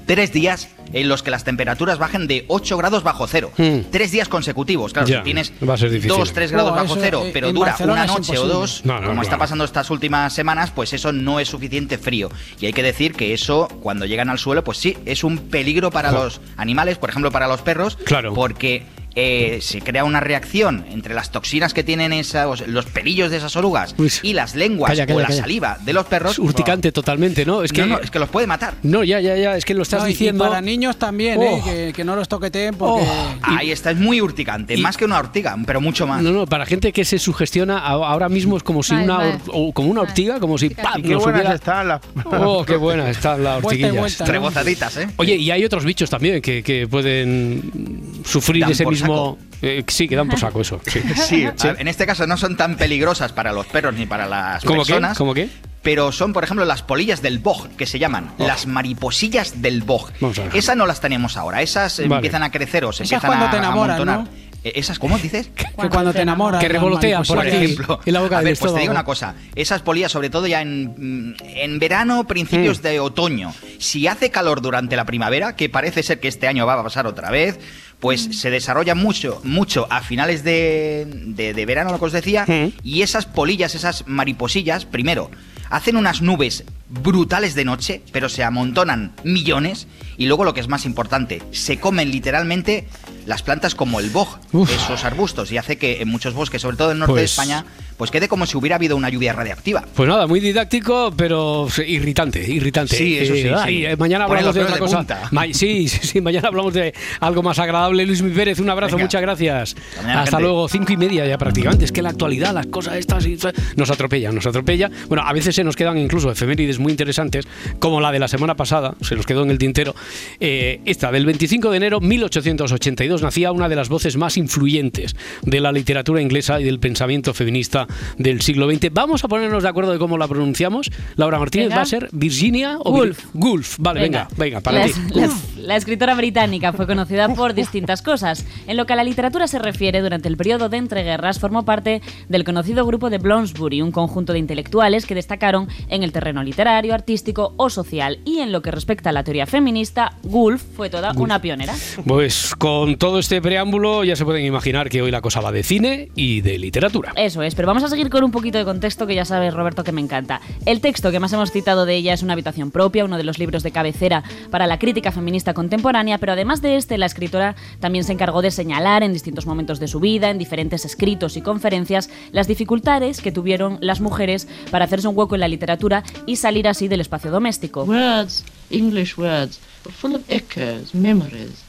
tres 0.07 0.33
días 0.33 0.69
en 0.93 1.07
los 1.09 1.21
que 1.21 1.29
las 1.29 1.43
temperaturas 1.43 1.99
bajen 1.99 2.25
de 2.27 2.45
8 2.47 2.77
grados 2.77 3.03
bajo 3.03 3.27
cero. 3.27 3.51
Hmm. 3.57 3.81
Tres 3.91 4.11
días 4.11 4.27
consecutivos. 4.29 4.93
Claro, 4.93 5.07
Ya, 5.07 5.17
si 5.19 5.23
tienes 5.23 5.53
va 5.67 5.73
a 5.75 5.77
ser 5.77 5.89
difícil. 5.91 6.17
2, 6.17 6.33
3 6.33 6.51
grados 6.51 6.71
No, 6.71 6.75
bajo 6.77 6.93
eso, 6.93 6.97
cero, 7.01 7.23
pero 7.33 7.51
dura 7.53 7.71
Barcelona 7.71 8.03
una 8.05 8.13
noche 8.13 8.37
o 8.37 8.47
dos, 8.47 8.81
No, 8.85 8.99
no, 8.99 9.07
como 9.09 9.21
está 9.21 9.37
pasando 9.37 9.65
estas 9.65 9.89
últimas 9.91 10.33
semanas, 10.33 10.71
pues 10.71 10.93
eso 10.93 11.11
no 11.11 11.39
es 11.39 11.49
suficiente 11.49 11.97
frío. 11.97 12.31
Y 12.59 12.65
hay 12.65 12.73
que 12.73 12.81
decir 12.83 13.13
que 13.13 13.33
eso, 13.33 13.67
cuando 13.81 14.05
llegan 14.05 14.29
al 14.29 14.39
suelo, 14.39 14.63
pues 14.63 14.77
sí, 14.77 14.97
es 15.05 15.23
un 15.23 15.37
peligro 15.37 15.91
para 15.91 16.11
los 16.11 16.39
animales, 16.55 16.97
por 16.97 17.09
ejemplo, 17.09 17.29
para 17.31 17.47
los 17.47 17.61
perros, 17.61 17.97
Claro. 18.05 18.33
porque 18.33 18.85
eh, 19.19 19.57
se 19.61 19.81
crea 19.81 20.03
una 20.03 20.19
reacción 20.19 20.85
entre 20.91 21.15
las 21.15 21.31
toxinas 21.31 21.73
que 21.73 21.83
tienen 21.83 22.13
esas, 22.13 22.67
los 22.67 22.85
pelillos 22.85 23.31
de 23.31 23.37
esas 23.37 23.55
orugas 23.55 23.95
y 24.21 24.33
las 24.33 24.53
lenguas 24.55 24.91
Calla, 24.91 25.07
calla, 25.07 25.17
o 25.17 25.21
la 25.21 25.27
calla. 25.29 25.41
saliva 25.41 25.77
de 25.83 25.91
los 25.93 26.05
perros. 26.05 26.33
Es 26.33 26.39
urticante 26.39 26.91
totalmente, 26.91 27.43
¿no? 27.43 27.63
Es 27.63 27.73
que, 27.73 27.81
No, 27.81 27.87
no, 27.87 27.99
es 27.99 28.11
que 28.11 28.19
los 28.19 28.29
puede 28.29 28.45
matar. 28.45 28.75
No, 28.83 29.03
ya, 29.03 29.19
ya, 29.19 29.35
ya, 29.35 29.57
es 29.57 29.65
que 29.65 29.73
lo 29.73 29.81
estás 29.81 30.01
No, 30.01 30.05
diciendo. 30.05 30.45
Y 30.45 30.47
para 30.49 30.61
niños 30.61 30.97
también, 30.97 31.39
Oh. 31.39 31.43
¿eh? 31.57 31.61
Que, 31.65 31.93
que 31.93 32.03
no 32.03 32.15
los 32.15 32.27
toqueteen 32.27 32.75
porque... 32.75 33.07
Ahí 33.41 33.71
está, 33.71 33.89
es 33.91 33.97
muy 33.97 34.21
urticante, 34.21 34.77
más 34.77 34.97
que 34.97 35.05
una 35.05 35.17
ortiga, 35.17 35.57
pero 35.65 35.81
mucho 35.81 36.05
más. 36.05 36.21
No, 36.21 36.31
no, 36.31 36.45
para 36.45 36.65
gente 36.67 36.93
que 36.93 37.03
se 37.03 37.17
sugestiona, 37.17 37.79
ahora 37.79 38.29
mismo 38.29 38.55
es 38.55 38.61
como 38.61 38.83
si 38.83 38.93
una, 38.93 39.39
o 39.47 39.73
como 39.73 39.89
una 39.89 40.01
ortiga, 40.01 40.39
como 40.39 40.59
si 40.59 40.69
¡pam! 40.69 41.01
Qué 41.01 41.15
buenas 41.15 41.25
hubiera- 41.41 41.55
están 41.55 41.87
las. 41.87 42.01
Oh, 42.39 42.63
qué 42.65 42.75
buenas 42.75 43.09
están 43.09 43.43
las 43.43 43.61
Vuelta 43.63 43.87
ortiguillas. 43.87 43.95
vuelta, 43.95 44.25
¿no? 44.25 44.31
Rebozaditas, 44.31 44.97
¿eh? 44.97 45.07
Oye, 45.17 45.35
y 45.37 45.49
hay 45.49 45.65
otros 45.65 45.83
bichos 45.85 46.09
también 46.09 46.39
que, 46.41 46.61
que 46.61 46.87
pueden 46.87 48.21
sufrir 48.25 48.61
Dan 48.61 48.71
ese 48.71 48.83
por 48.83 48.93
mismo. 49.07 49.37
eh, 49.61 49.83
sí, 49.87 50.07
que 50.07 50.15
dan 50.15 50.27
por 50.29 50.39
saco 50.39 50.61
eso. 50.61 50.79
Sí, 50.85 51.01
Sí, 51.15 51.47
en 51.63 51.87
este 51.87 52.05
caso 52.05 52.27
no 52.27 52.37
son 52.37 52.55
tan 52.57 52.75
peligrosas 52.75 53.31
para 53.33 53.51
los 53.51 53.65
perros 53.67 53.93
ni 53.95 54.05
para 54.05 54.27
las 54.27 54.63
¿Cómo 54.63 54.83
qué? 54.83 54.93
personas. 54.93 55.17
¿Cómo 55.17 55.33
qué? 55.33 55.49
Pero 55.83 56.11
son, 56.11 56.33
por 56.33 56.43
ejemplo, 56.43 56.65
las 56.65 56.81
polillas 56.83 57.21
del 57.21 57.39
bog, 57.39 57.69
que 57.77 57.85
se 57.85 57.97
llaman 57.97 58.31
las 58.37 58.65
mariposillas 58.67 59.61
del 59.61 59.83
ver. 59.83 60.11
Esas 60.53 60.75
no 60.75 60.85
las 60.85 60.99
tenemos 60.99 61.37
ahora. 61.37 61.61
Esas 61.61 61.99
Vale. 61.99 62.15
empiezan 62.15 62.43
a 62.43 62.51
crecer 62.51 62.83
o 62.83 62.91
se 62.91 63.03
Esa 63.03 63.15
empiezan 63.15 63.37
cuando 63.39 63.45
a, 63.45 63.51
te 63.51 63.57
a 63.57 63.69
amontonar. 63.69 64.19
¿no? 64.19 64.27
Eh, 64.67 64.73
¿Esas 64.79 64.99
cómo 64.99 65.17
dices? 65.17 65.49
Que 65.81 65.89
cuando 65.89 66.11
te 66.13 66.21
enamoras. 66.21 66.59
Que 66.61 66.67
revolotean 66.67 67.23
por 67.23 67.37
Por 67.37 67.45
aquí 67.47 67.55
ejemplo. 67.55 67.99
en 68.05 68.13
la 68.13 68.19
boca 68.21 68.39
a 68.39 68.41
ver, 68.41 68.57
pues 68.57 68.73
te 68.73 68.79
digo 68.81 68.91
una 68.91 69.03
cosa. 69.03 69.35
Esas 69.55 69.81
polillas, 69.81 70.11
sobre 70.11 70.29
todo 70.29 70.47
ya 70.47 70.61
en, 70.61 71.29
mm, 71.31 71.35
en 71.55 71.79
verano, 71.79 72.23
Mm. 72.23 72.27
principios 72.27 72.81
de 72.81 72.99
otoño. 72.99 73.53
Si 73.77 74.07
hace 74.07 74.31
calor 74.31 74.61
durante 74.61 74.95
la 74.95 75.05
primavera, 75.05 75.55
que 75.55 75.69
parece 75.69 76.01
ser 76.03 76.19
que 76.19 76.27
este 76.27 76.47
año 76.47 76.65
va 76.65 76.73
a 76.73 76.83
pasar 76.83 77.05
otra 77.07 77.29
vez, 77.29 77.59
pues 77.99 78.27
Mm. 78.29 78.33
se 78.33 78.49
desarrolla 78.49 78.95
mucho, 78.95 79.39
mucho 79.43 79.87
a 79.91 80.01
finales 80.01 80.43
de, 80.43 81.05
de- 81.07 81.53
de 81.53 81.65
verano, 81.65 81.91
lo 81.91 81.99
que 81.99 82.05
os 82.05 82.11
decía, 82.11 82.45
Mm. 82.47 82.73
y 82.83 83.01
esas 83.03 83.25
polillas, 83.25 83.75
esas 83.75 84.07
mariposillas, 84.07 84.85
primero, 84.85 85.29
hacen 85.69 85.97
unas 85.97 86.21
nubes 86.21 86.63
brutales 86.89 87.53
de 87.53 87.65
noche, 87.65 88.01
pero 88.13 88.29
se 88.29 88.43
amontonan 88.43 89.11
millones, 89.23 89.87
y 90.17 90.25
luego 90.27 90.43
lo 90.45 90.53
que 90.53 90.61
es 90.61 90.67
más 90.69 90.85
importante, 90.85 91.41
se 91.51 91.77
comen 91.79 92.09
literalmente 92.11 92.87
las 93.27 93.43
plantas 93.43 93.75
como 93.75 93.99
el 93.99 94.09
boj, 94.09 94.37
esos 94.73 95.03
arbustos, 95.03 95.51
y 95.51 95.57
hace 95.57 95.77
que 95.77 96.01
en 96.01 96.07
muchos 96.07 96.33
bosques, 96.33 96.61
sobre 96.61 96.77
todo 96.77 96.91
en 96.91 96.93
el 96.95 96.99
norte 96.99 97.13
de 97.15 97.19
Pues- 97.21 97.31
España, 97.31 97.65
pues 97.97 98.11
quede 98.11 98.27
como 98.27 98.45
si 98.45 98.55
hubiera 98.57 98.75
habido 98.75 98.95
una 98.95 99.09
lluvia 99.09 99.33
radiactiva. 99.33 99.83
Pues 99.95 100.07
nada, 100.07 100.27
muy 100.27 100.39
didáctico, 100.39 101.13
pero 101.17 101.67
irritante, 101.85 102.43
irritante. 102.49 102.95
Sí, 102.95 103.17
eso 103.17 103.33
sí, 103.33 103.39
Eh, 103.41 103.43
sí. 103.43 103.49
ay, 103.55 103.85
eh, 103.85 103.95
mañana 103.97 104.25
hablamos 104.25 104.53
de 104.55 104.61
otra 104.61 104.73
de 104.75 104.79
cosa. 104.79 105.05
Ma- 105.31 105.45
sí, 105.51 105.87
sí, 105.87 105.99
sí, 106.03 106.21
mañana 106.21 106.47
hablamos 106.49 106.73
de 106.73 106.93
algo 107.19 107.41
más 107.43 107.57
agradable. 107.59 108.05
Luis 108.05 108.21
Mi 108.21 108.31
Pérez, 108.31 108.59
un 108.59 108.69
abrazo, 108.69 108.95
Venga. 108.95 109.05
muchas 109.05 109.21
gracias. 109.21 109.75
mañana, 109.97 110.19
Hasta 110.21 110.31
gente. 110.37 110.43
luego, 110.43 110.69
cinco 110.69 110.93
y 110.93 110.97
media 110.97 111.25
ya 111.25 111.37
prácticamente. 111.37 111.85
Es 111.85 111.91
que 111.91 112.01
la 112.01 112.09
actualidad, 112.09 112.53
las 112.53 112.67
cosas 112.67 112.95
estas 112.97 113.25
y- 113.25 113.37
nos 113.75 113.89
atropellan, 113.89 114.35
nos 114.35 114.45
atropella. 114.45 114.89
Bueno, 115.07 115.23
a 115.25 115.33
veces 115.33 115.55
se 115.55 115.63
nos 115.63 115.75
quedan 115.75 115.97
incluso 115.97 116.29
efemérides 116.31 116.79
muy 116.79 116.91
interesantes, 116.91 117.45
como 117.79 117.99
la 117.99 118.11
de 118.11 118.19
la 118.19 118.27
semana 118.27 118.55
pasada, 118.55 118.93
se 119.01 119.15
nos 119.15 119.25
quedó 119.25 119.43
en 119.43 119.49
el 119.51 119.57
tintero. 119.57 119.95
Eh, 120.39 120.81
esta, 120.85 121.11
del 121.11 121.25
25 121.25 121.71
de 121.71 121.77
enero 121.77 121.99
1882, 121.99 123.21
nacía 123.21 123.51
una 123.51 123.67
de 123.69 123.75
las 123.75 123.89
voces 123.89 124.17
más 124.17 124.37
influyentes 124.37 125.15
de 125.43 125.59
la 125.59 125.71
literatura 125.71 126.21
inglesa 126.21 126.59
y 126.61 126.63
del 126.63 126.79
pensamiento 126.79 127.33
feminista 127.33 127.86
del 128.17 128.41
siglo 128.41 128.69
XX. 128.69 128.91
Vamos 128.91 129.23
a 129.23 129.27
ponernos 129.27 129.63
de 129.63 129.69
acuerdo 129.69 129.91
de 129.91 129.99
cómo 129.99 130.17
la 130.17 130.27
pronunciamos. 130.27 130.89
Laura 131.15 131.39
Martínez, 131.39 131.67
Venga. 131.67 131.75
¿va 131.77 131.81
a 131.81 131.85
ser 131.85 132.09
Virginia 132.11 132.77
o 132.79 132.91
Vir- 132.93 132.97
Woolf. 132.97 133.25
Gulf. 133.33 133.75
Vale, 133.79 134.01
venga, 134.01 134.27
venga, 134.37 134.61
para 134.61 134.79
la, 134.79 134.85
ti. 134.85 134.91
la- 135.13 135.29
la 135.61 135.75
escritora 135.75 136.15
británica 136.15 136.71
fue 136.73 136.87
conocida 136.87 137.29
por 137.33 137.53
distintas 137.53 138.01
cosas. 138.01 138.45
En 138.67 138.77
lo 138.77 138.85
que 138.85 138.93
a 138.93 138.95
la 138.95 139.03
literatura 139.03 139.47
se 139.47 139.59
refiere, 139.59 140.01
durante 140.01 140.27
el 140.29 140.37
periodo 140.37 140.69
de 140.69 140.77
entreguerras 140.77 141.39
formó 141.39 141.65
parte 141.65 142.01
del 142.29 142.43
conocido 142.43 142.85
grupo 142.85 143.09
de 143.09 143.17
Bloomsbury, 143.17 143.81
un 143.81 143.91
conjunto 143.91 144.33
de 144.33 144.39
intelectuales 144.39 145.05
que 145.05 145.15
destacaron 145.15 145.67
en 145.89 146.03
el 146.03 146.11
terreno 146.11 146.43
literario, 146.43 146.93
artístico 146.93 147.53
o 147.57 147.69
social. 147.69 148.19
Y 148.25 148.39
en 148.39 148.51
lo 148.51 148.61
que 148.61 148.71
respecta 148.71 149.09
a 149.09 149.13
la 149.13 149.23
teoría 149.23 149.45
feminista, 149.45 150.13
Woolf 150.23 150.63
fue 150.75 150.89
toda 150.89 151.11
una 151.13 151.41
pionera. 151.41 151.73
Pues 152.05 152.53
con 152.57 152.97
todo 152.97 153.19
este 153.19 153.41
preámbulo 153.41 154.03
ya 154.03 154.15
se 154.15 154.23
pueden 154.25 154.45
imaginar 154.45 154.89
que 154.89 155.01
hoy 155.01 155.11
la 155.11 155.21
cosa 155.21 155.41
va 155.41 155.51
de 155.51 155.63
cine 155.63 156.09
y 156.15 156.41
de 156.41 156.57
literatura. 156.57 157.11
Eso 157.15 157.41
es, 157.43 157.55
pero 157.55 157.67
vamos 157.67 157.76
a 157.83 157.89
seguir 157.89 158.09
con 158.09 158.23
un 158.23 158.31
poquito 158.31 158.57
de 158.57 158.65
contexto 158.65 159.07
que 159.07 159.15
ya 159.15 159.25
sabes, 159.25 159.53
Roberto, 159.53 159.83
que 159.83 159.91
me 159.91 160.01
encanta. 160.01 160.41
El 160.65 160.81
texto 160.81 161.11
que 161.11 161.19
más 161.19 161.33
hemos 161.33 161.51
citado 161.51 161.85
de 161.85 161.95
ella 161.95 162.13
es 162.13 162.23
Una 162.23 162.33
habitación 162.33 162.71
propia, 162.71 163.05
uno 163.05 163.17
de 163.17 163.23
los 163.23 163.39
libros 163.39 163.63
de 163.63 163.71
cabecera 163.71 164.23
para 164.51 164.67
la 164.67 164.79
crítica 164.79 165.11
feminista 165.11 165.53
contemporánea, 165.53 166.17
pero 166.17 166.33
además 166.33 166.61
de 166.61 166.75
este, 166.75 166.97
la 166.97 167.05
escritora 167.05 167.55
también 167.79 168.03
se 168.03 168.13
encargó 168.13 168.41
de 168.41 168.51
señalar 168.51 169.03
en 169.03 169.13
distintos 169.13 169.45
momentos 169.45 169.79
de 169.79 169.87
su 169.87 169.99
vida, 169.99 170.29
en 170.29 170.37
diferentes 170.37 170.85
escritos 170.85 171.37
y 171.37 171.41
conferencias, 171.41 172.09
las 172.31 172.47
dificultades 172.47 173.21
que 173.21 173.31
tuvieron 173.31 173.77
las 173.81 174.01
mujeres 174.01 174.47
para 174.71 174.85
hacerse 174.85 175.07
un 175.07 175.17
hueco 175.17 175.35
en 175.35 175.41
la 175.41 175.47
literatura 175.47 176.03
y 176.25 176.37
salir 176.37 176.67
así 176.67 176.87
del 176.87 177.01
espacio 177.01 177.31
doméstico. 177.31 177.83
Words, 177.83 178.43
English 178.69 179.17
words, 179.17 179.59
full 179.83 180.15
of 180.15 180.21
echoes, 180.29 180.95
memories. 180.95 181.66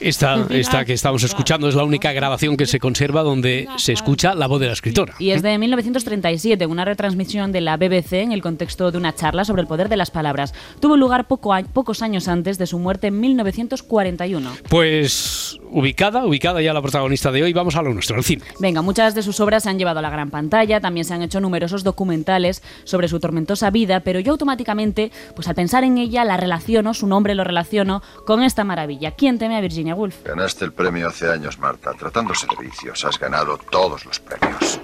Esta, 0.00 0.46
esta 0.50 0.84
que 0.84 0.92
estamos 0.94 1.22
escuchando 1.22 1.68
es 1.68 1.74
la 1.74 1.84
única 1.84 2.12
grabación 2.12 2.56
que 2.56 2.66
se 2.66 2.78
conserva 2.80 3.22
donde 3.22 3.68
se 3.76 3.92
escucha 3.92 4.34
la 4.34 4.46
voz 4.46 4.60
de 4.60 4.66
la 4.66 4.72
escritora. 4.72 5.14
Y 5.18 5.30
es 5.30 5.42
de 5.42 5.58
1937, 5.58 6.64
una 6.66 6.84
retransmisión 6.84 7.52
de 7.52 7.60
la 7.60 7.76
BBC 7.76 8.14
en 8.14 8.32
el 8.32 8.40
contexto 8.42 8.90
de 8.90 8.98
una 8.98 9.14
charla 9.14 9.44
sobre 9.44 9.62
el 9.62 9.68
poder 9.68 9.88
de 9.88 9.96
las 9.96 10.10
palabras. 10.10 10.54
Tuvo 10.80 10.96
lugar 10.96 11.26
poco 11.28 11.52
a- 11.52 11.62
pocos 11.62 12.00
años 12.02 12.28
antes 12.28 12.56
de 12.58 12.66
su 12.66 12.78
muerte 12.78 13.08
en 13.08 13.20
1941. 13.20 14.50
Pues 14.68 15.58
ubicada, 15.70 16.24
ubicada 16.24 16.60
ya 16.62 16.72
la 16.72 16.82
protagonista 16.82 17.30
de 17.30 17.42
hoy, 17.42 17.52
vamos 17.52 17.76
a 17.76 17.82
lo 17.82 17.92
nuestro, 17.92 18.16
al 18.16 18.24
cine. 18.24 18.42
Venga, 18.58 18.82
muchas 18.82 19.14
de 19.14 19.22
sus 19.22 19.38
obras 19.40 19.62
se 19.62 19.70
han 19.70 19.78
llevado 19.78 19.98
a 19.98 20.02
la 20.02 20.10
gran 20.10 20.30
pantalla, 20.30 20.80
también 20.80 21.04
se 21.04 21.14
han 21.14 21.22
hecho 21.22 21.40
numerosos 21.40 21.84
documentales 21.84 22.62
sobre 22.84 23.08
su 23.08 23.20
tormentosa 23.20 23.70
vida, 23.70 24.00
pero 24.00 24.18
yo 24.20 24.32
automáticamente, 24.32 25.12
pues 25.36 25.46
al 25.48 25.54
pensar 25.54 25.84
en 25.84 25.98
ella, 25.98 26.24
la 26.24 26.36
relaciono, 26.36 26.94
su 26.94 27.06
nombre 27.06 27.34
lo 27.34 27.44
relaciono 27.44 28.02
con 28.26 28.42
esta 28.42 28.64
maravilla. 28.70 29.10
¿Quién 29.12 29.36
teme 29.38 29.56
a 29.56 29.60
Virginia 29.60 29.94
Woolf? 29.96 30.22
Ganaste 30.24 30.64
el 30.64 30.72
premio 30.72 31.08
hace 31.08 31.28
años, 31.28 31.58
Marta. 31.58 31.92
Tratándose 31.94 32.46
de 32.46 32.64
vicios, 32.64 33.04
has 33.04 33.18
ganado 33.18 33.58
todos 33.58 34.04
los 34.06 34.20
premios. 34.20 34.80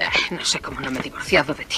Ay, 0.00 0.36
no 0.38 0.44
sé 0.44 0.58
cómo 0.60 0.80
no 0.80 0.90
me 0.90 0.98
he 1.00 1.02
divorciado 1.02 1.52
de 1.52 1.64
ti. 1.66 1.76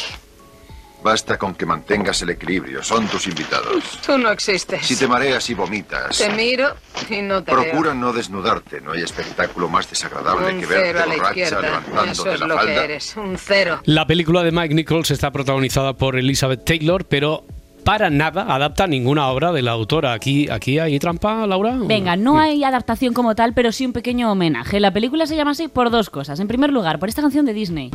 Basta 1.03 1.37
con 1.37 1.55
que 1.55 1.66
mantengas 1.66 2.23
el 2.23 2.31
equilibrio. 2.31 2.83
Son 2.83 3.07
tus 3.09 3.27
invitados. 3.27 3.83
Tú 4.07 4.16
no 4.16 4.31
existes. 4.31 4.87
Si 4.87 4.97
te 4.97 5.07
mareas 5.07 5.51
y 5.51 5.55
vomitas, 5.55 6.16
Te 6.16 6.31
miro 6.31 6.75
y 7.11 7.20
no 7.20 7.42
te 7.44 7.53
procura 7.53 7.90
veo. 7.90 7.94
no 8.01 8.12
desnudarte. 8.14 8.81
No 8.81 8.92
hay 8.92 9.03
espectáculo 9.03 9.68
más 9.68 9.90
desagradable 9.90 10.55
Un 10.55 10.61
que 10.61 10.66
cero 10.66 10.81
verte 10.83 11.03
a 11.03 11.07
la 11.07 11.14
borracha 11.16 11.61
levantándote 11.61 12.11
Eso 12.12 12.31
es 12.33 12.40
la 12.40 12.47
lo 12.47 12.55
falda. 12.57 12.73
que 12.75 12.85
eres, 12.85 13.16
un 13.16 13.37
cero. 13.37 13.81
La 13.85 14.07
película 14.07 14.42
de 14.44 14.53
Mike 14.53 14.75
Nichols 14.75 15.11
está 15.11 15.31
protagonizada 15.31 15.92
por 15.94 16.16
Elizabeth 16.16 16.64
Taylor, 16.64 17.05
pero 17.05 17.44
para 17.85 18.11
nada 18.11 18.47
adapta 18.55 18.87
ninguna 18.87 19.29
obra 19.29 19.53
de 19.53 19.62
la 19.62 19.73
autora. 19.73 20.12
Aquí, 20.12 20.49
aquí 20.51 20.79
hay 20.79 20.99
trampa, 20.99 21.47
Laura. 21.47 21.77
Venga, 21.81 22.16
no 22.16 22.38
hay 22.38 22.64
adaptación 22.64 23.14
como 23.14 23.35
tal, 23.35 23.53
pero 23.53 23.70
sí 23.73 23.87
un 23.87 23.92
pequeño 23.92 24.33
homenaje. 24.33 24.81
La 24.81 24.92
película 24.92 25.27
se 25.27 25.37
llama 25.37 25.53
así 25.53 25.68
por 25.68 25.90
dos 25.90 26.11
cosas. 26.11 26.40
En 26.40 26.49
primer 26.49 26.73
lugar, 26.73 26.99
por 26.99 27.09
esta 27.09 27.23
canción 27.23 27.44
de 27.47 27.53
Disney. 27.53 27.90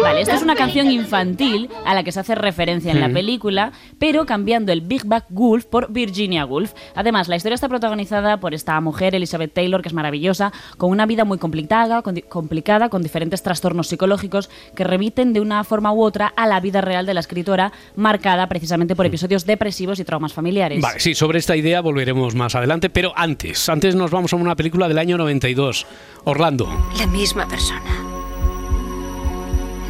Vale, 0.00 0.20
esta 0.22 0.34
es 0.34 0.42
una 0.42 0.54
canción 0.54 0.90
infantil 0.90 1.68
a 1.84 1.94
la 1.94 2.02
que 2.02 2.12
se 2.12 2.20
hace 2.20 2.34
referencia 2.34 2.92
en 2.92 3.00
la 3.00 3.08
película, 3.08 3.72
pero 3.98 4.26
cambiando 4.26 4.72
el 4.72 4.80
Big 4.80 5.04
Bad 5.04 5.24
Wolf 5.28 5.64
por 5.66 5.92
Virginia 5.92 6.44
Woolf. 6.44 6.72
Además, 6.94 7.28
la 7.28 7.36
historia 7.36 7.54
está 7.54 7.68
protagonizada 7.68 8.38
por 8.38 8.54
esta 8.54 8.80
mujer, 8.80 9.14
Elizabeth 9.14 9.52
Taylor, 9.52 9.82
que 9.82 9.88
es 9.88 9.94
maravillosa, 9.94 10.52
con 10.78 10.90
una 10.90 11.06
vida 11.06 11.24
muy 11.24 11.38
complicada, 11.38 12.02
con, 12.02 12.14
di- 12.14 12.22
complicada, 12.22 12.88
con 12.88 13.02
diferentes 13.02 13.42
trastornos 13.42 13.88
psicológicos 13.88 14.48
que 14.74 14.84
remiten 14.84 15.32
de 15.32 15.40
una 15.40 15.64
forma 15.64 15.92
u 15.92 16.02
otra 16.02 16.32
a 16.36 16.46
la 16.46 16.60
vida 16.60 16.80
real 16.80 17.06
de 17.06 17.14
la 17.14 17.20
escritora, 17.20 17.72
marcada 17.96 18.48
precisamente 18.48 18.96
por 18.96 19.06
episodios 19.06 19.46
depresivos 19.46 19.98
y 20.00 20.04
traumas 20.04 20.32
familiares. 20.32 20.80
Vale, 20.80 21.00
sí, 21.00 21.14
sobre 21.14 21.38
esta 21.38 21.56
idea 21.56 21.80
volveremos 21.80 22.34
más 22.34 22.54
adelante, 22.54 22.90
pero 22.90 23.12
antes, 23.16 23.68
antes 23.68 23.94
nos 23.94 24.10
vamos 24.10 24.32
a 24.32 24.36
una 24.36 24.56
película 24.56 24.88
del 24.88 24.98
año 24.98 25.18
92, 25.18 25.86
Orlando. 26.24 26.68
La 26.98 27.06
misma 27.06 27.46
persona. 27.46 28.09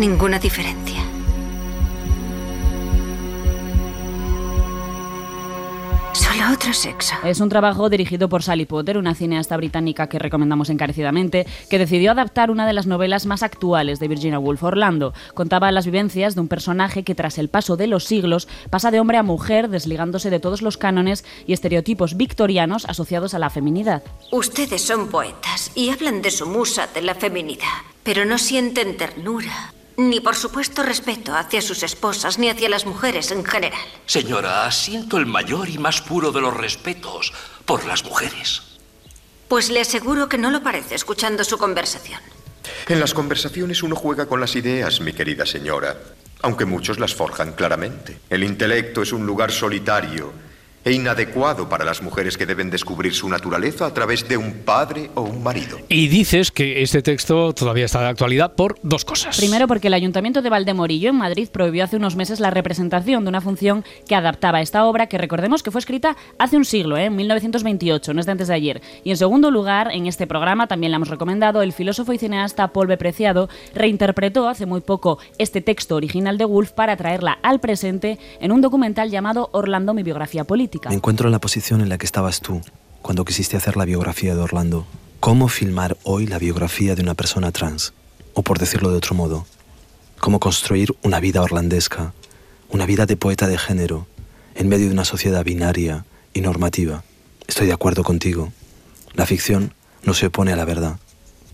Ninguna 0.01 0.39
diferencia. 0.39 1.03
Solo 6.15 6.55
otro 6.55 6.73
sexo. 6.73 7.17
Es 7.23 7.39
un 7.41 7.51
trabajo 7.51 7.91
dirigido 7.91 8.31
por 8.31 8.43
Sally 8.43 8.65
Potter, 8.65 8.97
una 8.97 9.15
cineasta 9.15 9.59
británica 9.59 10.09
que 10.09 10.19
recomendamos 10.19 10.71
encarecidamente, 10.71 11.47
que 11.69 11.79
decidió 11.79 12.13
adaptar 12.13 12.51
una 12.51 12.67
de 12.67 12.73
las 12.73 12.87
novelas 12.87 13.27
más 13.27 13.43
actuales 13.43 14.01
de 14.01 14.09
Virginia 14.09 14.39
Woolf, 14.39 14.63
Orlando. 14.63 15.13
Contaba 15.35 15.71
las 15.71 15.85
vivencias 15.85 16.35
de 16.35 16.41
un 16.41 16.49
personaje 16.49 17.03
que 17.03 17.15
tras 17.15 17.37
el 17.37 17.51
paso 17.51 17.77
de 17.77 17.87
los 17.87 18.05
siglos 18.05 18.49
pasa 18.71 18.91
de 18.91 19.01
hombre 19.01 19.19
a 19.19 19.23
mujer, 19.23 19.69
desligándose 19.69 20.31
de 20.31 20.41
todos 20.41 20.63
los 20.63 20.79
cánones 20.79 21.27
y 21.47 21.53
estereotipos 21.53 22.17
victorianos 22.17 22.87
asociados 22.87 23.35
a 23.35 23.39
la 23.39 23.51
feminidad. 23.51 24.03
Ustedes 24.33 24.81
son 24.81 25.09
poetas 25.09 25.73
y 25.75 25.91
hablan 25.91 26.23
de 26.23 26.31
su 26.31 26.47
musa 26.47 26.87
de 26.87 27.03
la 27.03 27.15
feminidad, 27.15 27.85
pero 28.03 28.25
no 28.25 28.39
sienten 28.39 28.97
ternura, 28.97 29.75
ni 30.09 30.21
por 30.21 30.35
supuesto 30.35 30.83
respeto 30.83 31.35
hacia 31.35 31.61
sus 31.61 31.83
esposas 31.83 32.39
ni 32.39 32.49
hacia 32.49 32.69
las 32.69 32.87
mujeres 32.87 33.31
en 33.31 33.45
general. 33.45 33.81
Señora, 34.07 34.71
siento 34.71 35.19
el 35.19 35.27
mayor 35.27 35.69
y 35.69 35.79
más 35.79 36.01
puro 36.01 36.33
de 36.33 36.41
los 36.41 36.57
respetos 36.57 37.33
por 37.67 37.85
las 37.85 38.05
mujeres. 38.05 38.63
Pues 39.49 39.69
le 39.69 39.81
aseguro 39.81 40.29
que 40.29 40.39
no 40.39 40.51
lo 40.51 40.63
parece 40.63 40.95
escuchando 40.95 41.45
su 41.45 41.59
conversación. 41.59 42.21
En 42.89 43.01
las 43.01 43.13
conversaciones 43.13 43.83
uno 43.83 43.95
juega 43.95 44.27
con 44.27 44.41
las 44.41 44.57
ideas, 44.57 45.01
mi 45.01 45.13
querida 45.13 45.45
señora, 45.45 45.97
aunque 46.43 46.65
muchos 46.65 46.99
las 46.99 47.15
forjan 47.15 47.53
claramente. 47.53 48.21
El 48.31 48.45
intelecto 48.45 49.03
es 49.03 49.13
un 49.13 49.27
lugar 49.27 49.53
solitario 49.53 50.33
e 50.85 50.93
inadecuado 50.93 51.69
para 51.69 51.85
las 51.85 52.03
mujeres 52.03 52.37
que 52.37 52.47
deben 52.47 52.71
descubrir 52.71 53.15
su 53.15 53.29
naturaleza 53.29 53.87
a 53.87 53.95
través 53.95 54.29
de 54.29 54.37
un 54.37 54.53
padre 54.65 55.11
o 55.15 55.23
un 55.23 55.43
marido. 55.43 55.79
Y 55.89 56.09
dices 56.09 56.51
que 56.51 56.83
este 56.83 57.03
texto 57.03 57.53
todavía 57.53 57.85
está 57.85 58.01
de 58.01 58.09
actualidad 58.09 58.55
por 58.55 58.79
dos 58.83 59.05
cosas. 59.05 59.37
Primero 59.37 59.69
porque 59.69 59.89
el 59.89 59.95
Ayuntamiento 59.95 60.43
de 60.43 60.51
Valdemorillo 60.51 61.11
en 61.11 61.17
Madrid 61.17 61.49
prohibió 61.53 61.85
hace 61.85 61.97
unos 61.97 62.17
meses 62.17 62.41
la 62.41 62.51
representación 62.51 63.25
de 63.25 63.29
una 63.29 63.41
función 63.41 63.85
que 64.09 64.15
adaptaba 64.15 64.61
esta 64.61 64.87
obra 64.87 65.07
que 65.07 65.19
recordemos 65.19 65.63
que 65.63 65.71
fue 65.71 65.81
escrita 65.81 66.17
hace 66.39 66.57
un 66.57 66.65
siglo, 66.65 66.97
¿eh? 66.97 67.07
en 67.07 67.17
1928, 67.17 68.15
no 68.15 68.21
es 68.21 68.27
de 68.27 68.33
antes 68.33 68.49
de 68.49 68.55
ayer. 68.55 68.81
Y 69.05 69.11
en 69.11 69.17
segundo 69.17 69.51
lugar, 69.51 69.91
en 69.93 70.07
este 70.07 70.27
programa 70.27 70.67
también 70.67 70.93
la 70.93 70.97
hemos 70.97 71.09
recomendado, 71.09 71.63
el 71.63 71.73
filósofo 71.73 72.13
y 72.13 72.19
cineasta 72.19 72.73
Paul 72.73 72.87
B. 72.87 72.97
Preciado 72.97 73.49
reinterpretó 73.75 74.49
hace 74.49 74.67
muy 74.67 74.81
poco 74.81 75.19
este 75.39 75.61
texto 75.61 75.97
original 75.97 76.39
de 76.39 76.45
Woolf 76.45 76.73
para 76.73 76.97
traerla 76.97 77.39
al 77.43 77.61
presente 77.61 78.19
en 78.41 78.53
un 78.53 78.61
documental 78.61 79.11
llamado 79.11 79.51
Orlando, 79.53 79.95
mi 79.95 80.03
biografía 80.03 80.45
política. 80.45 80.70
Me 80.89 80.95
encuentro 80.95 81.27
en 81.27 81.33
la 81.33 81.41
posición 81.41 81.81
en 81.81 81.89
la 81.89 81.99
que 81.99 82.07
estabas 82.07 82.41
tú 82.41 82.61
cuando 83.03 83.25
quisiste 83.25 83.57
hacer 83.57 83.77
la 83.77 83.85
biografía 83.85 84.35
de 84.35 84.41
Orlando. 84.41 84.87
¿Cómo 85.19 85.49
filmar 85.49 85.97
hoy 86.05 86.27
la 86.27 86.39
biografía 86.39 86.95
de 86.95 87.03
una 87.03 87.15
persona 87.15 87.51
trans? 87.51 87.93
O 88.35 88.43
por 88.43 88.59
decirlo 88.59 88.91
de 88.91 88.99
otro 88.99 89.17
modo, 89.17 89.47
¿cómo 90.21 90.39
construir 90.39 90.95
una 91.03 91.19
vida 91.19 91.43
orlandesca, 91.43 92.13
una 92.69 92.87
vida 92.87 93.07
de 93.07 93.17
poeta 93.17 93.49
de 93.49 93.59
género, 93.59 94.07
en 94.55 94.69
medio 94.69 94.87
de 94.87 94.93
una 94.93 95.05
sociedad 95.05 95.45
binaria 95.45 96.05
y 96.35 96.41
normativa? 96.41 97.03
Estoy 97.49 97.67
de 97.67 97.73
acuerdo 97.73 98.05
contigo. 98.05 98.53
La 99.15 99.27
ficción 99.27 99.75
no 100.05 100.15
se 100.15 100.27
opone 100.27 100.53
a 100.53 100.57
la 100.57 100.65
verdad 100.65 101.01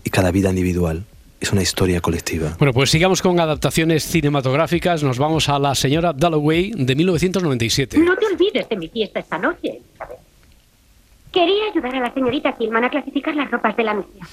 y 0.03 0.11
cada 0.11 0.31
vida 0.31 0.49
individual 0.49 1.07
es 1.39 1.51
una 1.51 1.61
historia 1.61 2.01
colectiva. 2.01 2.55
Bueno, 2.57 2.73
pues 2.73 2.89
sigamos 2.89 3.21
con 3.21 3.39
adaptaciones 3.39 4.03
cinematográficas. 4.03 5.03
Nos 5.03 5.19
vamos 5.19 5.49
a 5.49 5.59
La 5.59 5.75
señora 5.75 6.13
Dalloway 6.13 6.71
de 6.71 6.95
1997. 6.95 7.97
No 7.99 8.15
te 8.17 8.25
olvides 8.25 8.67
de 8.67 8.75
mi 8.75 8.87
fiesta 8.87 9.19
esta 9.19 9.37
noche, 9.37 9.69
Elizabeth. 9.69 10.19
Quería 11.31 11.71
ayudar 11.71 11.95
a 11.95 11.99
la 11.99 12.13
señorita 12.13 12.53
Killman 12.53 12.85
a 12.85 12.89
clasificar 12.89 13.35
las 13.35 13.51
ropas 13.51 13.75
de 13.77 13.83
la 13.83 13.93
misia. 13.93 14.27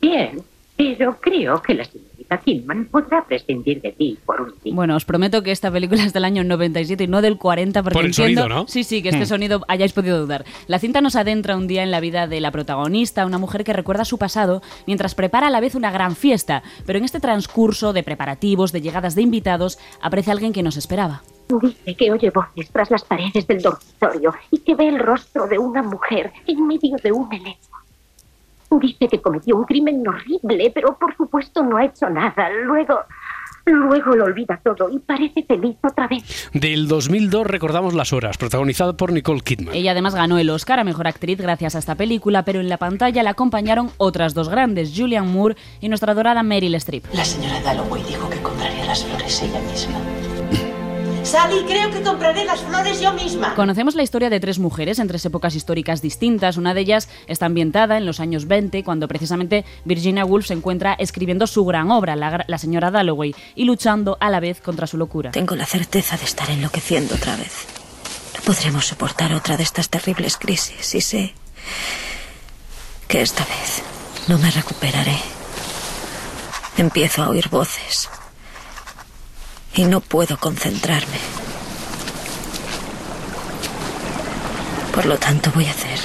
Bien, 0.00 0.42
pero 0.76 1.16
creo 1.20 1.62
que 1.62 1.74
la 1.74 1.84
señorita 2.32 2.38
Killman 2.44 2.86
podrá 2.86 3.24
prescindir 3.24 3.80
de 3.82 3.92
ti 3.92 4.18
por 4.24 4.40
un 4.40 4.52
día. 4.62 4.74
Bueno, 4.74 4.96
os 4.96 5.04
prometo 5.04 5.42
que 5.42 5.50
esta 5.52 5.70
película 5.70 6.04
es 6.04 6.12
del 6.12 6.24
año 6.24 6.44
97 6.44 7.04
y 7.04 7.06
no 7.06 7.22
del 7.22 7.38
40 7.38 7.82
porque 7.82 7.94
Por 7.94 8.04
el 8.04 8.10
entiendo... 8.10 8.42
sonido, 8.42 8.60
¿no? 8.62 8.68
Sí, 8.68 8.84
sí, 8.84 9.02
que 9.02 9.10
este 9.10 9.22
Hmm. 9.24 9.26
sonido 9.26 9.60
hayáis 9.68 9.92
podido 9.92 10.20
dudar. 10.20 10.44
La 10.66 10.78
cinta 10.78 11.00
nos 11.00 11.16
adentra 11.16 11.56
un 11.56 11.66
día 11.66 11.82
en 11.82 11.90
la 11.90 12.00
vida 12.00 12.26
de 12.26 12.40
la 12.40 12.50
protagonista, 12.50 13.26
una 13.26 13.38
mujer 13.38 13.64
que 13.64 13.72
recuerda 13.72 14.04
su 14.04 14.18
pasado 14.18 14.62
mientras 14.86 15.14
prepara 15.14 15.46
a 15.48 15.50
la 15.50 15.60
vez 15.60 15.74
una 15.74 15.90
gran 15.90 16.16
fiesta, 16.16 16.62
pero 16.86 16.98
en 16.98 17.04
este 17.04 17.20
transcurso 17.20 17.92
de 17.92 18.02
preparativos, 18.02 18.72
de 18.72 18.80
llegadas 18.80 19.14
de 19.14 19.22
invitados, 19.22 19.78
aparece 20.00 20.30
alguien 20.32 20.52
que 20.52 20.62
nos 20.62 20.76
esperaba. 20.76 21.22
Dice 21.60 21.94
que 21.96 22.10
oye 22.10 22.30
voces 22.30 22.70
tras 22.72 22.90
las 22.90 23.04
paredes 23.04 23.46
del 23.46 23.60
dormitorio 23.60 24.32
y 24.50 24.58
que 24.58 24.74
ve 24.74 24.88
el 24.88 24.98
rostro 24.98 25.46
de 25.46 25.58
una 25.58 25.82
mujer 25.82 26.32
en 26.46 26.66
medio 26.66 26.96
de 27.02 27.12
un 27.12 27.30
elenco. 27.32 27.78
Dice 28.80 29.08
que 29.08 29.20
cometió 29.20 29.56
un 29.56 29.64
crimen 29.64 30.02
horrible, 30.06 30.70
pero 30.74 30.96
por 30.98 31.14
supuesto 31.16 31.62
no 31.62 31.76
ha 31.76 31.84
hecho 31.84 32.08
nada. 32.08 32.48
Luego, 32.64 33.00
luego 33.66 34.16
lo 34.16 34.24
olvida 34.24 34.60
todo 34.64 34.88
y 34.90 34.98
parece 34.98 35.44
feliz 35.44 35.76
otra 35.82 36.08
vez. 36.08 36.50
Del 36.52 36.88
2002 36.88 37.46
recordamos 37.46 37.94
Las 37.94 38.12
Horas, 38.12 38.38
protagonizada 38.38 38.94
por 38.94 39.12
Nicole 39.12 39.40
Kidman. 39.40 39.74
Ella 39.74 39.92
además 39.92 40.14
ganó 40.14 40.38
el 40.38 40.50
Oscar 40.50 40.80
a 40.80 40.84
Mejor 40.84 41.06
Actriz 41.06 41.38
gracias 41.38 41.74
a 41.74 41.78
esta 41.78 41.94
película, 41.94 42.44
pero 42.44 42.60
en 42.60 42.68
la 42.68 42.78
pantalla 42.78 43.22
la 43.22 43.30
acompañaron 43.30 43.90
otras 43.98 44.34
dos 44.34 44.48
grandes, 44.48 44.92
Julianne 44.96 45.30
Moore 45.30 45.56
y 45.80 45.88
nuestra 45.88 46.12
adorada 46.12 46.42
Meryl 46.42 46.74
Streep. 46.76 47.04
La 47.12 47.24
señora 47.24 47.60
Dalloway 47.60 48.02
dijo 48.04 48.28
que 48.30 48.40
compraría 48.42 48.86
las 48.86 49.04
flores 49.04 49.42
ella 49.42 49.60
misma. 49.60 49.98
Sally, 51.24 51.62
creo 51.66 51.90
que 51.90 52.02
compraré 52.02 52.44
las 52.44 52.60
flores 52.60 53.00
yo 53.00 53.12
misma. 53.12 53.54
Conocemos 53.54 53.94
la 53.94 54.02
historia 54.02 54.28
de 54.28 54.40
tres 54.40 54.58
mujeres 54.58 54.98
en 54.98 55.06
tres 55.06 55.24
épocas 55.24 55.54
históricas 55.54 56.02
distintas. 56.02 56.56
Una 56.56 56.74
de 56.74 56.80
ellas 56.80 57.08
está 57.28 57.46
ambientada 57.46 57.96
en 57.96 58.06
los 58.06 58.18
años 58.18 58.46
20, 58.46 58.82
cuando 58.82 59.06
precisamente 59.06 59.64
Virginia 59.84 60.24
Woolf 60.24 60.46
se 60.46 60.54
encuentra 60.54 60.94
escribiendo 60.94 61.46
su 61.46 61.64
gran 61.64 61.90
obra, 61.90 62.16
La, 62.16 62.44
la 62.46 62.58
señora 62.58 62.90
Dalloway, 62.90 63.34
y 63.54 63.64
luchando 63.64 64.16
a 64.20 64.30
la 64.30 64.40
vez 64.40 64.60
contra 64.60 64.86
su 64.86 64.98
locura. 64.98 65.30
Tengo 65.30 65.54
la 65.54 65.66
certeza 65.66 66.16
de 66.16 66.24
estar 66.24 66.50
enloqueciendo 66.50 67.14
otra 67.14 67.36
vez. 67.36 67.66
No 68.34 68.40
podremos 68.44 68.86
soportar 68.86 69.32
otra 69.32 69.56
de 69.56 69.62
estas 69.62 69.88
terribles 69.88 70.36
crisis 70.36 70.94
y 70.94 71.00
sé 71.00 71.34
que 73.06 73.22
esta 73.22 73.44
vez 73.44 73.82
no 74.26 74.38
me 74.38 74.50
recuperaré. 74.50 75.18
Empiezo 76.76 77.22
a 77.22 77.28
oír 77.28 77.48
voces 77.48 78.08
y 79.74 79.84
no 79.84 80.00
puedo 80.00 80.36
concentrarme. 80.36 81.18
Por 84.94 85.06
lo 85.06 85.16
tanto, 85.16 85.50
voy 85.54 85.64
a 85.66 85.70
hacer 85.70 85.98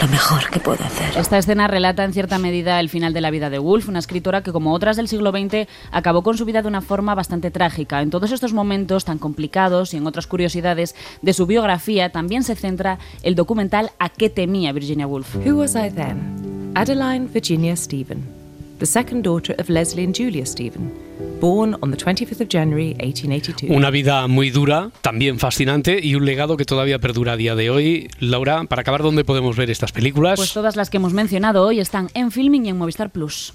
lo 0.00 0.08
mejor 0.08 0.50
que 0.50 0.58
puedo 0.58 0.82
hacer. 0.84 1.16
Esta 1.16 1.38
escena 1.38 1.68
relata 1.68 2.02
en 2.02 2.12
cierta 2.12 2.38
medida 2.38 2.80
el 2.80 2.88
final 2.88 3.12
de 3.12 3.20
la 3.20 3.30
vida 3.30 3.50
de 3.50 3.58
Woolf, 3.58 3.88
una 3.88 4.00
escritora 4.00 4.42
que, 4.42 4.50
como 4.50 4.72
otras 4.72 4.96
del 4.96 5.06
siglo 5.06 5.30
XX, 5.30 5.68
acabó 5.92 6.22
con 6.22 6.36
su 6.36 6.44
vida 6.44 6.62
de 6.62 6.68
una 6.68 6.80
forma 6.80 7.14
bastante 7.14 7.50
trágica. 7.50 8.02
En 8.02 8.10
todos 8.10 8.32
estos 8.32 8.52
momentos 8.52 9.04
tan 9.04 9.18
complicados 9.18 9.94
y 9.94 9.98
en 9.98 10.06
otras 10.06 10.26
curiosidades 10.26 10.96
de 11.20 11.32
su 11.32 11.46
biografía 11.46 12.10
también 12.10 12.42
se 12.42 12.56
centra 12.56 12.98
el 13.22 13.36
documental 13.36 13.92
A 13.98 14.08
qué 14.08 14.28
temía 14.28 14.72
Virginia 14.72 15.06
Woolf. 15.06 15.36
Who 15.36 15.56
was 15.58 15.76
I 15.76 15.90
then? 15.90 16.72
Adeline 16.74 17.28
Virginia 17.32 17.76
Stephen, 17.76 18.26
the 18.82 18.86
second 18.86 19.22
daughter 19.22 19.54
of 19.60 19.68
Leslie 19.68 20.02
and 20.02 20.12
Julia 20.12 20.44
Stephen, 20.44 20.92
born 21.40 21.76
on 21.82 21.92
the 21.92 21.96
25th 21.96 22.40
of 22.40 22.48
January 22.48 22.94
1882. 22.98 23.70
Una 23.70 23.90
vida 23.90 24.26
muy 24.26 24.50
dura, 24.50 24.90
también 25.02 25.38
fascinante 25.38 26.00
y 26.02 26.16
un 26.16 26.24
legado 26.24 26.56
que 26.56 26.64
todavía 26.64 26.98
perdura 26.98 27.34
a 27.34 27.36
día 27.36 27.54
de 27.54 27.70
hoy. 27.70 28.10
Laura, 28.18 28.64
para 28.64 28.82
acabar, 28.82 29.02
¿dónde 29.02 29.24
podemos 29.24 29.56
ver 29.56 29.70
estas 29.70 29.92
películas? 29.92 30.36
Pues 30.36 30.52
todas 30.52 30.74
las 30.74 30.90
que 30.90 30.96
hemos 30.96 31.12
mencionado 31.12 31.64
hoy 31.64 31.78
están 31.78 32.08
en 32.14 32.32
Filming 32.32 32.66
y 32.66 32.70
en 32.70 32.78
Movistar 32.78 33.10
Plus. 33.10 33.54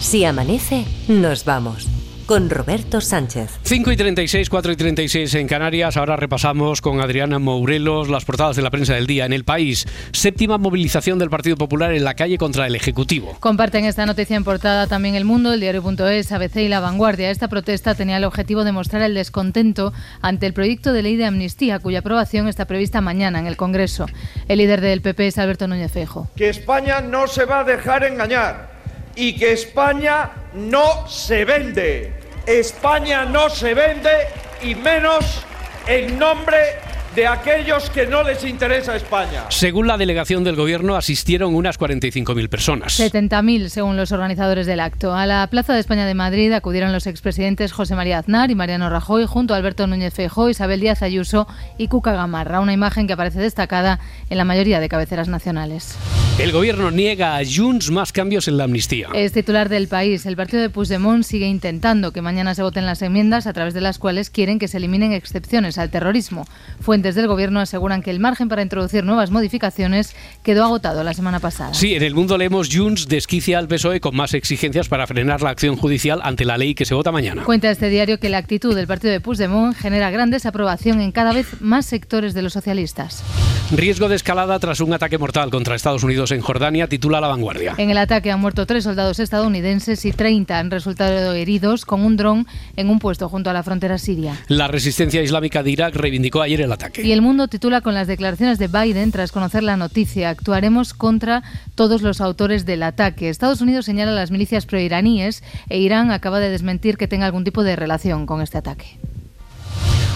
Si 0.00 0.22
amanece, 0.26 0.84
nos 1.08 1.46
vamos. 1.46 1.88
Con 2.28 2.50
Roberto 2.50 3.00
Sánchez. 3.00 3.58
5 3.62 3.90
y 3.90 3.96
36, 3.96 4.50
4 4.50 4.72
y 4.72 4.76
36 4.76 5.34
en 5.36 5.48
Canarias. 5.48 5.96
Ahora 5.96 6.14
repasamos 6.14 6.82
con 6.82 7.00
Adriana 7.00 7.38
Mourelos 7.38 8.10
las 8.10 8.26
portadas 8.26 8.54
de 8.54 8.60
la 8.60 8.68
prensa 8.68 8.92
del 8.92 9.06
día. 9.06 9.24
En 9.24 9.32
el 9.32 9.44
país, 9.44 9.86
séptima 10.12 10.58
movilización 10.58 11.18
del 11.18 11.30
Partido 11.30 11.56
Popular 11.56 11.94
en 11.94 12.04
la 12.04 12.12
calle 12.12 12.36
contra 12.36 12.66
el 12.66 12.74
Ejecutivo. 12.74 13.34
Comparten 13.40 13.86
esta 13.86 14.04
noticia 14.04 14.36
en 14.36 14.44
portada 14.44 14.86
también 14.86 15.14
El 15.14 15.24
Mundo, 15.24 15.54
el 15.54 15.60
Diario.es, 15.60 16.30
ABC 16.30 16.56
y 16.56 16.68
La 16.68 16.80
Vanguardia. 16.80 17.30
Esta 17.30 17.48
protesta 17.48 17.94
tenía 17.94 18.18
el 18.18 18.24
objetivo 18.24 18.62
de 18.62 18.72
mostrar 18.72 19.00
el 19.00 19.14
descontento 19.14 19.94
ante 20.20 20.44
el 20.44 20.52
proyecto 20.52 20.92
de 20.92 21.00
ley 21.00 21.16
de 21.16 21.24
amnistía, 21.24 21.78
cuya 21.78 22.00
aprobación 22.00 22.46
está 22.46 22.66
prevista 22.66 23.00
mañana 23.00 23.38
en 23.38 23.46
el 23.46 23.56
Congreso. 23.56 24.04
El 24.48 24.58
líder 24.58 24.82
del 24.82 25.00
PP 25.00 25.28
es 25.28 25.38
Alberto 25.38 25.66
Núñez 25.66 25.92
Feijóo. 25.92 26.28
que 26.36 26.50
España 26.50 27.00
no 27.00 27.26
se 27.26 27.46
va 27.46 27.60
a 27.60 27.64
dejar 27.64 28.04
engañar 28.04 28.76
y 29.16 29.32
que 29.32 29.52
España 29.52 30.30
no 30.52 31.08
se 31.08 31.46
vende. 31.46 32.17
España 32.48 33.26
no 33.26 33.50
se 33.50 33.74
vende 33.74 34.26
y 34.62 34.74
menos 34.74 35.44
en 35.86 36.18
nombre 36.18 36.80
de 37.18 37.26
aquellos 37.26 37.90
que 37.90 38.06
no 38.06 38.22
les 38.22 38.44
interesa 38.44 38.94
España. 38.94 39.46
Según 39.48 39.88
la 39.88 39.98
delegación 39.98 40.44
del 40.44 40.54
gobierno, 40.54 40.94
asistieron 40.94 41.52
unas 41.56 41.76
45.000 41.76 42.48
personas. 42.48 43.00
70.000 43.00 43.70
según 43.70 43.96
los 43.96 44.12
organizadores 44.12 44.68
del 44.68 44.78
acto. 44.78 45.12
A 45.16 45.26
la 45.26 45.44
Plaza 45.48 45.74
de 45.74 45.80
España 45.80 46.06
de 46.06 46.14
Madrid 46.14 46.52
acudieron 46.52 46.92
los 46.92 47.08
expresidentes 47.08 47.72
José 47.72 47.96
María 47.96 48.20
Aznar 48.20 48.52
y 48.52 48.54
Mariano 48.54 48.88
Rajoy 48.88 49.26
junto 49.26 49.52
a 49.52 49.56
Alberto 49.56 49.88
Núñez 49.88 50.14
Feijóo, 50.14 50.48
Isabel 50.48 50.78
Díaz 50.78 51.02
Ayuso 51.02 51.48
y 51.76 51.88
Cuca 51.88 52.12
Gamarra, 52.12 52.60
una 52.60 52.72
imagen 52.72 53.08
que 53.08 53.14
aparece 53.14 53.40
destacada 53.40 53.98
en 54.30 54.38
la 54.38 54.44
mayoría 54.44 54.78
de 54.78 54.88
cabeceras 54.88 55.26
nacionales. 55.26 55.98
El 56.38 56.52
gobierno 56.52 56.92
niega 56.92 57.36
a 57.36 57.42
Junts 57.44 57.90
más 57.90 58.12
cambios 58.12 58.46
en 58.46 58.58
la 58.58 58.62
amnistía. 58.62 59.08
Es 59.12 59.32
titular 59.32 59.68
del 59.68 59.88
país. 59.88 60.24
El 60.24 60.36
partido 60.36 60.62
de 60.62 60.70
Puigdemont 60.70 61.24
sigue 61.24 61.48
intentando 61.48 62.12
que 62.12 62.22
mañana 62.22 62.54
se 62.54 62.62
voten 62.62 62.86
las 62.86 63.02
enmiendas 63.02 63.48
a 63.48 63.52
través 63.52 63.74
de 63.74 63.80
las 63.80 63.98
cuales 63.98 64.30
quieren 64.30 64.60
que 64.60 64.68
se 64.68 64.76
eliminen 64.76 65.12
excepciones 65.12 65.78
al 65.78 65.90
terrorismo. 65.90 66.46
Fuentes 66.78 67.07
del 67.14 67.28
gobierno 67.28 67.60
aseguran 67.60 68.02
que 68.02 68.10
el 68.10 68.20
margen 68.20 68.48
para 68.48 68.62
introducir 68.62 69.04
nuevas 69.04 69.30
modificaciones 69.30 70.14
quedó 70.42 70.64
agotado 70.64 71.04
la 71.04 71.14
semana 71.14 71.40
pasada. 71.40 71.74
Sí, 71.74 71.94
en 71.94 72.02
el 72.02 72.14
mundo 72.14 72.38
leemos 72.38 72.68
Junts 72.72 73.08
desquicia 73.08 73.58
al 73.58 73.68
PSOE 73.68 74.00
con 74.00 74.16
más 74.16 74.34
exigencias 74.34 74.88
para 74.88 75.06
frenar 75.06 75.42
la 75.42 75.50
acción 75.50 75.76
judicial 75.76 76.20
ante 76.22 76.44
la 76.44 76.58
ley 76.58 76.74
que 76.74 76.84
se 76.84 76.94
vota 76.94 77.12
mañana. 77.12 77.44
Cuenta 77.44 77.70
este 77.70 77.88
diario 77.88 78.18
que 78.18 78.28
la 78.28 78.38
actitud 78.38 78.74
del 78.74 78.86
partido 78.86 79.12
de 79.12 79.20
Puigdemont 79.20 79.76
genera 79.76 80.10
gran 80.10 80.30
desaprobación 80.30 81.00
en 81.00 81.12
cada 81.12 81.32
vez 81.32 81.60
más 81.60 81.86
sectores 81.86 82.34
de 82.34 82.42
los 82.42 82.52
socialistas. 82.52 83.22
Riesgo 83.70 84.08
de 84.08 84.16
escalada 84.16 84.58
tras 84.58 84.80
un 84.80 84.94
ataque 84.94 85.18
mortal 85.18 85.50
contra 85.50 85.74
Estados 85.74 86.02
Unidos 86.02 86.30
en 86.30 86.40
Jordania, 86.40 86.88
titula 86.88 87.20
La 87.20 87.28
Vanguardia. 87.28 87.74
En 87.76 87.90
el 87.90 87.98
ataque 87.98 88.30
han 88.30 88.40
muerto 88.40 88.64
tres 88.64 88.84
soldados 88.84 89.18
estadounidenses 89.18 90.04
y 90.04 90.12
30 90.12 90.58
han 90.58 90.70
resultado 90.70 91.34
heridos 91.34 91.84
con 91.84 92.02
un 92.02 92.16
dron 92.16 92.46
en 92.76 92.88
un 92.88 92.98
puesto 92.98 93.28
junto 93.28 93.50
a 93.50 93.52
la 93.52 93.62
frontera 93.62 93.98
siria. 93.98 94.36
La 94.48 94.68
resistencia 94.68 95.22
islámica 95.22 95.62
de 95.62 95.70
Irak 95.70 95.94
reivindicó 95.96 96.40
ayer 96.40 96.62
el 96.62 96.72
ataque. 96.72 96.87
Y 96.96 97.12
el 97.12 97.22
mundo 97.22 97.48
titula 97.48 97.80
con 97.80 97.94
las 97.94 98.06
declaraciones 98.06 98.58
de 98.58 98.68
Biden 98.68 99.12
tras 99.12 99.32
conocer 99.32 99.62
la 99.62 99.76
noticia. 99.76 100.30
Actuaremos 100.30 100.94
contra 100.94 101.42
todos 101.74 102.02
los 102.02 102.20
autores 102.20 102.66
del 102.66 102.82
ataque. 102.82 103.28
Estados 103.28 103.60
Unidos 103.60 103.86
señala 103.86 104.12
a 104.12 104.14
las 104.14 104.30
milicias 104.30 104.66
proiraníes 104.66 105.42
e 105.68 105.78
Irán 105.78 106.10
acaba 106.10 106.40
de 106.40 106.50
desmentir 106.50 106.96
que 106.96 107.08
tenga 107.08 107.26
algún 107.26 107.44
tipo 107.44 107.62
de 107.62 107.76
relación 107.76 108.26
con 108.26 108.40
este 108.40 108.58
ataque. 108.58 108.98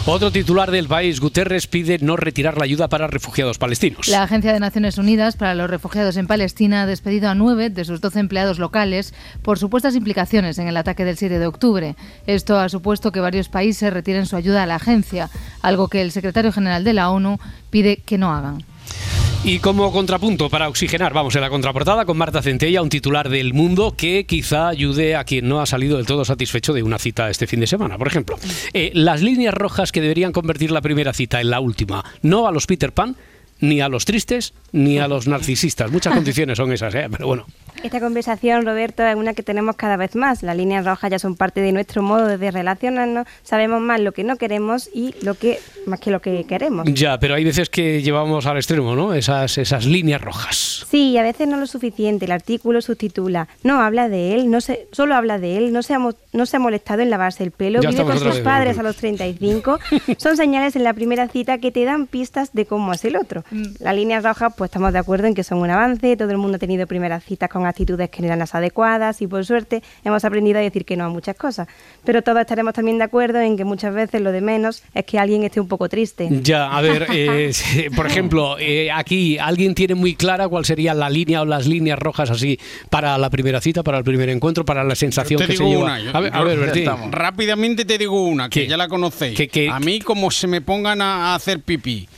Otro 0.04 0.32
titular 0.32 0.72
del 0.72 0.88
país, 0.88 1.20
Guterres 1.20 1.68
pide 1.68 1.98
no 2.00 2.16
retirar 2.16 2.58
la 2.58 2.64
ayuda 2.64 2.88
para 2.88 3.06
refugiados 3.06 3.58
palestinos. 3.58 4.08
La 4.08 4.24
Agencia 4.24 4.52
de 4.52 4.58
Naciones 4.58 4.98
Unidas 4.98 5.36
para 5.36 5.54
los 5.54 5.70
Refugiados 5.70 6.16
en 6.16 6.26
Palestina 6.26 6.82
ha 6.82 6.86
despedido 6.86 7.28
a 7.28 7.36
nueve 7.36 7.70
de 7.70 7.84
sus 7.84 8.00
doce 8.00 8.18
empleados 8.18 8.58
locales 8.58 9.14
por 9.42 9.60
supuestas 9.60 9.94
implicaciones 9.94 10.58
en 10.58 10.66
el 10.66 10.76
ataque 10.76 11.04
del 11.04 11.16
7 11.16 11.38
de 11.38 11.46
octubre. 11.46 11.94
Esto 12.26 12.58
ha 12.58 12.68
supuesto 12.68 13.12
que 13.12 13.20
varios 13.20 13.48
países 13.48 13.92
retiren 13.92 14.26
su 14.26 14.34
ayuda 14.34 14.64
a 14.64 14.66
la 14.66 14.74
agencia, 14.74 15.30
algo 15.62 15.86
que 15.86 16.02
el 16.02 16.10
secretario 16.10 16.50
general 16.50 16.82
de 16.82 16.94
la 16.94 17.08
ONU 17.08 17.38
pide 17.70 17.98
que 17.98 18.18
no 18.18 18.34
hagan. 18.34 18.64
Y 19.44 19.58
como 19.58 19.90
contrapunto 19.90 20.48
para 20.48 20.68
oxigenar, 20.68 21.12
vamos 21.12 21.34
en 21.34 21.40
la 21.40 21.50
contraportada 21.50 22.04
con 22.04 22.16
Marta 22.16 22.42
Centella, 22.42 22.80
un 22.80 22.88
titular 22.88 23.28
del 23.28 23.54
mundo 23.54 23.94
que 23.96 24.24
quizá 24.24 24.68
ayude 24.68 25.16
a 25.16 25.24
quien 25.24 25.48
no 25.48 25.60
ha 25.60 25.66
salido 25.66 25.96
del 25.96 26.06
todo 26.06 26.24
satisfecho 26.24 26.72
de 26.72 26.84
una 26.84 26.98
cita 26.98 27.28
este 27.28 27.48
fin 27.48 27.58
de 27.58 27.66
semana. 27.66 27.98
Por 27.98 28.06
ejemplo, 28.06 28.38
eh, 28.72 28.92
las 28.94 29.20
líneas 29.20 29.52
rojas 29.52 29.90
que 29.90 30.00
deberían 30.00 30.30
convertir 30.30 30.70
la 30.70 30.80
primera 30.80 31.12
cita 31.12 31.40
en 31.40 31.50
la 31.50 31.58
última, 31.58 32.04
no 32.22 32.46
a 32.46 32.52
los 32.52 32.68
Peter 32.68 32.92
Pan, 32.92 33.16
ni 33.60 33.80
a 33.80 33.88
los 33.88 34.04
tristes, 34.04 34.54
ni 34.70 34.98
a 34.98 35.08
los 35.08 35.26
narcisistas. 35.26 35.90
Muchas 35.90 36.14
condiciones 36.14 36.58
son 36.58 36.72
esas, 36.72 36.94
¿eh? 36.94 37.08
pero 37.10 37.26
bueno. 37.26 37.46
Esta 37.82 38.00
conversación, 38.00 38.64
Roberto, 38.64 39.04
es 39.04 39.16
una 39.16 39.34
que 39.34 39.42
tenemos 39.42 39.76
cada 39.76 39.96
vez 39.96 40.14
más. 40.14 40.42
Las 40.42 40.56
líneas 40.56 40.84
rojas 40.84 41.10
ya 41.10 41.18
son 41.18 41.36
parte 41.36 41.60
de 41.60 41.72
nuestro 41.72 42.02
modo 42.02 42.38
de 42.38 42.50
relacionarnos. 42.50 43.26
Sabemos 43.42 43.80
más 43.80 44.00
lo 44.00 44.12
que 44.12 44.24
no 44.24 44.36
queremos 44.36 44.88
y 44.92 45.14
lo 45.22 45.34
que 45.34 45.58
más 45.86 46.00
que 46.00 46.10
lo 46.10 46.20
que 46.20 46.44
queremos. 46.44 46.86
Ya, 46.92 47.18
pero 47.18 47.34
hay 47.34 47.44
veces 47.44 47.70
que 47.70 48.02
llevamos 48.02 48.46
al 48.46 48.56
extremo, 48.56 48.94
¿no? 48.94 49.14
Esas, 49.14 49.58
esas 49.58 49.86
líneas 49.86 50.20
rojas. 50.20 50.86
Sí, 50.90 51.16
a 51.18 51.22
veces 51.22 51.48
no 51.48 51.56
lo 51.56 51.66
suficiente. 51.66 52.26
El 52.26 52.32
artículo 52.32 52.80
subtitula, 52.82 53.48
no 53.62 53.80
habla 53.80 54.08
de 54.08 54.34
él, 54.34 54.50
no 54.50 54.60
se, 54.60 54.86
solo 54.92 55.14
habla 55.14 55.38
de 55.38 55.56
él, 55.56 55.72
no 55.72 55.82
se, 55.82 55.94
ha, 55.94 55.98
no 55.98 56.46
se 56.46 56.56
ha 56.56 56.60
molestado 56.60 57.02
en 57.02 57.10
lavarse 57.10 57.42
el 57.42 57.50
pelo, 57.50 57.80
Ya 57.80 57.90
vive 57.90 58.04
con 58.04 58.18
sus 58.18 58.40
padres 58.40 58.78
a 58.78 58.82
los 58.82 58.96
35. 58.96 59.78
Son 60.18 60.36
señales 60.36 60.76
en 60.76 60.84
la 60.84 60.94
primera 60.94 61.28
cita 61.28 61.58
que 61.58 61.72
te 61.72 61.84
dan 61.84 62.06
pistas 62.06 62.52
de 62.52 62.66
cómo 62.66 62.92
es 62.92 63.04
el 63.04 63.16
otro. 63.16 63.44
Las 63.80 63.94
líneas 63.94 64.24
rojas, 64.24 64.52
pues 64.56 64.68
estamos 64.68 64.92
de 64.92 64.98
acuerdo 64.98 65.26
en 65.26 65.34
que 65.34 65.44
son 65.44 65.58
un 65.58 65.70
avance, 65.70 66.16
todo 66.16 66.30
el 66.30 66.38
mundo 66.38 66.56
ha 66.56 66.58
tenido 66.58 66.86
primeras 66.86 67.24
citas 67.24 67.48
con 67.48 67.61
actitudes 67.66 68.10
que 68.10 68.20
no 68.22 68.26
eran 68.26 68.38
las 68.38 68.54
adecuadas 68.54 69.22
y 69.22 69.26
por 69.26 69.44
suerte 69.44 69.82
hemos 70.04 70.24
aprendido 70.24 70.58
a 70.58 70.62
decir 70.62 70.84
que 70.84 70.96
no 70.96 71.04
a 71.04 71.08
muchas 71.08 71.36
cosas. 71.36 71.68
Pero 72.04 72.22
todos 72.22 72.40
estaremos 72.40 72.72
también 72.74 72.98
de 72.98 73.04
acuerdo 73.04 73.40
en 73.40 73.56
que 73.56 73.64
muchas 73.64 73.94
veces 73.94 74.20
lo 74.20 74.32
de 74.32 74.40
menos 74.40 74.82
es 74.94 75.04
que 75.04 75.18
alguien 75.18 75.42
esté 75.44 75.60
un 75.60 75.68
poco 75.68 75.88
triste. 75.88 76.28
Ya, 76.42 76.70
a 76.76 76.80
ver, 76.80 77.06
eh, 77.12 77.52
por 77.94 78.06
ejemplo, 78.06 78.56
eh, 78.58 78.90
aquí 78.92 79.38
alguien 79.38 79.74
tiene 79.74 79.94
muy 79.94 80.14
clara 80.14 80.48
cuál 80.48 80.64
sería 80.64 80.94
la 80.94 81.08
línea 81.10 81.42
o 81.42 81.44
las 81.44 81.66
líneas 81.66 81.98
rojas 81.98 82.30
así 82.30 82.58
para 82.90 83.16
la 83.18 83.30
primera 83.30 83.60
cita, 83.60 83.82
para 83.82 83.98
el 83.98 84.04
primer 84.04 84.28
encuentro, 84.28 84.64
para 84.64 84.84
la 84.84 84.94
sensación 84.94 85.38
te 85.40 85.46
que 85.46 85.56
se 85.56 85.64
digo 85.64 85.70
lleva. 85.70 85.84
una, 85.84 86.00
yo- 86.00 86.16
a 86.16 86.20
ver, 86.20 86.34
a 86.34 86.42
ver. 86.42 86.72
Rápidamente 87.10 87.84
te 87.84 87.98
digo 87.98 88.22
una, 88.24 88.48
que 88.48 88.66
ya 88.66 88.76
la 88.76 88.88
conocéis. 88.88 89.38
A 89.70 89.80
mí 89.80 90.00
como 90.00 90.30
se 90.30 90.46
me 90.46 90.60
pongan 90.60 91.00
a 91.00 91.12
a 91.12 91.34
hacer 91.34 91.60
pipí 91.60 92.08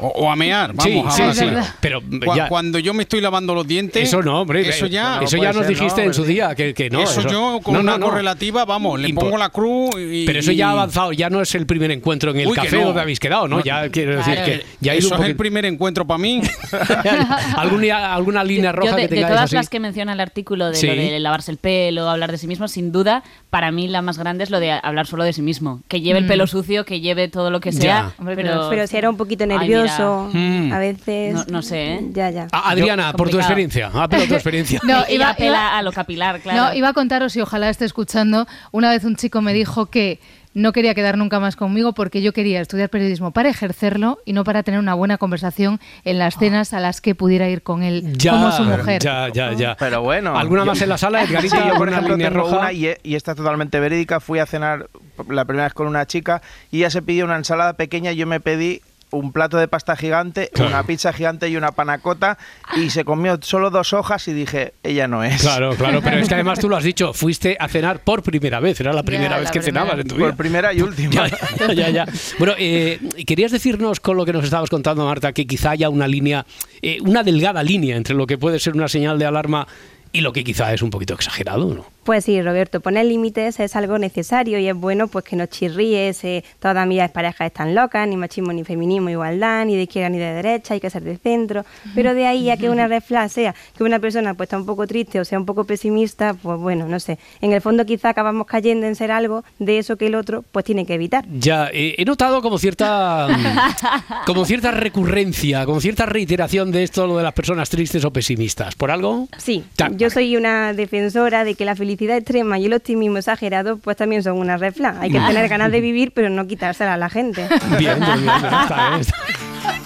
o, 0.00 0.08
o 0.08 0.30
a 0.30 0.36
mear, 0.36 0.72
Sí, 0.82 0.94
vamos 0.96 1.14
sí, 1.14 1.22
a 1.22 1.34
sí, 1.34 1.46
pero 1.80 2.00
Cu- 2.00 2.34
ya- 2.36 2.48
cuando 2.48 2.78
yo 2.78 2.94
me 2.94 3.02
estoy 3.02 3.20
lavando 3.20 3.54
los 3.54 3.66
dientes, 3.66 4.02
Eso 4.08 4.22
no, 4.22 4.40
hombre. 4.42 4.68
eso 4.68 4.86
ya, 4.86 5.20
eso 5.22 5.36
ya 5.36 5.52
nos 5.52 5.66
dijiste 5.66 6.02
en 6.04 6.14
su 6.14 6.24
día 6.24 6.54
que, 6.54 6.74
que 6.74 6.90
no. 6.90 7.00
eso, 7.02 7.22
yo 7.28 7.60
con 7.62 7.74
no, 7.74 7.80
una 7.80 7.98
no. 7.98 8.06
correlativa, 8.06 8.64
vamos, 8.64 8.98
le 9.00 9.12
pongo 9.14 9.36
la 9.38 9.50
cruz 9.50 9.90
y 9.98 10.26
Pero 10.26 10.38
eso 10.40 10.52
ya 10.52 10.68
ha 10.68 10.72
avanzado, 10.72 11.12
ya 11.12 11.30
no 11.30 11.40
es 11.40 11.54
el 11.54 11.66
primer 11.66 11.90
encuentro 11.90 12.30
en 12.30 12.40
el 12.40 12.46
Uy, 12.48 12.54
café 12.54 12.78
no. 12.78 12.86
donde 12.86 13.00
habéis 13.02 13.20
quedado, 13.20 13.46
¿no? 13.48 13.62
Ya 13.62 13.88
quiero 13.90 14.16
decir 14.16 14.34
que 14.44 14.64
ya 14.80 14.94
eso 14.94 15.14
un 15.14 15.22
es 15.22 15.28
el 15.28 15.36
primer 15.36 15.64
encuentro 15.66 16.06
para 16.06 16.18
mí. 16.18 16.40
¿Alguna, 17.56 18.14
alguna 18.14 18.44
línea 18.44 18.72
roja 18.72 18.90
Yo 18.90 18.96
de, 18.96 19.02
que 19.02 19.08
de 19.08 19.14
tengáis 19.16 19.32
todas 19.34 19.44
así? 19.44 19.54
las 19.56 19.68
que 19.68 19.80
menciona 19.80 20.12
el 20.12 20.20
artículo 20.20 20.68
de 20.70 20.74
Sí. 20.76 20.86
lo 20.86 20.94
de 20.94 21.20
lavarse 21.20 21.50
el 21.50 21.58
pelo, 21.58 22.08
hablar 22.08 22.30
de 22.32 22.38
sí 22.38 22.46
mismo, 22.46 22.68
sin 22.68 22.92
duda, 22.92 23.22
para 23.50 23.70
mí 23.70 23.88
la 23.88 24.02
más 24.02 24.18
grande 24.18 24.44
es 24.44 24.50
lo 24.50 24.60
de 24.60 24.72
hablar 24.72 25.06
solo 25.06 25.24
de 25.24 25.32
sí 25.32 25.42
mismo. 25.42 25.80
Que 25.88 26.00
lleve 26.00 26.18
el 26.20 26.24
Mm. 26.24 26.28
pelo 26.28 26.46
sucio, 26.46 26.84
que 26.84 27.00
lleve 27.00 27.28
todo 27.28 27.50
lo 27.50 27.60
que 27.60 27.72
sea. 27.72 28.12
Pero, 28.24 28.68
pero 28.70 28.86
si 28.86 28.96
era 28.96 29.10
un 29.10 29.16
poquito 29.16 29.44
Ay, 29.44 29.50
nervioso, 29.98 30.30
Mm. 30.32 30.72
a 30.72 30.78
veces... 30.78 31.34
No, 31.34 31.44
no 31.48 31.62
sé, 31.62 31.94
¿eh? 31.94 32.00
Ya, 32.12 32.30
ya. 32.30 32.48
Ah, 32.52 32.70
Adriana, 32.70 33.12
por 33.12 33.30
tu 33.30 33.38
experiencia. 33.38 33.90
Ah, 33.92 34.06
pero 34.08 34.26
tu 34.26 34.34
experiencia. 34.34 34.80
No, 34.84 35.04
iba- 35.08 35.30
apela 35.30 35.50
iba- 35.50 35.78
a 35.78 35.82
lo 35.82 35.92
capilar, 35.92 36.40
claro. 36.40 36.58
No, 36.70 36.74
iba 36.74 36.88
a 36.88 36.92
contaros 36.92 37.36
y 37.36 37.40
ojalá 37.40 37.68
esté 37.70 37.84
escuchando. 37.84 38.46
Una 38.72 38.90
vez 38.90 39.04
un 39.04 39.16
chico 39.16 39.40
me 39.42 39.52
dijo 39.52 39.86
que 39.86 40.18
no 40.52 40.72
quería 40.72 40.96
quedar 40.96 41.16
nunca 41.16 41.38
más 41.38 41.54
conmigo 41.54 41.92
porque 41.92 42.22
yo 42.22 42.32
quería 42.32 42.60
estudiar 42.60 42.88
periodismo 42.88 43.30
para 43.30 43.48
ejercerlo 43.50 44.18
y 44.24 44.32
no 44.32 44.42
para 44.42 44.64
tener 44.64 44.80
una 44.80 44.94
buena 44.94 45.16
conversación 45.16 45.78
en 46.04 46.18
las 46.18 46.36
cenas 46.38 46.72
a 46.74 46.80
las 46.80 47.00
que 47.00 47.14
pudiera 47.14 47.48
ir 47.48 47.62
con 47.62 47.84
él 47.84 48.14
Ya, 48.16 48.32
como 48.32 48.50
su 48.50 48.64
mujer. 48.64 49.00
ya, 49.00 49.28
ya, 49.32 49.52
ya. 49.52 49.76
Pero 49.78 50.02
bueno. 50.02 50.36
¿Alguna 50.36 50.62
yo- 50.62 50.66
más 50.66 50.82
en 50.82 50.88
la 50.88 50.98
sala, 50.98 51.22
Edgarita? 51.22 51.56
Sí, 51.56 51.56
yo, 51.56 51.62
por 51.62 51.88
¿Alguna 51.88 51.90
ejemplo, 51.92 52.16
línea 52.16 52.30
tengo 52.30 52.42
roja? 52.42 52.58
una 52.58 52.72
y, 52.72 52.88
y 53.04 53.14
esta 53.14 53.30
es 53.30 53.36
totalmente 53.36 53.78
verídica. 53.78 54.18
Fui 54.18 54.40
a 54.40 54.46
cenar 54.46 54.88
la 55.28 55.44
primera 55.44 55.66
vez 55.66 55.74
con 55.74 55.86
una 55.86 56.04
chica 56.06 56.42
y 56.72 56.78
ella 56.78 56.90
se 56.90 57.00
pidió 57.02 57.26
una 57.26 57.36
ensalada 57.36 57.74
pequeña 57.74 58.10
y 58.10 58.16
yo 58.16 58.26
me 58.26 58.40
pedí 58.40 58.82
un 59.12 59.32
plato 59.32 59.56
de 59.58 59.68
pasta 59.68 59.96
gigante, 59.96 60.50
Claro. 60.52 60.70
una 60.70 60.82
pizza 60.84 61.12
gigante 61.12 61.48
y 61.48 61.56
una 61.56 61.72
panacota 61.72 62.38
y 62.76 62.90
se 62.90 63.04
comió 63.04 63.38
solo 63.42 63.70
dos 63.70 63.92
hojas 63.92 64.26
y 64.28 64.32
dije, 64.32 64.74
ella 64.82 65.08
no 65.08 65.24
es. 65.24 65.40
Claro, 65.42 65.74
claro, 65.76 66.00
pero 66.02 66.18
es 66.18 66.28
que 66.28 66.34
además 66.34 66.58
tú 66.60 66.68
lo 66.68 66.76
has 66.76 66.84
dicho, 66.84 67.12
fuiste 67.12 67.56
a 67.58 67.68
cenar 67.68 68.00
por 68.04 68.22
primera 68.22 68.60
vez, 68.60 68.80
era 68.80 68.92
la 68.92 69.02
primera 69.02 69.36
vez 69.38 69.46
la 69.46 69.50
que 69.52 69.60
primera. 69.60 69.82
cenabas 69.82 70.00
en 70.02 70.08
tu 70.08 70.14
vida. 70.16 70.26
Por 70.28 70.36
primera 70.36 70.72
y 70.72 70.82
última. 70.82 71.10
Ya, 71.28 71.28
ya, 71.58 71.72
ya, 71.72 71.90
ya. 71.90 72.06
Bueno, 72.38 72.54
eh, 72.58 73.00
querías 73.26 73.50
decirnos 73.52 74.00
con 74.00 74.16
lo 74.16 74.24
que 74.24 74.32
nos 74.32 74.44
estabas 74.44 74.70
contando, 74.70 75.04
Marta, 75.04 75.32
que 75.32 75.46
quizá 75.46 75.70
haya 75.70 75.88
una 75.88 76.06
línea, 76.08 76.46
eh, 76.82 76.98
una 77.02 77.22
delgada 77.22 77.62
línea 77.62 77.96
entre 77.96 78.14
lo 78.14 78.26
que 78.26 78.38
puede 78.38 78.58
ser 78.58 78.74
una 78.74 78.88
señal 78.88 79.18
de 79.18 79.26
alarma 79.26 79.66
y 80.12 80.20
lo 80.22 80.32
que 80.32 80.42
quizá 80.44 80.72
es 80.72 80.82
un 80.82 80.90
poquito 80.90 81.14
exagerado, 81.14 81.72
¿no? 81.74 81.86
Pues 82.04 82.24
sí, 82.24 82.40
Roberto, 82.40 82.80
poner 82.80 83.04
límites 83.04 83.60
es 83.60 83.76
algo 83.76 83.98
necesario 83.98 84.58
y 84.58 84.66
es 84.66 84.74
bueno 84.74 85.08
pues 85.08 85.24
que 85.24 85.36
no 85.36 85.44
chirríes, 85.44 86.24
eh, 86.24 86.42
todas 86.58 86.86
mis 86.86 87.06
parejas 87.10 87.48
están 87.48 87.74
locas, 87.74 88.08
ni 88.08 88.16
machismo 88.16 88.54
ni 88.54 88.64
feminismo, 88.64 89.10
igualdad, 89.10 89.66
ni 89.66 89.76
de 89.76 89.82
izquierda 89.82 90.08
ni 90.08 90.18
de 90.18 90.32
derecha, 90.32 90.74
hay 90.74 90.80
que 90.80 90.88
ser 90.88 91.02
de 91.02 91.18
centro, 91.18 91.66
pero 91.94 92.14
de 92.14 92.26
ahí 92.26 92.48
a 92.48 92.56
que 92.56 92.70
una 92.70 92.88
red 92.88 93.02
flag 93.02 93.28
sea 93.28 93.54
que 93.76 93.84
una 93.84 93.98
persona 93.98 94.32
pues 94.32 94.46
está 94.46 94.56
un 94.56 94.64
poco 94.64 94.86
triste 94.86 95.20
o 95.20 95.26
sea 95.26 95.38
un 95.38 95.44
poco 95.44 95.64
pesimista, 95.64 96.32
pues 96.32 96.58
bueno, 96.58 96.86
no 96.88 96.98
sé, 97.00 97.18
en 97.42 97.52
el 97.52 97.60
fondo 97.60 97.84
quizá 97.84 98.08
acabamos 98.08 98.46
cayendo 98.46 98.86
en 98.86 98.96
ser 98.96 99.12
algo 99.12 99.44
de 99.58 99.78
eso 99.78 99.96
que 99.96 100.06
el 100.06 100.14
otro 100.14 100.42
pues 100.52 100.64
tiene 100.64 100.86
que 100.86 100.94
evitar. 100.94 101.26
Ya, 101.30 101.68
eh, 101.70 101.96
he 101.98 102.06
notado 102.06 102.40
como 102.40 102.58
cierta 102.58 103.28
como 104.26 104.46
cierta 104.46 104.70
recurrencia, 104.70 105.66
como 105.66 105.82
cierta 105.82 106.06
reiteración 106.06 106.72
de 106.72 106.82
esto 106.82 107.06
lo 107.06 107.18
de 107.18 107.24
las 107.24 107.34
personas 107.34 107.68
tristes 107.68 108.06
o 108.06 108.10
pesimistas. 108.10 108.74
¿Por 108.74 108.90
algo? 108.90 109.28
Sí, 109.36 109.64
yo 109.96 110.08
soy 110.08 110.36
una 110.38 110.72
defensora 110.72 111.44
de 111.44 111.54
que 111.54 111.66
la 111.66 111.76
felicidad 111.76 111.89
extrema 111.92 112.58
y 112.58 112.66
el 112.66 112.74
optimismo 112.74 113.18
exagerado 113.18 113.78
pues 113.78 113.96
también 113.96 114.22
son 114.22 114.38
una 114.38 114.56
red 114.56 114.74
flag. 114.74 114.96
Hay 115.00 115.10
que 115.10 115.20
tener 115.20 115.48
ganas 115.48 115.72
de 115.72 115.80
vivir, 115.80 116.12
pero 116.14 116.30
no 116.30 116.46
quitársela 116.46 116.94
a 116.94 116.96
la 116.96 117.08
gente. 117.08 117.46
Bien, 117.78 117.98
bien, 117.98 118.22
bien, 118.22 118.34
está. 118.36 119.00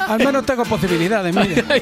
Al 0.09 0.18
menos 0.18 0.45
tengo 0.47 0.64
posibilidades, 0.64 1.35
mire. 1.35 1.64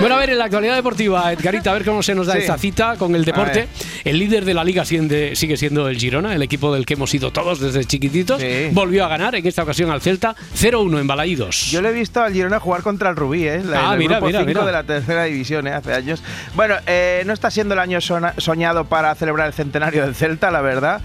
Bueno, 0.00 0.14
a 0.16 0.18
ver, 0.18 0.30
en 0.30 0.38
la 0.38 0.44
actualidad 0.44 0.76
deportiva, 0.76 1.32
Edgarita, 1.32 1.70
a 1.70 1.74
ver 1.74 1.84
cómo 1.84 2.02
se 2.02 2.14
nos 2.14 2.26
da 2.26 2.34
Sí. 2.34 2.40
esta 2.40 2.58
cita 2.58 2.96
con 2.96 3.14
el 3.14 3.24
deporte. 3.24 3.68
El 4.04 4.18
líder 4.18 4.44
de 4.44 4.54
la 4.54 4.64
liga 4.64 4.84
siende- 4.84 5.34
sigue 5.36 5.56
siendo 5.56 5.88
el 5.88 5.96
Girona, 5.98 6.34
el 6.34 6.42
equipo 6.42 6.72
del 6.72 6.86
que 6.86 6.94
hemos 6.94 7.12
ido 7.14 7.32
todos 7.32 7.60
desde 7.60 7.84
chiquititos. 7.84 8.40
Volvió 8.72 9.04
a 9.04 9.08
ganar, 9.08 9.34
en 9.34 9.46
esta 9.46 9.62
ocasión 9.62 9.90
al 9.90 10.00
Celta, 10.00 10.34
0-1 10.54 10.98
en 11.00 11.06
Balaídos. 11.06 11.70
Yo 11.70 11.82
le 11.82 11.90
he 11.90 11.92
visto 11.92 12.20
al 12.22 12.32
Girona 12.32 12.58
jugar 12.60 12.82
contra 12.82 13.10
el 13.10 13.16
Rubí, 13.16 13.46
¿eh? 13.46 13.62
La, 13.64 13.90
Ah, 13.90 13.92
el 13.94 13.98
mira, 13.98 14.16
grupo 14.16 14.26
mira, 14.26 14.38
cinco 14.40 14.48
mira. 14.50 14.64
de 14.66 14.72
la 14.72 14.82
tercera 14.84 15.24
división, 15.24 15.66
¿eh? 15.66 15.72
Hace 15.72 15.92
años. 15.92 16.22
Bueno, 16.54 16.76
eh, 16.86 17.22
no 17.26 17.32
está 17.32 17.50
siendo 17.50 17.74
el 17.74 17.80
año 17.80 17.98
soñado 18.00 18.84
para 18.84 19.14
celebrar 19.14 19.46
el 19.48 19.52
centenario 19.52 20.02
del 20.04 20.14
Celta, 20.14 20.50
la 20.50 20.60
verdad. 20.60 21.00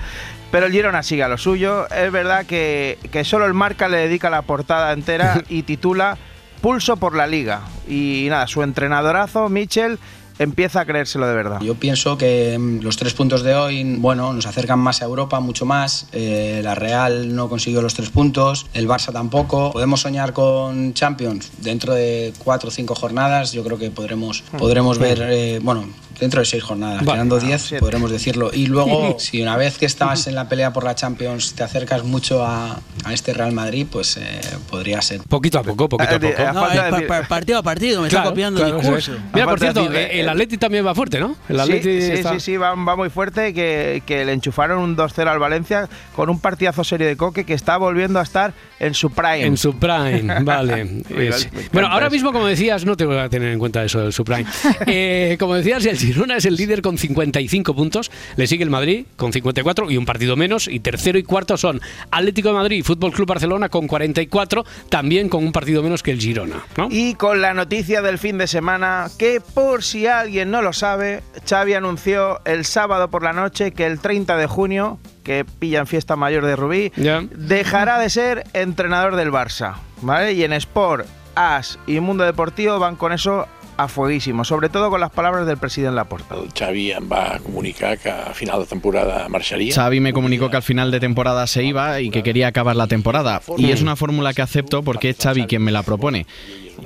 Pero 0.55 0.67
el 0.67 0.71
Girona 0.71 1.03
sigue 1.03 1.21
a 1.21 1.27
lo 1.27 1.37
suyo. 1.37 1.85
Es 1.89 2.09
verdad 2.13 2.45
que, 2.45 2.97
que 3.11 3.25
solo 3.25 3.45
el 3.45 3.53
Marca 3.53 3.89
le 3.89 3.97
dedica 3.97 4.29
la 4.29 4.41
portada 4.43 4.93
entera 4.93 5.43
y 5.49 5.63
titula 5.63 6.17
Pulso 6.61 6.95
por 6.95 7.13
la 7.13 7.27
Liga. 7.27 7.63
Y 7.89 8.27
nada, 8.29 8.47
su 8.47 8.63
entrenadorazo, 8.63 9.49
Michel, 9.49 9.99
empieza 10.39 10.79
a 10.79 10.85
creérselo 10.85 11.27
de 11.27 11.35
verdad. 11.35 11.59
Yo 11.59 11.75
pienso 11.75 12.17
que 12.17 12.57
mm, 12.57 12.79
los 12.83 12.95
tres 12.95 13.13
puntos 13.13 13.43
de 13.43 13.53
hoy, 13.53 13.97
bueno, 13.97 14.31
nos 14.31 14.45
acercan 14.45 14.79
más 14.79 15.01
a 15.01 15.05
Europa, 15.05 15.41
mucho 15.41 15.65
más. 15.65 16.07
Eh, 16.13 16.61
la 16.63 16.73
Real 16.73 17.35
no 17.35 17.49
consiguió 17.49 17.81
los 17.81 17.93
tres 17.93 18.09
puntos, 18.09 18.67
el 18.73 18.87
Barça 18.87 19.11
tampoco. 19.11 19.73
Podemos 19.73 19.99
soñar 19.99 20.31
con 20.31 20.93
Champions 20.93 21.51
dentro 21.57 21.93
de 21.93 22.33
cuatro 22.39 22.69
o 22.69 22.71
cinco 22.71 22.95
jornadas. 22.95 23.51
Yo 23.51 23.61
creo 23.65 23.77
que 23.77 23.91
podremos, 23.91 24.41
podremos 24.57 24.99
ver, 24.99 25.21
eh, 25.21 25.59
bueno, 25.61 25.85
dentro 26.19 26.39
de 26.41 26.45
seis 26.45 26.63
jornadas, 26.63 27.03
Vale. 27.05 27.17
quedando 27.17 27.39
diez, 27.39 27.61
siete. 27.61 27.79
podremos 27.81 28.11
decirlo. 28.11 28.51
Y 28.53 28.67
luego, 28.67 29.15
si 29.19 29.41
una 29.41 29.57
vez 29.57 29.77
que 29.77 29.85
estás 29.85 30.27
en 30.27 30.35
la 30.35 30.47
pelea 30.49 30.71
por 30.73 30.83
la 30.83 30.95
Champions 30.95 31.53
te 31.53 31.63
acercas 31.63 32.03
mucho 32.03 32.45
a, 32.45 32.79
a 33.03 33.13
este 33.13 33.33
Real 33.33 33.51
Madrid, 33.51 33.85
pues 33.91 34.17
eh, 34.17 34.41
podría 34.69 35.01
ser. 35.01 35.21
Poquito 35.21 35.59
a 35.59 35.63
poco, 35.63 35.89
poquito 35.89 36.15
a 36.15 36.19
poco. 36.19 36.33
No, 36.53 36.71
es 36.71 36.79
pa- 37.07 37.07
pa- 37.21 37.27
partido 37.27 37.57
a 37.59 37.63
partido, 37.63 38.01
me 38.01 38.09
Claro, 38.09 38.23
está 38.23 38.29
copiando 38.31 38.59
claro, 38.59 38.75
el 38.77 38.81
discurso. 38.81 39.13
es. 39.13 39.19
Mira, 39.33 39.45
por 39.47 39.59
cierto, 39.59 39.91
eh, 39.93 40.19
el 40.21 40.29
Atleti 40.29 40.57
también 40.57 40.85
va 40.85 40.95
fuerte, 40.95 41.19
¿no? 41.19 41.35
El 41.49 41.55
Sí, 41.57 41.61
Atleti 41.61 42.01
sí, 42.01 42.11
está- 42.11 42.33
sí, 42.33 42.39
sí, 42.39 42.57
va, 42.57 42.73
va 42.75 42.95
muy 42.95 43.09
fuerte, 43.09 43.53
que, 43.53 44.03
que 44.05 44.25
le 44.25 44.33
enchufaron 44.33 44.79
un 44.81 44.95
2-0 44.95 45.27
al 45.27 45.39
Valencia 45.39 45.89
con 46.15 46.29
un 46.29 46.39
partidazo 46.39 46.83
serio 46.83 47.07
de 47.07 47.17
Coque 47.17 47.43
que 47.45 47.53
está 47.53 47.77
volviendo 47.77 48.19
a 48.19 48.23
estar 48.23 48.53
en 48.79 48.93
su 48.93 49.09
prime. 49.11 49.43
En 49.45 49.57
su 49.57 49.75
prime, 49.77 50.39
vale. 50.43 51.01
Es- 51.09 51.49
bueno, 51.71 51.87
ahora 51.89 52.09
mismo, 52.09 52.31
como 52.31 52.45
decías, 52.47 52.85
no 52.85 52.95
te 52.97 53.05
voy 53.05 53.17
a 53.17 53.29
tener 53.29 53.49
en 53.51 53.59
cuenta 53.59 53.83
eso 53.83 53.99
del 54.01 54.13
subprime. 54.13 54.45
Eh, 54.87 55.35
como 55.39 55.55
decías, 55.55 55.85
el 55.85 55.97
Girona 56.05 56.37
es 56.37 56.45
el 56.45 56.55
líder 56.55 56.83
con 56.83 56.99
55 56.99 57.75
puntos, 57.75 58.11
le 58.35 58.45
sigue 58.45 58.63
el 58.63 58.69
Madrid 58.69 59.07
con 59.15 59.33
54 59.33 59.89
y 59.89 59.97
un 59.97 60.05
partido 60.05 60.35
menos, 60.35 60.67
y 60.67 60.79
tercero 60.79 61.17
y 61.17 61.23
cuarto 61.23 61.57
son 61.57 61.81
Atlético 62.11 62.49
de 62.49 62.53
Madrid 62.53 62.77
y 62.77 62.83
Fútbol 62.83 63.11
Club 63.11 63.27
Barcelona 63.27 63.69
con 63.69 63.87
44, 63.87 64.63
también 64.89 65.29
con 65.29 65.43
un 65.43 65.51
partido 65.51 65.81
menos 65.81 66.03
que 66.03 66.11
el 66.11 66.19
Girona. 66.19 66.63
¿no? 66.77 66.89
Y 66.91 67.15
con 67.15 67.41
la 67.41 67.55
noticia 67.55 68.03
del 68.03 68.19
fin 68.19 68.37
de 68.37 68.45
semana, 68.45 69.07
que 69.17 69.41
por 69.41 69.83
si 69.83 70.05
alguien 70.05 70.51
no 70.51 70.61
lo 70.61 70.73
sabe, 70.73 71.23
Xavi 71.49 71.73
anunció 71.73 72.39
el 72.45 72.65
sábado 72.65 73.09
por 73.09 73.23
la 73.23 73.33
noche 73.33 73.71
que 73.71 73.87
el 73.87 73.99
30 73.99 74.37
de 74.37 74.45
junio, 74.45 74.99
que 75.23 75.43
pilla 75.43 75.79
en 75.79 75.87
fiesta 75.87 76.15
mayor 76.15 76.45
de 76.45 76.55
Rubí, 76.55 76.91
dejará 77.35 77.97
de 77.97 78.11
ser 78.11 78.43
entrenador 78.53 79.15
del 79.15 79.31
Barça. 79.31 79.77
¿vale? 80.01 80.33
Y 80.33 80.43
en 80.43 80.53
Sport 80.53 81.07
AS 81.33 81.79
y 81.87 81.99
Mundo 81.99 82.23
Deportivo 82.23 82.77
van 82.77 82.95
con 82.95 83.11
eso 83.11 83.47
a 83.77 83.87
fueguísimo, 83.87 84.43
sobre 84.43 84.69
todo 84.69 84.89
con 84.89 84.99
las 84.99 85.11
palabras 85.11 85.45
del 85.45 85.57
presidente 85.57 85.95
Laporta. 85.95 86.35
Xavi 86.57 86.91
em 86.91 87.09
va 87.11 87.39
comunicar 87.43 87.97
que 87.97 88.09
a 88.09 88.33
final 88.33 88.59
de 88.59 88.67
temporada 88.67 89.27
marxaria. 89.29 89.73
Xavi 89.73 89.99
me 89.99 90.13
comunicó 90.13 90.49
que 90.49 90.57
al 90.57 90.63
final 90.63 90.91
de 90.91 90.99
temporada 90.99 91.47
se 91.47 91.63
iba 91.63 92.01
y 92.01 92.09
que 92.09 92.23
quería 92.23 92.47
acabar 92.47 92.75
la 92.75 92.87
temporada. 92.87 93.41
Y 93.57 93.71
es 93.71 93.81
una 93.81 93.95
fórmula 93.95 94.33
que 94.33 94.41
acepto 94.41 94.83
porque 94.83 95.09
es 95.09 95.17
Xavi 95.17 95.45
quien 95.45 95.63
me 95.63 95.71
la 95.71 95.83
propone. 95.83 96.25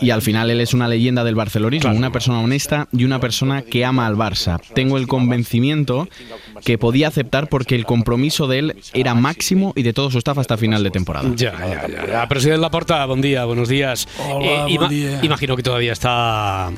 Y 0.02 0.12
al 0.12 0.22
final 0.22 0.50
él 0.52 0.62
es 0.62 0.74
una 0.74 0.88
leyenda 0.88 1.24
del 1.24 1.36
barcelonismo, 1.36 1.92
una 1.94 2.12
persona 2.12 2.40
honesta 2.40 2.88
y 2.92 3.04
una 3.06 3.20
persona 3.20 3.62
que 3.64 3.86
ama 3.86 4.06
al 4.08 4.16
Barça. 4.16 4.60
Tengo 4.74 4.98
el 4.98 5.08
convencimiento 5.08 6.08
que 6.64 6.78
podía 6.78 7.08
aceptar 7.08 7.50
porque 7.50 7.76
el 7.76 7.86
compromiso 7.86 8.48
de 8.48 8.60
él 8.60 8.76
era 8.94 9.14
máximo 9.16 9.74
y 9.76 9.84
de 9.84 9.94
todo 9.94 10.12
su 10.12 10.18
staff 10.20 10.38
hasta 10.38 10.58
final 10.58 10.84
de 10.84 10.92
temporada. 10.92 11.30
Ya, 11.36 11.54
ya, 11.60 11.88
ya, 11.88 12.08
ya. 12.08 12.28
Presidente 12.28 12.62
Laporta, 12.62 13.06
buen 13.06 13.22
día, 13.22 13.46
buenos 13.46 13.68
días. 13.70 14.08
Hola, 14.20 14.64
buen 14.66 14.68
ima- 14.70 14.90
día. 14.90 15.20
Imagino 15.24 15.56
que 15.56 15.64
todavía 15.64 15.94
está 15.94 16.72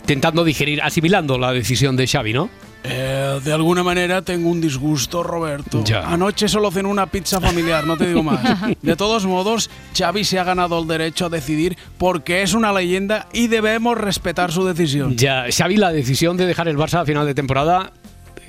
intentando 0.00 0.44
digerir, 0.44 0.82
asimilando 0.82 1.38
la 1.38 1.52
decisión 1.52 1.96
de 1.96 2.06
Xavi, 2.06 2.32
¿no? 2.32 2.48
Eh, 2.84 3.40
de 3.44 3.52
alguna 3.52 3.82
manera 3.82 4.22
tengo 4.22 4.50
un 4.50 4.60
disgusto, 4.60 5.22
Roberto. 5.22 5.84
Ya. 5.84 6.08
Anoche 6.08 6.48
solo 6.48 6.70
cené 6.70 6.88
una 6.88 7.06
pizza 7.06 7.40
familiar, 7.40 7.86
no 7.86 7.96
te 7.96 8.06
digo 8.06 8.22
más. 8.22 8.40
De 8.82 8.96
todos 8.96 9.26
modos, 9.26 9.70
Xavi 9.96 10.24
se 10.24 10.38
ha 10.38 10.44
ganado 10.44 10.80
el 10.80 10.88
derecho 10.88 11.26
a 11.26 11.28
decidir 11.28 11.76
porque 11.98 12.42
es 12.42 12.54
una 12.54 12.72
leyenda 12.72 13.28
y 13.32 13.46
debemos 13.46 13.96
respetar 13.96 14.52
su 14.52 14.64
decisión. 14.64 15.16
Ya, 15.16 15.44
Xavi, 15.50 15.76
la 15.76 15.92
decisión 15.92 16.36
de 16.36 16.46
dejar 16.46 16.68
el 16.68 16.76
Barça 16.76 17.00
a 17.00 17.04
final 17.04 17.26
de 17.26 17.34
temporada 17.34 17.92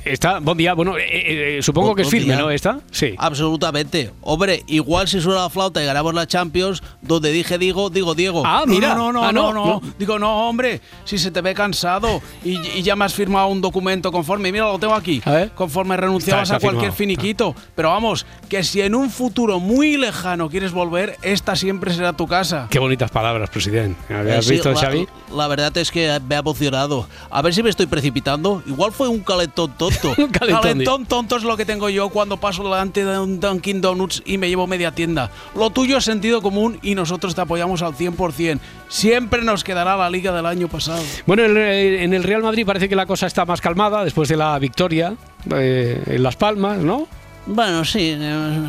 está. 0.06 0.40
Buen 0.40 0.58
día, 0.58 0.74
bueno, 0.74 0.98
eh, 0.98 1.58
eh, 1.58 1.60
supongo 1.62 1.96
que 1.96 2.04
es 2.04 2.10
firme. 2.10 2.36
¿no? 2.36 2.50
¿Está? 2.50 2.80
Sí. 2.92 3.14
Absolutamente. 3.18 4.12
Hombre, 4.22 4.64
igual 4.68 5.08
si 5.08 5.20
suena 5.22 5.42
la 5.42 5.50
flauta 5.50 5.82
y 5.82 5.86
ganamos 5.86 6.14
la 6.14 6.26
Champions, 6.28 6.82
donde 7.02 7.32
dije 7.32 7.58
digo, 7.58 7.90
digo 7.90 8.16
Diego. 8.16 8.44
Ah, 8.46 8.64
mira. 8.66 8.96
No, 8.96 9.12
no, 9.12 9.32
no, 9.32 9.52
no, 9.52 9.54
no. 9.54 9.82
Digo, 9.98 10.18
no, 10.20 10.48
hombre, 10.50 10.82
si 11.06 11.18
se 11.18 11.32
te 11.32 11.42
ve 11.42 11.54
cansado 11.54 12.22
y, 12.44 12.58
y 12.78 12.82
ya 12.84 12.96
me 12.96 13.06
has 13.06 13.14
firmado 13.14 13.48
un 13.48 13.62
documento 13.62 14.12
conforme, 14.12 14.52
mira, 14.52 14.66
lo 14.66 14.80
tengo 14.80 14.96
aquí, 14.96 15.22
conforme 15.56 15.98
renunciabas 15.98 16.44
Está- 16.50 16.58
a 16.58 16.60
cualquier 16.60 16.92
firmado. 16.92 16.98
finiquito. 17.18 17.56
Pero 17.76 17.90
vamos, 17.90 18.26
que 18.50 18.64
si 18.64 18.82
en 18.82 18.96
un 18.96 19.10
futuro 19.10 19.60
muy 19.60 19.98
lejano 19.98 20.50
quieres 20.50 20.72
volver, 20.72 21.18
esta 21.22 21.56
siempre 21.56 21.94
será 21.94 22.14
tu 22.14 22.28
casa. 22.28 22.68
Qué 22.70 22.80
bonitas 22.80 23.12
palabras, 23.12 23.50
presidente. 23.50 24.00
Eh, 24.10 24.36
¿Has 24.38 24.46
sí, 24.46 24.52
visto, 24.54 24.72
la, 24.72 24.80
Xavi? 24.80 25.08
la 25.36 25.48
verdad 25.48 25.76
es 25.78 25.92
que 25.92 26.20
me 26.28 26.36
ha 26.36 26.40
emocionado. 26.40 27.08
A 27.30 27.42
ver 27.42 27.54
si 27.54 27.64
me 27.64 27.70
estoy 27.70 27.86
precipitando. 27.88 28.64
Igual 28.68 28.92
fue 28.92 29.08
un 29.08 29.20
calentón 29.20 29.74
tonto. 30.02 30.16
calentón, 30.32 30.62
Calentón 30.62 31.06
tonto 31.06 31.38
es 31.38 31.44
lo 31.44 31.58
que 31.58 31.66
tengo 31.66 31.90
yo 31.90 32.10
cuando 32.10 32.38
paso 32.38 32.64
delante 32.64 33.06
de 33.06 33.20
un 33.20 33.40
Dunkin' 33.40 33.82
Donuts 33.82 34.24
y 34.26 34.38
me 34.38 34.50
llevo 34.50 34.68
media 34.68 34.92
tienda. 34.92 35.32
Lo 35.56 35.70
tuyo 35.70 35.98
es 35.98 36.06
sentido 36.06 36.42
común 36.42 36.80
y 36.82 36.96
nosotros 36.96 37.36
te 37.36 37.42
apoyamos 37.42 37.82
al 37.82 37.94
100%. 37.94 38.60
Siempre 38.88 39.42
nos 39.42 39.64
quedará 39.64 39.96
la 39.98 40.10
liga 40.10 40.32
del 40.32 40.46
año 40.46 40.68
pasado. 40.68 41.04
Bueno, 41.26 41.44
eh, 41.44 42.04
en 42.04 42.14
el 42.14 42.24
Real 42.24 42.44
Madrid 42.44 42.66
parece 42.66 42.90
que 42.90 42.96
la 42.96 43.06
cosa 43.06 43.28
está 43.28 43.46
más 43.46 43.62
calmada 43.62 44.04
después 44.04 44.30
de 44.30 44.38
la 44.38 44.58
victoria 44.60 45.16
eh, 45.56 46.04
en 46.06 46.24
Las 46.24 46.36
Palmas, 46.36 46.78
¿no? 46.80 47.08
Bueno, 47.46 47.84
sí, 47.84 48.18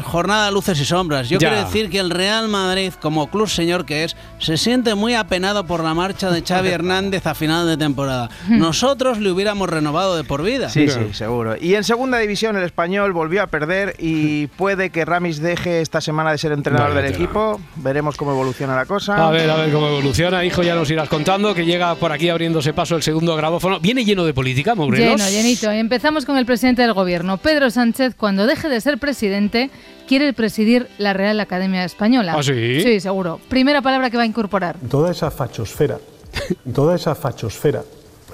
jornada 0.03 0.47
de 0.47 0.53
luces 0.53 0.81
y 0.81 0.85
sombras. 0.85 1.29
Yo 1.29 1.39
Ya. 1.39 1.49
quiero 1.49 1.65
decir 1.65 1.91
que 1.91 2.01
el 2.01 2.11
Real 2.11 2.49
Madrid, 2.49 2.93
como 3.01 3.29
club 3.29 3.49
señor 3.49 3.85
que 3.87 4.03
es, 4.05 4.17
se 4.41 4.57
siente 4.57 4.95
muy 4.97 5.15
apenado 5.15 5.65
por 5.65 5.85
la 5.85 5.95
marcha 5.95 6.31
de 6.31 6.43
Xavi 6.43 6.69
Hernández 6.71 7.27
a 7.27 7.35
final 7.35 7.69
de 7.69 7.77
temporada. 7.77 8.31
Nosotros 8.49 9.19
le 9.21 9.31
hubiéramos 9.31 9.69
renovado 9.71 10.17
de 10.17 10.25
por 10.25 10.43
vida. 10.43 10.69
Sí, 10.71 10.89
sí, 10.89 11.13
seguro. 11.13 11.55
Y 11.61 11.75
en 11.77 11.85
segunda 11.85 12.19
división 12.19 12.57
el 12.57 12.65
español 12.65 13.13
volvió 13.13 13.43
a 13.43 13.47
perder 13.47 13.95
y 13.99 14.49
puede 14.49 14.91
que 14.91 15.05
Ramis 15.05 15.41
deje 15.41 15.81
esta 15.81 16.01
semana 16.01 16.33
de 16.33 16.39
ser 16.39 16.51
entrenador 16.53 16.95
del 16.95 17.07
equipo. 17.07 17.61
Veremos 17.77 18.17
cómo 18.17 18.33
evoluciona 18.33 18.75
la 18.75 18.87
cosa. 18.87 19.25
A 19.25 19.31
ver, 19.31 19.49
a 19.51 19.57
ver 19.57 19.73
cómo 19.73 19.87
evoluciona. 19.87 20.45
Hijo, 20.45 20.63
ya 20.65 20.75
nos 20.75 20.91
irás 20.91 21.09
contando 21.09 21.55
que 21.55 21.65
llega 21.65 21.95
por 21.95 22.11
aquí 22.11 22.29
abriéndose 22.29 22.73
paso 22.73 22.97
el 22.97 23.03
segundo 23.03 23.37
grabófono. 23.37 23.79
Viene 23.79 24.05
lleno 24.05 24.25
de 24.25 24.35
política, 24.35 24.75
Morelos. 24.75 25.21
Lleno, 25.21 25.31
llenito. 25.31 25.73
Y 25.73 25.79
empezamos 25.79 26.25
con 26.25 26.37
el 26.39 26.45
presidente 26.45 26.83
del 26.83 26.93
gobierno. 26.93 27.37
Pedro 27.39 27.71
Sánchez, 27.71 28.15
cuando 28.17 28.47
deje 28.65 28.75
de 28.75 28.81
ser 28.81 28.99
presidente, 28.99 29.71
quiere 30.09 30.33
presidir 30.33 30.89
la 30.99 31.13
Real 31.13 31.39
Academia 31.41 31.85
Española. 31.85 32.35
¿Ah, 32.37 32.43
sí? 32.43 32.81
Sí, 32.81 33.01
seguro. 33.01 33.41
Primera 33.49 33.83
palabra 33.83 34.11
que 34.11 34.17
va 34.17 34.23
a 34.23 34.27
incorporar. 34.27 34.77
Toda 34.89 35.11
esa 35.11 35.31
fachosfera, 35.31 35.99
toda 36.75 36.95
esa 36.95 37.15
fachosfera, 37.15 37.83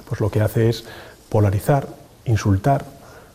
pues 0.09 0.21
lo 0.21 0.31
que 0.31 0.41
hace 0.41 0.69
es 0.69 0.85
polarizar, 1.29 1.89
insultar, 2.25 2.85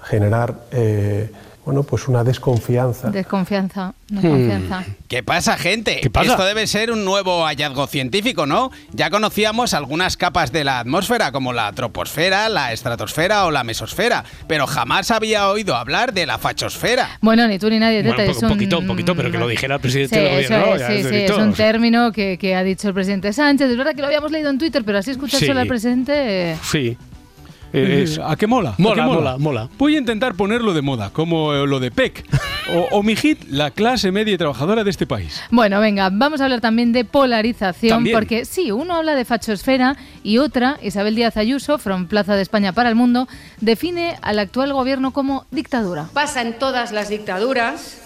generar 0.03 0.55
eh, 0.71 1.31
bueno, 1.65 1.83
pues 1.83 2.07
una 2.07 2.23
desconfianza. 2.23 3.09
Desconfianza, 3.09 3.93
Hmm. 4.09 4.15
desconfianza. 4.21 4.83
¿Qué 5.07 5.23
pasa, 5.23 5.57
gente? 5.57 5.99
¿Qué 6.01 6.09
pasa? 6.11 6.31
Esto 6.31 6.45
debe 6.45 6.67
ser 6.67 6.91
un 6.91 7.03
nuevo 7.05 7.43
hallazgo 7.45 7.87
científico, 7.87 8.45
¿no? 8.45 8.71
Ya 8.93 9.09
conocíamos 9.09 9.73
algunas 9.73 10.15
capas 10.15 10.51
de 10.51 10.63
la 10.63 10.79
atmósfera, 10.79 11.31
como 11.31 11.53
la 11.53 11.71
troposfera, 11.73 12.49
la 12.49 12.71
estratosfera 12.71 13.45
o 13.45 13.51
la 13.51 13.63
mesosfera, 13.63 14.23
pero 14.47 14.67
jamás 14.67 15.09
había 15.11 15.49
oído 15.49 15.75
hablar 15.75 16.13
de 16.13 16.25
la 16.27 16.37
fachosfera. 16.37 17.17
Bueno, 17.21 17.47
ni 17.47 17.57
tú 17.57 17.69
ni 17.69 17.79
nadie, 17.79 18.03
Bueno, 18.03 18.23
un 18.23 18.29
es 18.29 18.43
un- 18.43 18.49
poquito, 18.49 18.77
un 18.79 18.87
poquito, 18.87 19.15
pero 19.15 19.31
que 19.31 19.37
lo 19.39 19.47
dijera 19.47 19.75
el 19.75 19.81
presidente 19.81 20.15
Sí, 20.15 20.21
del 20.21 20.33
gobierno. 20.59 20.75
es, 20.75 21.03
sí, 21.03 21.09
sí, 21.09 21.15
es 21.15 21.31
un 21.31 21.53
término 21.53 22.11
que, 22.11 22.37
que 22.37 22.55
ha 22.55 22.63
dicho 22.63 22.87
el 22.89 22.93
presidente 22.93 23.33
Sánchez. 23.33 23.69
Es 23.71 23.77
verdad 23.77 23.93
que 23.95 24.01
lo 24.01 24.07
habíamos 24.07 24.31
leído 24.31 24.49
en 24.51 24.59
Twitter, 24.59 24.83
pero 24.85 24.99
así 24.99 25.11
escuchárselo 25.11 25.53
Sí. 25.53 25.59
al 25.59 25.67
presidente... 25.67 26.57
Sí. 26.63 26.97
Eh, 27.73 28.01
es- 28.03 28.19
¿A 28.19 28.35
qué 28.35 28.47
mola? 28.47 28.71
¿A 28.71 28.75
Mola, 28.81 28.95
qué 29.03 29.09
mola, 29.09 29.37
mola. 29.37 29.69
Voy 29.77 29.95
a 29.95 29.99
intentar 29.99 30.35
ponerlo 30.35 30.73
de 30.73 30.81
moda, 30.81 31.09
como 31.11 31.53
eh, 31.53 31.67
lo 31.67 31.79
de 31.79 31.91
PEC. 31.91 32.25
O, 32.73 32.97
o 32.97 33.03
mi 33.03 33.15
hit, 33.15 33.43
la 33.49 33.69
clase 33.71 34.11
media 34.11 34.33
y 34.33 34.37
trabajadora 34.37 34.83
de 34.83 34.89
este 34.89 35.05
país. 35.05 35.41
Bueno, 35.51 35.79
venga, 35.79 36.09
vamos 36.11 36.41
a 36.41 36.45
hablar 36.45 36.61
también 36.61 36.93
de 36.93 37.05
polarización, 37.05 37.89
También. 37.97 38.15
porque 38.17 38.45
sí, 38.45 38.71
uno 38.71 38.95
habla 38.95 39.13
de 39.13 39.23
fachosfera 39.25 39.97
y 40.23 40.39
otra, 40.39 40.77
Isabel 40.81 41.15
Díaz 41.15 41.37
Ayuso, 41.37 41.77
from 41.77 42.07
Plaza 42.07 42.35
de 42.35 42.41
España 42.41 42.73
para 42.73 42.89
el 42.89 42.95
Mundo, 42.95 43.27
define 43.61 44.17
al 44.21 44.39
actual 44.39 44.73
gobierno 44.73 45.11
como 45.11 45.45
dictadura. 45.51 46.07
Pasa 46.13 46.41
en 46.41 46.57
todas 46.57 46.91
las 46.91 47.09
dictaduras 47.09 48.01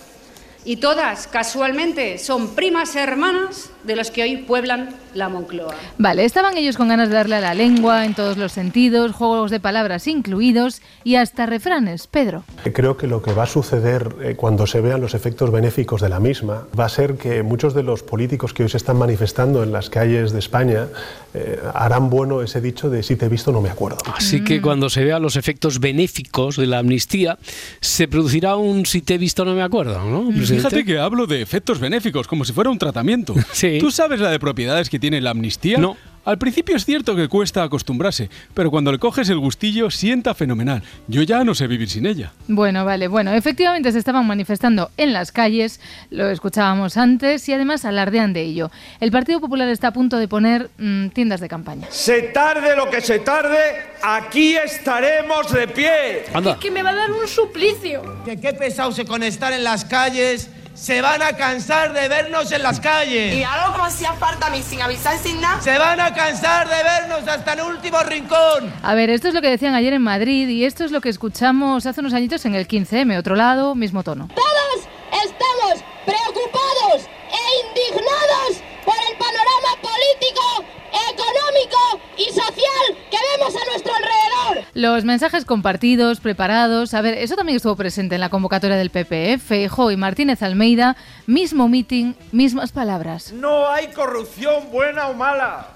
y 0.66 0.78
todas, 0.78 1.28
casualmente, 1.28 2.18
son 2.18 2.50
primas 2.50 2.96
hermanas 2.96 3.72
de 3.84 3.96
los 3.96 4.12
que 4.12 4.24
hoy 4.24 4.38
pueblan 4.38 4.90
la 5.16 5.30
Moncloa. 5.30 5.74
Vale, 5.98 6.26
estaban 6.26 6.58
ellos 6.58 6.78
con 6.78 6.90
ganas 6.90 7.10
de 7.10 7.16
darle 7.16 7.36
a 7.36 7.42
la 7.42 7.54
lengua 7.54 8.06
en 8.06 8.14
todos 8.14 8.38
los 8.38 8.52
sentidos, 8.52 9.14
juegos 9.14 9.52
de 9.52 9.60
palabras 9.60 10.06
incluidos 10.08 10.82
y 11.04 11.16
hasta 11.16 11.46
refranes, 11.46 12.08
Pedro. 12.08 12.44
Creo 12.74 12.98
que 12.98 13.08
lo 13.08 13.22
que 13.22 13.34
va 13.34 13.44
a 13.44 13.48
suceder 13.48 14.16
eh, 14.22 14.36
cuando 14.36 14.68
se 14.68 14.82
vean 14.82 15.02
los 15.02 15.14
efectos 15.14 15.52
benéficos 15.52 16.02
de 16.02 16.10
la 16.10 16.20
misma 16.20 16.68
va 16.78 16.86
a 16.86 16.90
ser 16.90 17.16
que 17.16 17.42
muchos 17.42 17.74
de 17.74 17.84
los 17.84 18.04
políticos 18.04 18.54
que 18.54 18.64
hoy 18.64 18.70
se 18.70 18.78
están 18.78 18.98
manifestando 18.98 19.64
en 19.64 19.72
las 19.72 19.90
calles 19.90 20.32
de 20.32 20.40
España 20.40 20.88
eh, 21.34 21.60
harán 21.74 22.10
bueno 22.10 22.42
ese 22.42 22.62
dicho 22.62 22.90
de 22.90 23.02
si 23.02 23.16
te 23.16 23.26
he 23.26 23.30
visto 23.30 23.52
no 23.52 23.62
me 23.62 23.70
acuerdo. 23.70 23.98
Así 24.14 24.44
que 24.44 24.62
cuando 24.62 24.90
se 24.90 25.04
vean 25.04 25.22
los 25.22 25.36
efectos 25.36 25.80
benéficos 25.80 26.58
de 26.58 26.68
la 26.68 26.80
amnistía, 26.80 27.40
se 27.82 28.08
producirá 28.08 28.56
un 28.58 28.86
si 28.86 29.02
te 29.02 29.16
he 29.16 29.18
visto 29.18 29.46
no 29.46 29.54
me 29.54 29.64
acuerdo, 29.64 30.04
¿no? 30.04 30.30
Presidente? 30.50 30.76
Fíjate 30.76 30.86
que 30.86 31.00
hablo 31.00 31.28
de 31.28 31.42
efectos 31.42 31.80
benéficos, 31.80 32.28
como 32.28 32.46
si 32.46 32.54
fuera 32.54 32.70
un 32.70 32.78
tratamiento. 32.78 33.36
¿Tú 33.80 33.92
sabes 33.92 34.20
la 34.20 34.30
de 34.32 34.40
propiedades 34.40 34.90
que 34.90 35.00
tiene 35.00 35.22
la 35.22 35.32
amnistía? 35.32 35.78
No. 35.78 35.98
Al 36.30 36.38
principio 36.38 36.76
es 36.76 36.86
cierto 36.86 37.16
que 37.16 37.28
cuesta 37.28 37.64
acostumbrarse, 37.64 38.30
pero 38.54 38.70
cuando 38.70 38.92
le 38.92 39.00
coges 39.00 39.28
el 39.30 39.40
gustillo 39.40 39.90
sienta 39.90 40.36
fenomenal. 40.36 40.84
Yo 41.08 41.24
ya 41.24 41.44
no 41.44 41.56
sé 41.56 41.66
vivir 41.66 41.90
sin 41.90 42.06
ella. 42.06 42.34
Bueno, 42.48 42.86
vale, 42.86 43.08
bueno, 43.08 43.34
efectivamente 43.34 43.92
se 43.92 43.98
estaban 43.98 44.28
manifestando 44.28 44.92
en 44.98 45.12
las 45.12 45.32
calles, 45.32 45.82
lo 46.12 46.30
escuchábamos 46.30 46.98
antes 46.98 47.50
y 47.50 47.54
además 47.54 47.84
alardean 47.84 48.34
de 48.34 48.44
ello. 48.44 48.70
El 49.00 49.10
Partido 49.10 49.40
Popular 49.42 49.70
está 49.70 49.88
a 49.88 49.92
punto 49.92 50.18
de 50.18 50.28
poner 50.28 50.70
mm, 50.78 51.08
tiendas 51.08 51.40
de 51.40 51.50
campaña. 51.50 51.88
Se 51.90 52.22
tarde 52.22 52.76
lo 52.76 52.92
que 52.92 53.02
se 53.02 53.18
tarde, 53.18 53.58
aquí 54.04 54.56
estaremos 54.56 55.52
de 55.52 55.68
pie. 55.68 56.26
que 56.62 56.70
me 56.70 56.84
va 56.84 56.92
a 56.92 56.96
dar 56.96 57.12
un 57.12 57.28
suplicio. 57.28 58.04
Que 58.24 58.40
qué 58.40 58.54
pesado 58.54 58.92
se 58.92 59.04
con 59.04 59.24
estar 59.24 59.52
en 59.52 59.64
las 59.64 59.84
calles. 59.84 60.52
Se 60.80 61.02
van 61.02 61.22
a 61.22 61.34
cansar 61.34 61.92
de 61.92 62.08
vernos 62.08 62.50
en 62.54 62.64
las 62.64 62.80
calles. 62.80 63.36
Y 63.36 63.44
algo 63.44 63.74
como 63.74 63.84
hacía 63.84 64.14
falta 64.14 64.48
a 64.48 64.50
mí, 64.50 64.64
sin 64.64 64.82
avisar, 64.82 65.18
sin 65.18 65.42
nada. 65.42 65.62
Se 65.62 65.78
van 65.78 66.00
a 66.00 66.14
cansar 66.14 66.70
de 66.70 66.84
vernos 66.84 67.28
hasta 67.28 67.52
el 67.54 67.62
último 67.62 68.00
rincón. 68.00 68.74
A 68.82 68.94
ver, 68.96 69.10
esto 69.10 69.28
es 69.28 69.34
lo 69.34 69.42
que 69.42 69.50
decían 69.50 69.74
ayer 69.76 69.92
en 69.92 70.02
Madrid 70.02 70.48
y 70.48 70.64
esto 70.64 70.86
es 70.86 70.92
lo 70.92 71.02
que 71.02 71.10
escuchamos 71.10 71.86
hace 71.86 72.00
unos 72.00 72.14
añitos 72.14 72.46
en 72.46 72.56
el 72.56 72.66
15M, 72.66 73.20
otro 73.20 73.36
lado, 73.36 73.76
mismo 73.76 74.04
tono. 74.04 74.30
Todos 74.34 74.88
estamos 75.12 75.84
preocupados 76.06 77.10
e 77.30 77.68
indignados 77.68 78.64
por 78.86 78.96
el 79.12 79.18
panorama 79.18 79.82
político, 79.82 80.64
económico 81.12 82.02
y 82.18 82.26
social 82.34 82.98
que 83.12 83.18
vemos 83.38 83.54
a 83.62 83.66
nuestro 83.70 83.94
alrededor. 83.94 84.69
Los 84.80 85.04
mensajes 85.04 85.44
compartidos, 85.44 86.22
preparados. 86.22 86.94
A 86.94 87.02
ver, 87.02 87.16
eso 87.18 87.36
también 87.36 87.58
estuvo 87.58 87.76
presente 87.76 88.16
en 88.16 88.22
la 88.22 88.30
convocatoria 88.30 88.78
del 88.78 88.92
PP. 88.92 89.38
Feijóo 89.38 89.92
y 89.92 89.98
Martínez 89.98 90.42
Almeida, 90.42 90.96
mismo 91.28 91.68
meeting, 91.68 92.14
mismas 92.32 92.72
palabras. 92.72 93.34
No 93.34 93.70
hay 93.70 93.88
corrupción 93.88 94.72
buena 94.72 95.08
o 95.10 95.14
mala. 95.14 95.68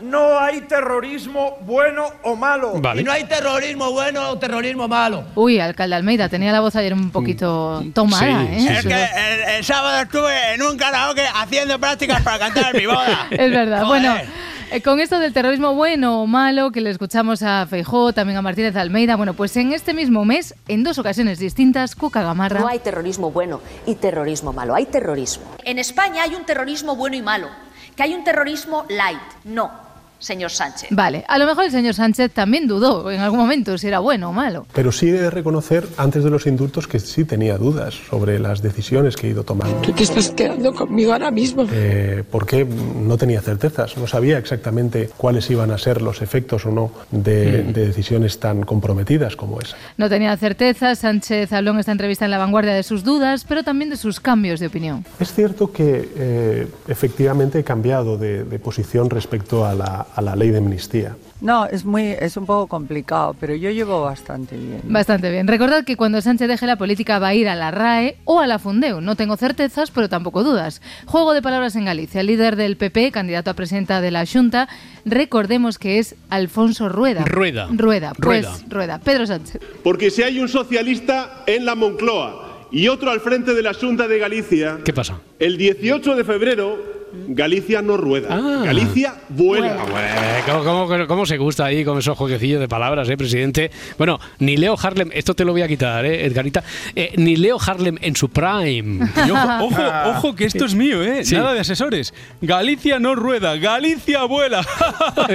no 0.00 0.38
hay 0.38 0.60
terrorismo 0.60 1.58
bueno 1.62 2.04
o 2.22 2.36
malo. 2.36 2.74
Vale. 2.80 3.00
Y 3.00 3.04
no 3.04 3.10
hay 3.10 3.24
terrorismo 3.24 3.90
bueno 3.90 4.30
o 4.30 4.38
terrorismo 4.38 4.86
malo. 4.86 5.24
Uy, 5.34 5.58
alcalde 5.58 5.96
Almeida, 5.96 6.28
tenía 6.28 6.52
la 6.52 6.60
voz 6.60 6.76
ayer 6.76 6.94
un 6.94 7.10
poquito 7.10 7.82
tomada, 7.92 8.44
¿eh? 8.44 8.68
Es 8.78 8.86
que 8.86 8.94
el, 8.94 9.56
el 9.56 9.64
sábado 9.64 10.00
estuve 10.02 10.54
en 10.54 10.62
un 10.62 10.76
karaoke 10.76 11.24
haciendo 11.34 11.76
prácticas 11.80 12.22
para 12.22 12.38
cantar 12.38 12.72
mi 12.76 12.86
boda. 12.86 13.26
Es 13.32 13.50
verdad. 13.50 13.82
Joder. 13.82 14.02
Bueno, 14.02 14.30
eh, 14.70 14.82
con 14.82 15.00
esto 15.00 15.18
del 15.18 15.32
terrorismo 15.32 15.74
bueno 15.74 16.22
o 16.22 16.26
malo, 16.26 16.70
que 16.70 16.80
le 16.80 16.90
escuchamos 16.90 17.42
a 17.42 17.66
Feijó, 17.66 18.12
también 18.12 18.36
a 18.38 18.42
Martínez 18.42 18.76
Almeida, 18.76 19.16
bueno, 19.16 19.34
pues 19.34 19.56
en 19.56 19.72
este 19.72 19.94
mismo 19.94 20.24
mes, 20.24 20.54
en 20.68 20.84
dos 20.84 20.98
ocasiones 20.98 21.38
distintas, 21.38 21.94
Cuca 21.94 22.22
Gamarra... 22.22 22.60
No 22.60 22.68
hay 22.68 22.78
terrorismo 22.78 23.30
bueno 23.30 23.60
y 23.86 23.96
terrorismo 23.96 24.52
malo, 24.52 24.74
hay 24.74 24.86
terrorismo. 24.86 25.44
En 25.64 25.78
España 25.78 26.22
hay 26.22 26.34
un 26.34 26.44
terrorismo 26.44 26.96
bueno 26.96 27.16
y 27.16 27.22
malo, 27.22 27.48
que 27.96 28.02
hay 28.02 28.14
un 28.14 28.24
terrorismo 28.24 28.84
light. 28.88 29.20
No, 29.44 29.83
señor 30.24 30.50
Sánchez. 30.50 30.88
Vale, 30.90 31.24
a 31.28 31.38
lo 31.38 31.46
mejor 31.46 31.64
el 31.64 31.70
señor 31.70 31.94
Sánchez 31.94 32.32
también 32.32 32.66
dudó 32.66 33.10
en 33.10 33.20
algún 33.20 33.38
momento 33.38 33.78
si 33.78 33.88
era 33.88 33.98
bueno 33.98 34.30
o 34.30 34.32
malo. 34.32 34.66
Pero 34.72 34.90
sí 34.90 35.08
he 35.08 35.12
de 35.12 35.30
reconocer, 35.30 35.86
antes 35.96 36.24
de 36.24 36.30
los 36.30 36.46
indultos, 36.46 36.86
que 36.88 36.98
sí 36.98 37.24
tenía 37.24 37.58
dudas 37.58 37.94
sobre 38.08 38.38
las 38.38 38.62
decisiones 38.62 39.16
que 39.16 39.26
he 39.26 39.30
ido 39.30 39.44
tomando. 39.44 39.76
Tú 39.82 39.92
te 39.92 40.02
estás 40.02 40.30
quedando 40.30 40.74
conmigo 40.74 41.12
ahora 41.12 41.30
mismo. 41.30 41.66
Eh, 41.70 42.24
porque 42.30 42.64
no 42.64 43.16
tenía 43.16 43.40
certezas, 43.40 43.96
no 43.96 44.06
sabía 44.06 44.38
exactamente 44.38 45.10
cuáles 45.16 45.48
iban 45.50 45.70
a 45.70 45.78
ser 45.78 46.02
los 46.02 46.22
efectos 46.22 46.66
o 46.66 46.70
no 46.70 46.90
de, 47.10 47.62
de 47.62 47.86
decisiones 47.86 48.40
tan 48.40 48.62
comprometidas 48.62 49.36
como 49.36 49.60
esa. 49.60 49.76
No 49.96 50.08
tenía 50.08 50.36
certeza, 50.36 50.94
Sánchez 50.94 51.52
habló 51.52 51.72
en 51.72 51.80
esta 51.80 51.92
entrevista 51.92 52.24
en 52.24 52.30
La 52.30 52.38
Vanguardia 52.38 52.72
de 52.74 52.82
sus 52.82 53.04
dudas, 53.04 53.44
pero 53.46 53.62
también 53.62 53.90
de 53.90 53.96
sus 53.96 54.20
cambios 54.20 54.60
de 54.60 54.66
opinión. 54.66 55.04
Es 55.20 55.32
cierto 55.32 55.72
que 55.72 56.08
eh, 56.16 56.66
efectivamente 56.88 57.58
he 57.58 57.64
cambiado 57.64 58.16
de, 58.16 58.44
de 58.44 58.58
posición 58.58 59.10
respecto 59.10 59.64
a 59.66 59.74
la, 59.74 60.06
a 60.14 60.22
la 60.22 60.36
ley 60.36 60.50
de 60.50 60.58
amnistía. 60.58 61.16
No, 61.40 61.66
es 61.66 61.84
muy, 61.84 62.04
es 62.18 62.36
un 62.36 62.46
poco 62.46 62.68
complicado, 62.68 63.34
pero 63.38 63.54
yo 63.54 63.70
llevo 63.70 64.00
bastante 64.02 64.56
bien. 64.56 64.80
Bastante 64.84 65.30
bien. 65.30 65.46
Recordad 65.46 65.84
que 65.84 65.96
cuando 65.96 66.20
Sánchez 66.22 66.48
deje 66.48 66.66
la 66.66 66.76
política 66.76 67.18
va 67.18 67.28
a 67.28 67.34
ir 67.34 67.48
a 67.48 67.54
la 67.54 67.70
RAE 67.70 68.16
o 68.24 68.40
a 68.40 68.46
la 68.46 68.58
Fundeu. 68.58 69.00
No 69.00 69.16
tengo 69.16 69.36
certezas, 69.36 69.90
pero 69.90 70.08
tampoco 70.08 70.42
dudas. 70.44 70.80
Juego 71.06 71.34
de 71.34 71.42
palabras 71.42 71.76
en 71.76 71.84
Galicia. 71.84 72.20
El 72.20 72.28
líder 72.28 72.56
del 72.56 72.76
PP, 72.76 73.10
candidato 73.10 73.50
a 73.50 73.54
presidenta 73.54 74.00
de 74.00 74.10
la 74.10 74.24
Junta, 74.24 74.68
recordemos 75.04 75.78
que 75.78 75.98
es 75.98 76.14
Alfonso 76.30 76.88
Rueda. 76.88 77.24
Rueda. 77.24 77.68
Rueda, 77.70 78.12
pues 78.14 78.44
Rueda. 78.46 78.58
Rueda. 78.68 78.98
Pedro 79.00 79.26
Sánchez. 79.26 79.60
Porque 79.82 80.10
si 80.10 80.22
hay 80.22 80.38
un 80.38 80.48
socialista 80.48 81.42
en 81.46 81.64
la 81.66 81.74
Moncloa 81.74 82.68
y 82.70 82.88
otro 82.88 83.10
al 83.10 83.20
frente 83.20 83.52
de 83.54 83.62
la 83.62 83.74
Junta 83.74 84.08
de 84.08 84.18
Galicia, 84.18 84.78
¿Qué 84.84 84.92
pasa? 84.92 85.20
el 85.38 85.58
18 85.58 86.16
de 86.16 86.24
febrero 86.24 86.93
Galicia 87.28 87.80
no 87.82 87.96
rueda, 87.96 88.28
Ah. 88.30 88.62
Galicia 88.64 89.14
vuela. 89.28 89.76
Eh, 89.76 90.42
¿Cómo, 90.46 90.86
cómo- 90.86 91.06
cómo 91.06 91.26
se 91.26 91.36
gusta 91.38 91.64
ahí 91.66 91.84
con 91.84 91.98
esos 91.98 92.16
jueguecillos 92.16 92.60
de 92.60 92.68
palabras, 92.68 93.08
eh, 93.08 93.16
presidente? 93.16 93.70
Bueno, 93.98 94.18
ni 94.38 94.56
Leo 94.56 94.76
Harlem, 94.80 95.10
esto 95.12 95.34
te 95.34 95.44
lo 95.44 95.52
voy 95.52 95.62
a 95.62 95.68
quitar, 95.68 96.04
eh, 96.04 96.26
Edgarita, 96.26 96.62
eh, 96.94 97.12
ni 97.16 97.36
Leo 97.36 97.58
Harlem 97.64 97.96
en 98.00 98.14
su 98.16 98.28
prime. 98.28 99.08
Y 99.26 99.30
ojo, 99.30 99.48
ojo, 99.64 99.82
ojo, 100.06 100.34
que 100.36 100.44
esto 100.44 100.64
es 100.64 100.74
mío, 100.74 101.02
¿eh? 101.02 101.24
Sí. 101.24 101.34
Nada 101.34 101.52
de 101.54 101.60
asesores. 101.60 102.12
Galicia 102.40 102.98
no 102.98 103.14
rueda, 103.14 103.56
Galicia 103.56 104.24
vuela. 104.24 104.60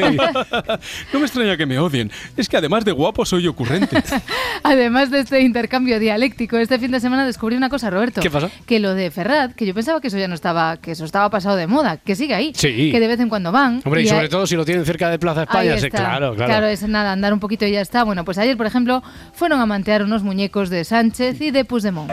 no 1.14 1.20
me 1.20 1.26
extraña 1.26 1.58
que 1.58 1.66
me 1.66 1.80
odien. 1.80 2.12
Es 2.38 2.48
que 2.50 2.58
además 2.58 2.86
de 2.86 2.92
guapo 2.92 3.26
soy 3.26 3.48
ocurrente. 3.48 4.02
Además 4.64 5.10
de 5.12 5.20
este 5.22 5.42
intercambio 5.42 6.00
dialéctico, 6.00 6.58
este 6.58 6.78
fin 6.80 6.92
de 6.92 7.00
semana 7.00 7.26
descubrí 7.26 7.56
una 7.56 7.70
cosa, 7.70 7.90
Roberto. 7.90 8.22
¿Qué 8.22 8.30
pasa? 8.30 8.50
Que 8.66 8.80
lo 8.80 8.94
de 8.94 9.10
Ferrat, 9.12 9.54
que 9.54 9.66
yo 9.66 9.74
pensaba 9.74 10.02
que 10.02 10.08
eso 10.10 10.18
ya 10.18 10.28
no 10.28 10.36
estaba, 10.36 10.78
que 10.78 10.92
eso 10.92 11.06
estaba 11.06 11.30
pasado 11.30 11.56
de 11.56 11.66
moda, 11.70 11.98
que 11.98 12.16
sigue 12.16 12.34
ahí. 12.36 12.52
Sí. 12.56 12.90
Que 12.92 13.00
de 13.00 13.08
vez 13.08 13.20
en 13.20 13.30
cuando 13.30 13.52
van. 13.52 13.82
Hombre, 13.86 14.02
y, 14.02 14.06
y 14.06 14.08
sobre 14.08 14.24
hay- 14.24 14.30
todo 14.30 14.46
si 14.46 14.56
lo 14.56 14.66
tienen 14.66 14.86
cerca 14.86 15.10
de 15.10 15.18
Plaza 15.20 15.44
España, 15.44 15.78
sí, 15.78 15.86
está. 15.88 15.98
claro, 16.00 16.36
claro. 16.36 16.66
es 16.68 16.82
nada, 16.88 17.12
andar 17.14 17.32
un 17.34 17.40
poquito 17.40 17.66
y 17.66 17.72
ya 17.72 17.82
está. 17.82 18.04
Bueno, 18.04 18.26
pues 18.26 18.38
ayer, 18.38 18.58
por 18.58 18.66
ejemplo, 18.66 19.02
fueron 19.34 19.62
a 19.62 19.66
mantear 19.66 20.04
unos 20.04 20.24
muñecos 20.24 20.70
de 20.70 20.84
Sánchez 20.84 21.40
y 21.42 21.52
de 21.52 21.64
Puigdemont. 21.66 22.12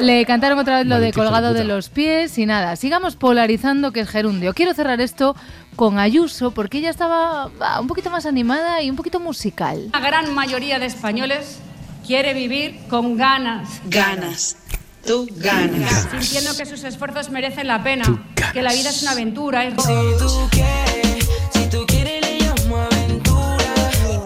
Le 0.00 0.24
cantaron 0.24 0.58
otra 0.58 0.78
vez 0.78 0.86
lo 0.86 0.98
de 0.98 1.12
colgado 1.12 1.52
de 1.52 1.64
los 1.64 1.90
pies 1.90 2.38
y 2.38 2.46
nada. 2.46 2.74
Sigamos 2.76 3.16
polarizando 3.16 3.92
que 3.92 4.00
es 4.00 4.08
gerundio. 4.08 4.54
Quiero 4.54 4.72
cerrar 4.72 4.98
esto 5.02 5.36
con 5.76 5.98
Ayuso 5.98 6.52
porque 6.52 6.78
ella 6.78 6.88
estaba 6.88 7.50
un 7.78 7.86
poquito 7.86 8.08
más 8.08 8.24
animada 8.24 8.80
y 8.82 8.88
un 8.88 8.96
poquito 8.96 9.20
musical. 9.20 9.90
La 9.92 10.00
gran 10.00 10.34
mayoría 10.34 10.78
de 10.78 10.86
españoles 10.86 11.60
quiere 12.06 12.32
vivir 12.32 12.78
con 12.88 13.18
ganas. 13.18 13.68
Ganas. 13.90 14.56
Tú 15.06 15.28
ganas. 15.36 16.08
Sintiendo 16.10 16.56
que 16.56 16.66
sus 16.66 16.84
esfuerzos 16.84 17.30
merecen 17.30 17.66
la 17.66 17.82
pena. 17.82 18.04
Que 18.52 18.62
la 18.62 18.72
vida 18.72 18.90
es 18.90 19.02
una 19.02 19.12
aventura. 19.12 19.64
Es... 19.64 19.74
Si 19.74 19.92
tú 20.18 20.48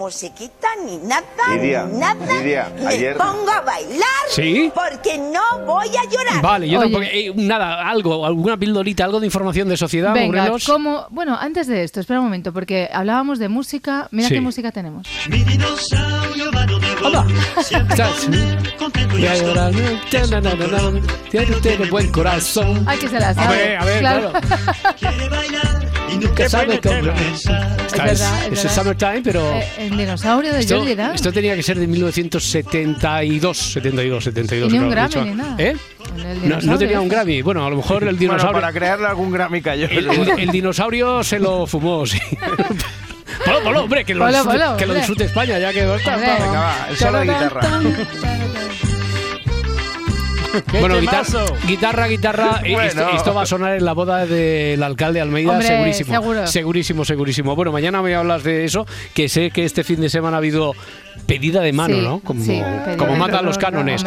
musiquita, 0.05 0.67
ni 0.85 0.97
nada, 0.97 1.25
Lidia, 1.55 1.83
ni 1.85 1.97
nada. 1.97 2.25
Lidia, 2.43 2.71
Me 2.79 2.87
ayer- 2.89 3.17
pongo 3.17 3.49
a 3.49 3.61
bailar 3.61 4.23
¿Sí? 4.29 4.71
porque 4.73 5.17
no 5.17 5.65
voy 5.65 5.87
a 5.87 6.03
llorar. 6.09 6.41
Vale, 6.43 6.69
yo 6.69 6.79
Oye. 6.79 6.91
tampoco. 6.91 7.11
eh, 7.11 7.31
nada, 7.35 7.89
algo, 7.89 8.23
alguna 8.23 8.55
pildorita, 8.55 9.03
algo 9.03 9.19
de 9.19 9.25
información 9.25 9.67
de 9.67 9.77
sociedad, 9.77 10.13
Venga, 10.13 10.47
como 10.67 11.07
bueno, 11.09 11.35
antes 11.39 11.65
de 11.65 11.83
esto, 11.83 11.99
espera 12.01 12.19
un 12.19 12.25
momento 12.27 12.53
porque 12.53 12.87
hablábamos 12.93 13.39
de 13.39 13.49
música. 13.49 14.07
Mira 14.11 14.29
Sí. 14.29 14.35
qué 14.35 14.41
música 14.41 14.71
tenemos. 14.71 15.07
Tiene, 21.31 21.89
buen 21.89 22.11
corazón. 22.11 22.83
Ay, 22.87 22.97
que 22.99 23.07
se 23.07 23.19
la 23.19 23.33
sabe. 23.33 23.47
A 23.47 23.49
ver, 23.49 23.77
a 23.77 23.85
ver, 23.85 23.99
claro. 23.99 24.31
Nunca 26.19 26.49
sabe 26.49 26.79
cómo. 26.81 26.95
Es 26.95 27.43
verdad. 27.93 28.69
Summertime, 28.73 29.21
pero. 29.23 29.51
Eh, 29.51 29.67
el 29.79 29.97
dinosaurio 29.97 30.53
de 30.53 30.59
Esto, 30.59 30.77
Jordi 30.79 30.95
Dan. 30.95 31.15
esto 31.15 31.31
tenía 31.31 31.55
que 31.55 31.63
ser 31.63 31.79
de 31.79 31.87
1972, 31.87 33.57
72, 33.57 34.23
72. 34.23 34.69
Y 34.69 34.73
ni 34.73 34.79
un 34.79 34.89
Grammy 34.89 35.15
ni 35.21 35.31
nada. 35.35 35.55
¿Eh? 35.57 35.75
El 36.43 36.49
No, 36.49 36.61
no 36.61 36.77
tenía 36.77 36.99
un. 37.01 37.07
Grammy. 37.09 37.41
Bueno, 37.41 37.65
a 37.65 37.69
lo 37.69 37.77
mejor 37.77 38.03
el 38.03 38.09
Bueno, 38.15 38.19
dinosaurio. 38.19 38.61
para 38.61 38.71
crearle 38.73 39.07
algún 39.07 39.31
Grammy 39.31 39.61
cayó. 39.61 39.87
el, 39.87 40.09
el- 40.09 40.39
el 40.39 40.49
dinosaurio 40.51 41.23
se 41.23 41.39
lo 41.39 41.65
fumó, 41.67 42.05
sí. 42.05 42.19
Polo, 43.45 43.61
polo, 43.63 43.83
hombre, 43.83 44.05
que 44.05 44.15
lo, 44.15 44.25
Polo, 44.25 44.31
disfrute, 44.37 44.57
polo, 44.57 44.77
que 44.77 44.85
lo 44.85 44.91
hombre. 44.91 44.97
disfrute 44.99 45.23
España, 45.25 45.59
ya 45.59 45.73
que. 45.73 45.81
Venga, 45.85 46.59
va, 46.59 46.87
el 46.89 46.97
solo 46.97 47.19
de 47.19 47.25
guitarra. 47.25 47.61
Bueno, 50.79 50.99
guitarra, 50.99 51.27
guitarra, 51.67 52.07
guitarra. 52.07 52.59
Bueno. 52.61 52.81
Esto, 52.83 53.09
esto 53.15 53.33
va 53.33 53.43
a 53.43 53.45
sonar 53.45 53.75
en 53.75 53.85
la 53.85 53.93
boda 53.93 54.25
del 54.25 54.81
alcalde 54.83 55.21
Almeida, 55.21 55.51
Hombre, 55.51 55.67
segurísimo. 55.67 56.13
seguro. 56.13 56.47
Segurísimo, 56.47 57.05
segurísimo. 57.05 57.55
Bueno, 57.55 57.71
mañana 57.71 58.01
me 58.01 58.15
hablas 58.15 58.43
de 58.43 58.65
eso, 58.65 58.85
que 59.13 59.29
sé 59.29 59.51
que 59.51 59.65
este 59.65 59.83
fin 59.83 60.01
de 60.01 60.09
semana 60.09 60.37
ha 60.37 60.39
habido 60.39 60.73
pedida 61.27 61.61
de 61.61 61.73
mano, 61.73 61.95
Sí, 61.95 62.01
¿no? 62.01 62.19
Como, 62.19 62.43
sí, 62.43 62.61
como 62.97 63.15
matan 63.15 63.45
los 63.45 63.57
cánones. 63.57 64.03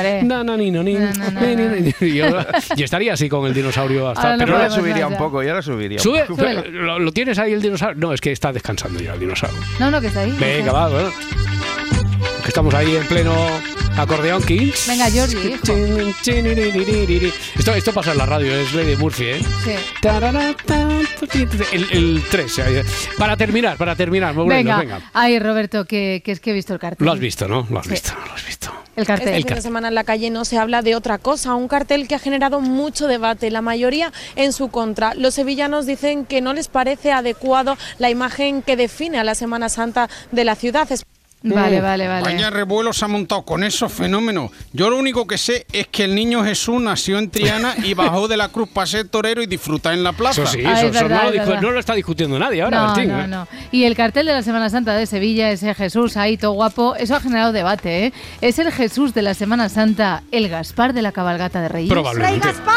Yo, 2.77 2.85
estaría 2.85 3.13
así 3.15 3.29
con 3.29 3.47
el 3.47 3.55
dinosaurio 3.55 4.09
hasta. 4.09 4.33
Ahora 4.33 4.37
pero 4.39 4.47
Yo 4.49 4.53
la 4.53 4.59
podemos 4.69 4.75
subiría 4.79 5.07
un 5.07 5.17
poco, 5.17 5.43
yo 5.43 5.55
la 5.55 5.63
subiría. 5.63 5.99
un 5.99 6.03
Sube, 6.03 6.25
poco. 6.27 6.37
pero, 6.43 6.63
¿lo, 6.71 6.99
lo 6.99 7.13
tienes 7.13 7.39
ahí 7.39 7.53
el 7.53 7.63
dinosaurio? 7.63 7.99
No, 8.01 8.13
es 8.13 8.21
que 8.21 8.33
está 8.33 8.53
descansando 8.53 9.01
ya 9.01 9.15
el 9.15 9.21
dinosaurio. 9.21 9.59
No, 9.81 9.91
no, 9.91 10.01
que 10.01 10.09
está 10.09 10.21
ahí. 10.21 10.35
Venga, 10.39 10.73
va, 10.73 10.89
bueno. 10.89 11.11
Que 12.43 12.49
estamos 12.49 12.73
ahí 12.75 12.95
en 12.97 13.05
pleno 13.07 13.33
acordeón 13.99 14.43
Kings. 14.45 14.87
Venga, 14.87 15.07
Jordi, 15.11 15.37
hijo. 15.37 17.33
Esto, 17.59 17.75
esto 17.75 17.93
pasa 17.93 18.13
en 18.13 18.19
la 18.19 18.27
radio, 18.27 18.55
es 18.55 18.73
de 18.73 18.97
Murphy, 18.97 19.25
¿eh? 19.27 19.41
Sí. 19.65 19.73
El, 21.73 21.87
el 21.91 22.23
3. 22.31 22.59
eh. 22.59 22.85
Para 23.19 23.37
terminar, 23.37 23.77
para 23.77 23.95
terminar, 23.97 24.35
Morelos, 24.35 24.57
Venga. 24.65 24.79
venga. 24.79 25.11
Ay, 25.13 25.39
Roberto, 25.39 25.85
que, 25.85 26.23
que 26.25 26.33
es 26.33 26.41
que 26.41 26.51
he 26.51 26.55
visto 26.55 26.73
el 26.75 26.79
cartel. 26.81 27.05
Lo 27.05 27.13
has 27.13 27.19
visto, 27.19 27.49
¿no? 27.49 27.67
Lo 27.71 27.79
has 27.81 27.87
Sí. 27.87 27.93
visto, 27.93 28.13
lo 28.27 28.33
has 28.35 28.47
visto. 28.47 28.73
El 28.97 29.07
cartel. 29.07 29.29
Este 29.29 29.43
fin 29.49 29.55
de 29.57 29.63
semana 29.63 29.89
en 29.89 29.95
la 29.95 30.03
calle 30.05 30.29
no 30.31 30.45
se 30.45 30.59
habla 30.59 30.83
de 30.83 30.97
otra 30.97 31.19
cosa, 31.19 31.55
un 31.55 31.69
cartel 31.69 32.09
que 32.09 32.15
ha 32.17 32.19
generado 32.19 32.61
mucho 32.61 33.07
debate, 33.07 33.51
la 33.51 33.63
mayoría 33.63 34.13
en 34.35 34.53
su 34.53 34.69
contra. 34.69 35.15
Los 35.15 35.35
sevillanos 35.35 35.87
dicen 35.87 36.25
que 36.27 36.41
no 36.41 36.53
les 36.53 36.67
parece 36.69 37.13
adecuado 37.13 37.77
la 37.99 38.11
imagen 38.11 38.63
que 38.63 38.77
define 38.77 39.19
a 39.19 39.25
la 39.25 39.35
Semana 39.37 39.69
Santa 39.69 40.09
de 40.33 40.45
la 40.45 40.57
ciudad. 40.57 40.89
Vale, 41.41 41.81
vale, 41.81 42.09
vale. 42.09 42.23
Vaya 42.23 42.51
revuelo 42.51 42.93
se 42.93 43.05
ha 43.05 43.09
montado 43.09 43.43
con 43.43 43.63
esos 43.63 43.93
fenómenos. 43.93 44.51
Yo 44.73 44.91
lo 44.91 44.97
único 44.99 45.27
que 45.27 45.39
sé 45.39 45.67
es 45.73 45.87
que 45.87 46.05
el 46.05 46.15
niño 46.15 46.43
Jesús 46.43 46.81
nació 46.83 47.19
en 47.19 47.31
Triana 47.31 47.75
y 47.85 47.95
bajó 47.95 48.27
de 48.27 48.37
la 48.37 48.49
cruz 48.49 48.69
para 48.69 48.87
ser 48.89 49.09
torero 49.09 49.41
y 49.41 49.47
disfrutar 49.47 49.95
en 49.95 50.03
la 50.03 50.13
plaza. 50.13 50.43
Eso 50.43 50.53
sí, 50.53 50.63
Ah, 50.67 50.73
eso, 50.79 50.87
es 50.89 50.97
eso 50.97 51.05
verdad, 51.05 51.23
no, 51.23 51.31
lo 51.31 51.41
es 51.41 51.47
verdad. 51.47 51.63
no 51.63 51.71
lo 51.71 51.79
está 51.81 51.95
discutiendo 51.95 52.39
nadie 52.39 52.63
ahora, 52.63 52.81
No, 52.89 52.95
Bertín, 52.95 53.13
no, 53.13 53.21
¿eh? 53.23 53.29
no. 53.29 53.49
Y 53.71 53.85
el 53.85 53.95
cartel 53.95 54.27
de 54.27 54.33
la 54.33 54.43
Semana 54.43 54.69
Santa 54.69 54.95
de 54.95 55.07
Sevilla, 55.07 55.51
ese 55.51 55.73
Jesús 55.75 56.17
ahí 56.17 56.37
todo 56.37 56.53
guapo, 56.53 56.97
eso 56.97 57.15
ha 57.15 57.21
generado 57.21 57.53
debate, 57.53 58.07
¿eh? 58.07 58.13
Es 58.41 58.59
el 58.59 58.73
Jesús 58.73 59.15
de 59.15 59.23
la 59.23 59.35
Semana 59.35 59.69
Santa, 59.69 60.25
el 60.33 60.49
Gaspar 60.49 60.93
de 60.93 61.03
la 61.03 61.13
cabalgata 61.13 61.61
de 61.63 61.69
Reyes. 61.69 61.91
Probablemente. 61.91 62.49
¡Gaspar, 62.49 62.75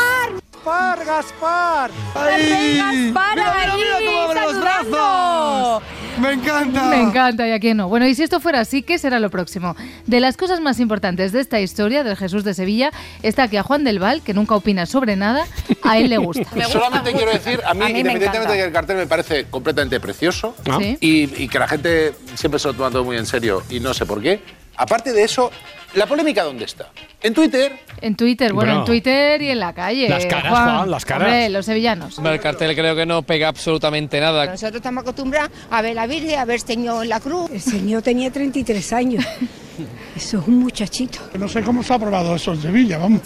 Gaspar! 0.64 1.90
¡Rey 2.14 2.78
Gaspar 2.78 3.36
Mira, 3.36 3.54
mira, 3.56 3.74
ahí, 3.74 3.78
mira 3.78 3.98
cómo 4.06 4.22
abre 4.22 4.42
los 4.42 4.52
saludando! 4.64 5.82
Me 6.22 6.34
encanta. 6.34 6.84
Me 6.84 7.02
encanta, 7.02 7.48
y 7.48 7.52
a 7.52 7.60
quién 7.60 7.78
no. 7.78 7.88
Bueno, 7.90 8.06
y 8.06 8.14
si 8.14 8.22
esto 8.22 8.40
fuera 8.40 8.60
así, 8.60 8.84
¿qué 8.84 9.00
será 9.00 9.20
lo 9.20 9.30
próximo? 9.32 9.76
De 10.06 10.20
las 10.20 10.38
cosas 10.38 10.60
más 10.60 10.80
importantes 10.80 11.32
de 11.32 11.40
esta 11.40 11.60
historia 11.60 12.04
del 12.04 12.16
Jesús 12.16 12.44
de 12.44 12.54
Sevilla 12.54 12.92
está 13.24 13.48
que 13.48 13.58
a 13.58 13.64
Juan 13.64 13.84
del 13.84 13.98
Val, 14.00 14.22
que 14.22 14.34
nunca 14.34 14.56
opina 14.56 14.86
sobre 14.86 15.16
nada, 15.16 15.46
a 15.84 15.98
él 15.98 16.10
le 16.10 16.18
gusta. 16.18 16.44
Solamente 16.70 17.14
quiero 17.14 17.32
decir, 17.32 17.60
a 17.66 17.74
mí, 17.74 17.86
A 17.86 17.90
mí 17.90 18.00
independientemente 18.00 18.52
de 18.54 18.60
que 18.60 18.66
el 18.66 18.72
cartel 18.72 18.98
me 18.98 19.08
parece 19.08 19.46
completamente 19.46 20.00
precioso 20.00 20.56
Ah. 20.70 20.78
Sí. 20.80 20.98
y, 21.02 21.44
y 21.44 21.48
que 21.48 21.58
la 21.60 21.68
gente 21.68 22.14
siempre 22.36 22.60
se 22.60 22.68
lo 22.68 22.74
toma 22.76 22.92
todo 22.92 23.04
muy 23.04 23.18
en 23.18 23.26
serio 23.26 23.64
y 23.70 23.80
no 23.80 23.94
sé 23.94 24.06
por 24.06 24.22
qué. 24.22 24.42
Aparte 24.78 25.12
de 25.14 25.24
eso, 25.24 25.52
¿la 25.96 26.06
polémica 26.06 26.44
dónde 26.44 26.66
está? 26.66 26.90
En 27.22 27.34
Twitter. 27.34 27.78
En 28.02 28.16
Twitter, 28.16 28.52
bueno, 28.54 28.72
Bueno. 28.72 28.80
en 28.82 28.86
Twitter 28.86 29.42
y 29.42 29.50
en 29.50 29.60
la 29.60 29.74
calle. 29.74 30.10
Las 30.10 30.26
caras, 30.26 30.50
Juan, 30.50 30.90
las 30.90 31.06
caras. 31.06 31.28
Hombre, 31.28 31.50
los 31.50 31.66
sevillanos. 31.66 32.18
El 32.18 32.40
cartel 32.40 32.76
creo 32.76 32.96
que 32.96 33.06
no 33.06 33.22
pega 33.22 33.50
absolutamente 33.50 34.20
nada. 34.20 34.46
Nosotros 34.48 34.78
estamos 34.78 35.04
acostumbrados 35.04 35.52
a 35.70 35.82
ver 35.82 35.94
la 35.96 36.08
Virgen, 36.08 36.40
a 36.40 36.46
ver 36.46 36.56
el 36.56 36.62
Señor 36.62 37.04
en 37.04 37.10
la 37.10 37.20
cruz. 37.20 37.52
El 37.52 37.62
Señor 37.62 38.02
tenía 38.02 38.32
33 38.32 38.94
años. 38.94 39.24
Eso 40.16 40.40
es 40.40 40.48
un 40.48 40.60
muchachito. 40.60 41.20
No 41.38 41.48
sé 41.48 41.62
cómo 41.62 41.84
se 41.84 41.94
ha 41.94 41.96
aprobado 41.96 42.36
eso 42.36 42.54
en 42.54 42.62
Sevilla, 42.62 42.98
vamos. 42.98 43.22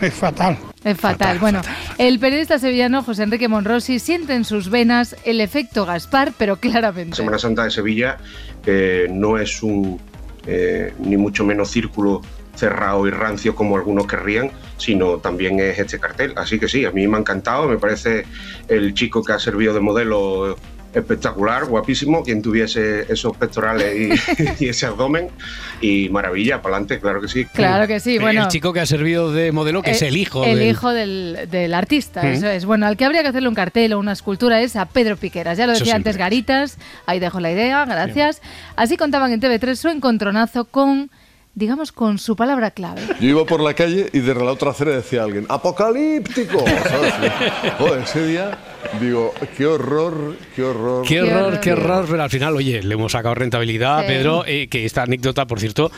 Es 0.00 0.14
fatal. 0.14 0.56
Es 0.82 0.98
fatal. 0.98 1.38
bueno, 1.38 1.60
el 1.98 2.18
periodista 2.18 2.58
sevillano 2.58 3.02
José 3.02 3.24
Enrique 3.24 3.48
Monrosi 3.48 3.98
siente 3.98 4.34
en 4.34 4.44
sus 4.44 4.68
venas 4.70 5.14
el 5.24 5.40
efecto 5.40 5.84
Gaspar, 5.84 6.32
pero 6.38 6.56
claramente. 6.56 7.16
Semana 7.16 7.38
Santa 7.38 7.64
de 7.64 7.70
Sevilla 7.70 8.16
eh, 8.66 9.06
no 9.10 9.36
es 9.38 9.62
un 9.62 10.00
eh, 10.46 10.92
ni 10.98 11.16
mucho 11.16 11.44
menos 11.44 11.70
círculo 11.70 12.20
cerrado 12.54 13.06
y 13.06 13.10
rancio 13.10 13.54
como 13.54 13.76
algunos 13.76 14.06
querrían, 14.06 14.50
sino 14.76 15.18
también 15.18 15.58
es 15.60 15.78
este 15.78 15.98
cartel. 15.98 16.34
Así 16.36 16.58
que 16.58 16.68
sí, 16.68 16.84
a 16.84 16.90
mí 16.90 17.06
me 17.08 17.16
ha 17.16 17.20
encantado, 17.20 17.68
me 17.68 17.78
parece 17.78 18.24
el 18.68 18.94
chico 18.94 19.22
que 19.22 19.32
ha 19.32 19.38
servido 19.38 19.72
de 19.74 19.80
modelo 19.80 20.56
espectacular, 20.92 21.64
guapísimo, 21.66 22.22
quien 22.22 22.42
tuviese 22.42 23.10
esos 23.12 23.36
pectorales 23.36 24.20
y, 24.58 24.64
y 24.64 24.68
ese 24.68 24.86
abdomen 24.86 25.28
y 25.80 26.08
maravilla, 26.10 26.60
para 26.62 26.76
adelante, 26.76 27.00
claro 27.00 27.20
que 27.20 27.28
sí. 27.28 27.44
Claro 27.46 27.86
que 27.86 27.98
sí, 28.00 28.18
bueno. 28.18 28.42
El 28.42 28.48
chico 28.48 28.72
que 28.72 28.80
ha 28.80 28.86
servido 28.86 29.32
de 29.32 29.52
modelo, 29.52 29.82
que 29.82 29.92
es 29.92 30.02
Eh, 30.02 30.08
el 30.08 30.16
hijo. 30.16 30.44
El 30.44 30.58
del- 30.58 30.68
hijo 30.68 30.90
del, 30.92 31.48
del 31.50 31.74
artista, 31.74 32.22
Mm. 32.22 32.26
eso 32.26 32.46
es. 32.48 32.64
Bueno, 32.64 32.86
al 32.86 32.96
que 32.96 33.04
habría 33.04 33.22
que 33.22 33.28
hacerle 33.28 33.48
un 33.48 33.54
cartel 33.54 33.92
o 33.94 33.98
una 33.98 34.12
escultura 34.12 34.60
es 34.60 34.76
a 34.76 34.86
Pedro 34.86 35.16
Piqueras. 35.16 35.58
Ya 35.58 35.66
lo 35.66 35.72
decía 35.72 35.94
antes 35.96 36.16
Garitas, 36.16 36.78
ahí 37.06 37.18
dejo 37.20 37.40
la 37.40 37.50
idea, 37.50 37.84
gracias. 37.84 38.40
Así 38.76 38.96
contaban 38.96 39.32
en 39.32 39.40
TV3 39.40 39.74
su 39.76 39.88
encontronazo 39.88 40.64
con, 40.66 41.10
digamos, 41.54 41.90
con 41.92 42.18
su 42.18 42.36
palabra 42.36 42.70
clave. 42.70 43.00
Yo 43.20 43.28
iba 43.28 43.44
por 43.44 43.60
la 43.60 43.74
calle 43.74 44.08
y 44.12 44.20
de 44.20 44.34
la 44.34 44.44
otra 44.52 44.70
acera 44.70 44.92
decía 44.92 45.22
alguien, 45.24 45.46
¡apocalíptico! 45.48 46.64
¿sabes? 46.88 47.14
Joder, 47.78 48.02
ese 48.02 48.26
día 48.26 48.58
digo, 49.00 49.32
qué 49.56 49.66
horror, 49.66 50.36
qué 50.54 50.62
horror. 50.62 51.06
Qué 51.06 51.22
horror, 51.22 51.60
qué 51.60 51.72
horror, 51.72 52.06
pero 52.10 52.22
al 52.22 52.30
final, 52.30 52.54
oye, 52.56 52.82
le 52.82 52.94
hemos 52.94 53.12
sacado 53.12 53.34
rentabilidad, 53.34 54.00
Sí. 54.02 54.06
Pedro, 54.08 54.44
eh, 54.46 54.68
que 54.68 54.84
esta 54.84 55.02
anécdota, 55.02 55.46
por 55.46 55.60
cierto, 55.60 55.90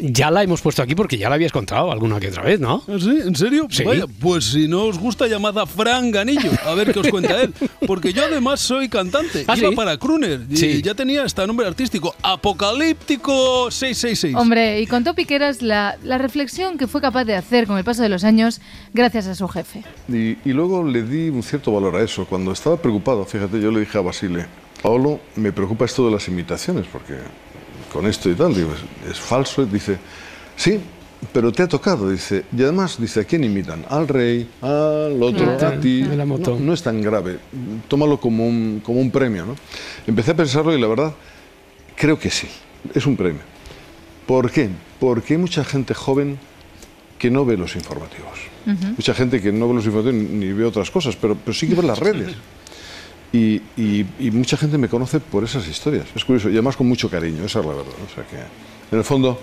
ya 0.00 0.30
la 0.30 0.42
hemos 0.42 0.60
puesto 0.60 0.82
aquí 0.82 0.94
porque 0.94 1.16
ya 1.18 1.28
la 1.28 1.34
habías 1.36 1.52
contado 1.52 1.90
alguna 1.92 2.18
que 2.20 2.28
otra 2.28 2.42
vez, 2.42 2.60
¿no? 2.60 2.82
¿Ah, 2.88 2.96
¿Sí? 2.98 3.18
¿En 3.24 3.34
serio? 3.34 3.66
Sí. 3.70 3.84
Vaya, 3.84 4.04
pues 4.20 4.44
si 4.44 4.68
no 4.68 4.84
os 4.84 4.98
gusta, 4.98 5.26
llamad 5.26 5.58
a 5.58 5.66
Fran 5.66 6.10
Ganillo, 6.10 6.50
a 6.64 6.74
ver 6.74 6.92
qué 6.92 6.98
os 7.00 7.08
cuenta 7.08 7.40
él. 7.42 7.52
Porque 7.86 8.12
yo 8.12 8.24
además 8.24 8.60
soy 8.60 8.88
cantante, 8.88 9.44
¿Ah, 9.46 9.54
iba 9.56 9.70
sí? 9.70 9.76
para 9.76 9.96
Kruner 9.98 10.40
y 10.50 10.56
Sí. 10.56 10.82
ya 10.82 10.94
tenía 10.94 11.22
hasta 11.24 11.46
nombre 11.46 11.66
artístico, 11.66 12.14
Apocalíptico 12.22 13.70
666. 13.70 14.34
Hombre, 14.36 14.80
y 14.80 14.86
contó 14.86 15.14
Piqueras 15.14 15.62
la, 15.62 15.96
la 16.02 16.18
reflexión 16.18 16.76
que 16.78 16.86
fue 16.86 17.00
capaz 17.00 17.24
de 17.24 17.34
hacer 17.34 17.66
con 17.66 17.78
el 17.78 17.84
paso 17.84 18.02
de 18.02 18.08
los 18.08 18.24
años 18.24 18.60
gracias 18.92 19.26
a 19.26 19.34
su 19.34 19.48
jefe. 19.48 19.82
Y, 20.08 20.36
y 20.48 20.52
luego 20.52 20.82
le 20.84 21.02
di 21.02 21.28
un 21.28 21.42
cierto 21.42 21.72
valor 21.72 21.96
a 21.96 22.02
eso. 22.02 22.24
Cuando 22.26 22.52
estaba 22.52 22.76
preocupado, 22.76 23.24
fíjate, 23.24 23.60
yo 23.60 23.70
le 23.70 23.80
dije 23.80 23.98
a 23.98 24.00
Basile, 24.00 24.46
Paolo, 24.82 25.20
me 25.36 25.52
preocupa 25.52 25.84
esto 25.84 26.04
de 26.06 26.12
las 26.12 26.28
imitaciones, 26.28 26.86
porque 26.92 27.14
con 27.94 28.06
esto 28.06 28.28
y 28.28 28.34
tal, 28.34 28.52
digo, 28.52 28.70
es, 29.08 29.20
falso. 29.20 29.64
Dice, 29.64 29.96
sí, 30.56 30.80
pero 31.32 31.52
te 31.52 31.62
ha 31.62 31.68
tocado, 31.68 32.10
dice. 32.10 32.44
Y 32.54 32.62
además, 32.64 32.96
dice, 32.98 33.20
¿a 33.20 33.24
quién 33.24 33.44
imitan? 33.44 33.84
Al 33.88 34.08
rey, 34.08 34.48
al 34.60 35.22
otro, 35.22 35.56
Ah, 35.60 35.68
a 35.68 35.80
ti. 35.80 36.02
de 36.02 36.16
la 36.16 36.26
moto. 36.26 36.56
No, 36.58 36.66
no 36.66 36.72
es 36.72 36.82
tan 36.82 37.00
grave, 37.00 37.38
tómalo 37.86 38.18
como 38.18 38.48
un, 38.48 38.82
como 38.84 39.00
un 39.00 39.12
premio, 39.12 39.46
¿no? 39.46 39.54
Empecé 40.08 40.32
a 40.32 40.36
pensarlo 40.36 40.76
y 40.76 40.80
la 40.80 40.88
verdad, 40.88 41.14
creo 41.94 42.18
que 42.18 42.30
sí, 42.30 42.48
es 42.92 43.06
un 43.06 43.16
premio. 43.16 43.42
¿Por 44.26 44.50
qué? 44.50 44.68
Porque 44.98 45.34
hay 45.34 45.38
mucha 45.38 45.64
gente 45.64 45.94
joven 45.94 46.36
que 47.16 47.30
no 47.30 47.44
ve 47.44 47.56
los 47.56 47.76
informativos. 47.76 48.40
Mucha 48.96 49.14
gente 49.14 49.40
que 49.40 49.52
no 49.52 49.68
ve 49.68 49.74
los 49.74 49.86
informativos 49.86 50.28
ni 50.30 50.52
ve 50.52 50.64
otras 50.64 50.90
cosas, 50.90 51.14
pero, 51.14 51.36
pero 51.36 51.54
sí 51.54 51.68
que 51.68 51.76
ve 51.76 51.82
las 51.84 51.98
redes. 52.00 52.34
Y, 53.34 53.60
y- 53.76 54.06
y 54.20 54.30
mucha 54.30 54.56
gente 54.56 54.78
me 54.78 54.88
conoce 54.88 55.18
por 55.18 55.42
esas 55.42 55.66
historias. 55.66 56.04
Es 56.14 56.24
curioso, 56.24 56.48
y 56.48 56.52
además 56.52 56.76
con 56.76 56.86
mucho 56.86 57.10
cariño, 57.10 57.44
esa 57.44 57.58
es 57.60 57.66
la 57.66 57.72
verdad. 57.72 57.92
O 58.08 58.14
sea 58.14 58.24
que, 58.24 58.36
en 58.36 58.98
el 58.98 59.02
fondo, 59.02 59.40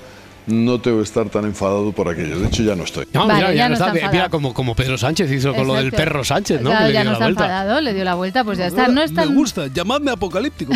no 0.48 0.80
tengo 0.80 0.98
que 1.00 1.04
estar 1.04 1.28
tan 1.30 1.44
enfadado 1.44 1.92
por 1.92 2.08
aquello. 2.08 2.40
De 2.40 2.48
hecho, 2.48 2.64
ya 2.64 2.74
no 2.76 2.84
estoy. 2.86 3.06
No, 3.12 3.28
Vale, 3.28 3.34
mira, 3.36 3.50
ya 3.50 3.56
ya 3.56 3.68
no 3.68 3.74
está 3.74 3.86
está. 3.88 3.98
enfadado. 3.98 4.14
Mira, 4.14 4.30
como, 4.30 4.54
como 4.54 4.76
Pedro 4.76 4.98
Sánchez 4.98 5.30
hizo 5.32 5.54
con 5.54 5.68
lo 5.68 5.74
del 5.76 5.88
Exacto. 5.88 6.06
perro 6.06 6.24
Sánchez, 6.24 6.62
¿no? 6.62 6.70
Claro, 6.70 6.86
que 6.86 6.88
le 6.88 6.94
ya 6.94 7.02
dio 7.02 7.12
no 7.12 7.12
la 7.12 7.14
está 7.18 7.26
vuelta. 7.26 7.44
enfadado, 7.44 7.82
le 7.82 7.94
dio 7.94 8.04
la 8.06 8.16
vuelta, 8.16 8.44
pues 8.46 8.58
ya 8.58 8.68
está. 8.68 8.88
No 8.88 9.02
es 9.04 9.12
Me 9.12 9.26
gusta, 9.26 9.68
llamadme 9.68 10.12
Apocalíptico. 10.12 10.72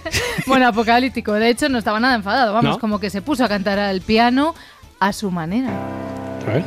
bueno 0.46 0.68
apocalíptico. 0.68 1.32
De 1.32 1.50
hecho, 1.50 1.68
no 1.68 1.76
estaba 1.78 1.98
nada 1.98 2.14
enfadado. 2.14 2.54
Vamos, 2.54 2.76
¿No? 2.76 2.78
como 2.78 3.00
que 3.00 3.10
se 3.10 3.20
puso 3.20 3.44
a 3.44 3.48
cantar 3.48 3.80
al 3.80 4.00
piano 4.00 4.54
a 5.00 5.12
su 5.12 5.30
manera. 5.32 5.70
A 6.46 6.52
ver. 6.52 6.64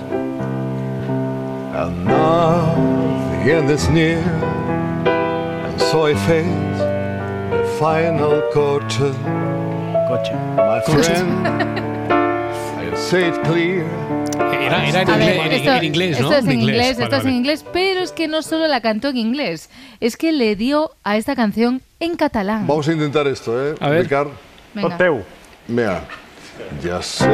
And 1.75 2.05
now 2.05 2.75
the 3.43 3.57
end 3.57 3.71
is 3.71 3.89
near, 3.89 4.21
and 5.73 5.81
so 5.81 6.05
I 6.07 6.13
face 6.13 6.45
the 7.51 7.63
final 7.79 8.41
curtain. 8.53 9.15
My 10.55 10.79
friend, 10.85 11.47
I 12.77 12.95
say 12.95 13.29
it 13.29 13.41
clear. 13.43 13.85
Era, 14.63 14.87
era 14.87 15.01
en, 15.01 15.09
A 15.09 15.17
ver, 15.17 15.35
inglés, 15.35 15.51
en- 15.51 15.53
esto, 15.53 15.71
en 15.75 15.83
inglés, 15.83 16.19
¿no? 16.19 16.25
esto 16.31 16.37
es 16.39 16.45
en 16.45 16.61
inglés, 16.61 16.97
Vale, 16.97 17.03
esto 17.03 17.15
es 17.15 17.21
en 17.21 17.25
vale. 17.25 17.35
inglés, 17.37 17.65
pero 17.73 17.99
es 18.01 18.11
que 18.11 18.27
no 18.27 18.41
solo 18.41 18.67
la 18.67 18.79
cantó 18.81 19.09
en 19.09 19.17
inglés, 19.17 19.69
es 19.99 20.15
que 20.17 20.31
le 20.31 20.55
dio 20.55 20.91
a 21.03 21.17
esta 21.17 21.35
canción 21.35 21.81
en 21.99 22.15
catalán. 22.15 22.65
Vamos 22.65 22.87
a 22.87 22.93
intentar 22.93 23.27
esto, 23.27 23.51
¿eh? 23.71 23.75
A 23.79 23.89
ver. 23.89 24.03
Ricard. 24.03 24.29
Venga. 24.73 24.97
Mira, 25.67 26.03
ja 26.83 27.01
sé 27.01 27.25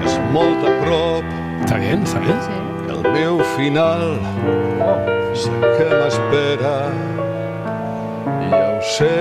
que 0.00 0.06
és 0.06 0.16
molt 0.32 0.60
a 0.66 0.72
prop 0.82 1.24
Està 1.64 1.78
bien, 1.80 2.02
està 2.04 2.20
bien. 2.20 2.40
el 2.90 3.02
meu 3.12 3.38
final. 3.56 4.18
Sé 5.34 5.50
que 5.50 5.86
m'espera, 5.90 6.76
ja 8.50 8.60
ho 8.70 8.82
sé, 8.86 9.16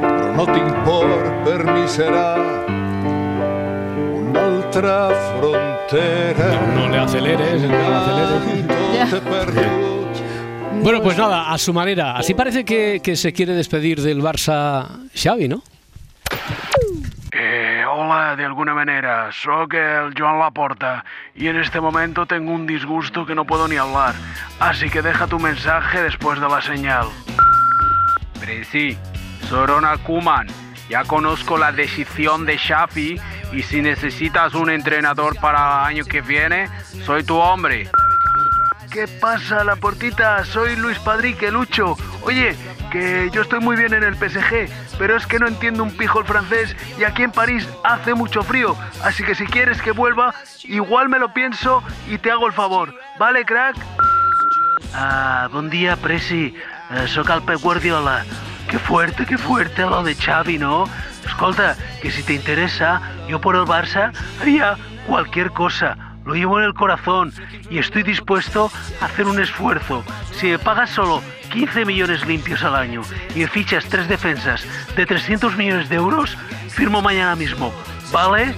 però 0.00 0.30
no 0.38 0.46
tinc 0.48 0.78
por, 0.86 1.10
per 1.44 1.58
mi 1.68 1.84
serà 1.84 2.30
una 4.20 4.46
altra 4.46 4.94
frontera. 5.26 6.48
No, 6.54 6.60
no 6.78 6.88
le 6.94 6.98
aceleres, 7.02 7.60
no 7.60 7.76
le 7.76 7.94
aceleres. 7.98 8.40
Bueno, 10.82 11.02
pues 11.02 11.18
nada, 11.18 11.52
a 11.52 11.58
su 11.58 11.74
manera. 11.74 12.16
Así 12.16 12.32
parece 12.32 12.64
que, 12.64 13.00
que 13.04 13.16
se 13.16 13.34
quiere 13.34 13.52
despedir 13.52 14.00
del 14.00 14.22
Barça 14.22 14.86
Xavi, 15.14 15.46
¿no? 15.46 15.62
De 18.10 18.44
alguna 18.44 18.74
manera, 18.74 19.30
soy 19.30 19.68
el 19.70 20.14
Joan 20.18 20.40
Laporta 20.40 21.04
y 21.32 21.46
en 21.46 21.54
este 21.60 21.80
momento 21.80 22.26
tengo 22.26 22.50
un 22.50 22.66
disgusto 22.66 23.24
que 23.24 23.36
no 23.36 23.44
puedo 23.44 23.68
ni 23.68 23.76
hablar, 23.76 24.16
así 24.58 24.90
que 24.90 25.00
deja 25.00 25.28
tu 25.28 25.38
mensaje 25.38 26.02
después 26.02 26.40
de 26.40 26.48
la 26.48 26.60
señal. 26.60 27.06
Presi, 28.40 28.98
Sorona 29.48 29.96
Kuman, 29.98 30.48
ya 30.88 31.04
conozco 31.04 31.56
la 31.56 31.70
decisión 31.70 32.46
de 32.46 32.58
Xavi 32.58 33.20
y 33.52 33.62
si 33.62 33.80
necesitas 33.80 34.54
un 34.54 34.70
entrenador 34.70 35.38
para 35.38 35.58
el 35.58 35.86
año 35.94 36.04
que 36.04 36.20
viene, 36.20 36.68
soy 37.06 37.22
tu 37.22 37.36
hombre. 37.36 37.88
¿Qué 38.90 39.06
pasa, 39.06 39.62
la 39.62 39.76
portita? 39.76 40.44
Soy 40.44 40.74
Luis 40.74 40.98
Padrique, 40.98 41.52
Lucho. 41.52 41.96
Oye, 42.22 42.56
que 42.90 43.30
yo 43.32 43.42
estoy 43.42 43.60
muy 43.60 43.76
bien 43.76 43.94
en 43.94 44.02
el 44.02 44.14
PSG, 44.14 44.68
pero 44.98 45.16
es 45.16 45.26
que 45.26 45.38
no 45.38 45.46
entiendo 45.46 45.82
un 45.82 45.96
pijo 45.96 46.20
el 46.20 46.26
francés 46.26 46.76
y 46.98 47.04
aquí 47.04 47.22
en 47.22 47.30
París 47.30 47.68
hace 47.84 48.14
mucho 48.14 48.42
frío, 48.42 48.76
así 49.02 49.24
que 49.24 49.34
si 49.34 49.46
quieres 49.46 49.80
que 49.80 49.92
vuelva, 49.92 50.34
igual 50.64 51.08
me 51.08 51.18
lo 51.18 51.32
pienso 51.32 51.82
y 52.08 52.18
te 52.18 52.30
hago 52.30 52.46
el 52.46 52.52
favor. 52.52 52.94
¿Vale, 53.18 53.44
crack? 53.44 53.76
Ah, 54.94 55.48
bon 55.52 55.70
dia, 55.70 55.96
Presi. 55.96 56.54
Eh, 56.90 57.56
Guardiola. 57.62 58.24
Qué 58.68 58.78
fuerte, 58.78 59.24
qué 59.24 59.38
fuerte 59.38 59.82
lo 59.82 60.02
de 60.02 60.14
Xavi, 60.14 60.58
¿no? 60.58 60.84
Escolta, 61.24 61.76
que 62.02 62.10
si 62.10 62.22
te 62.22 62.34
interesa, 62.34 63.00
yo 63.28 63.40
por 63.40 63.54
el 63.56 63.62
Barça 63.62 64.12
haría 64.40 64.76
cualquier 65.06 65.50
cosa. 65.50 66.09
Lo 66.30 66.36
llevo 66.36 66.60
en 66.60 66.66
el 66.66 66.74
corazón 66.74 67.32
y 67.70 67.78
estoy 67.78 68.04
dispuesto 68.04 68.70
a 69.00 69.06
hacer 69.06 69.26
un 69.26 69.40
esfuerzo. 69.40 70.04
Si 70.30 70.46
me 70.46 70.60
pagas 70.60 70.90
solo 70.90 71.20
15 71.50 71.84
millones 71.84 72.24
limpios 72.24 72.62
al 72.62 72.76
año 72.76 73.02
y 73.34 73.44
fichas 73.46 73.84
tres 73.86 74.06
defensas 74.06 74.64
de 74.94 75.06
300 75.06 75.56
millones 75.56 75.88
de 75.88 75.96
euros, 75.96 76.38
firmo 76.68 77.02
mañana 77.02 77.34
mismo. 77.34 77.72
¿Vale? 78.12 78.54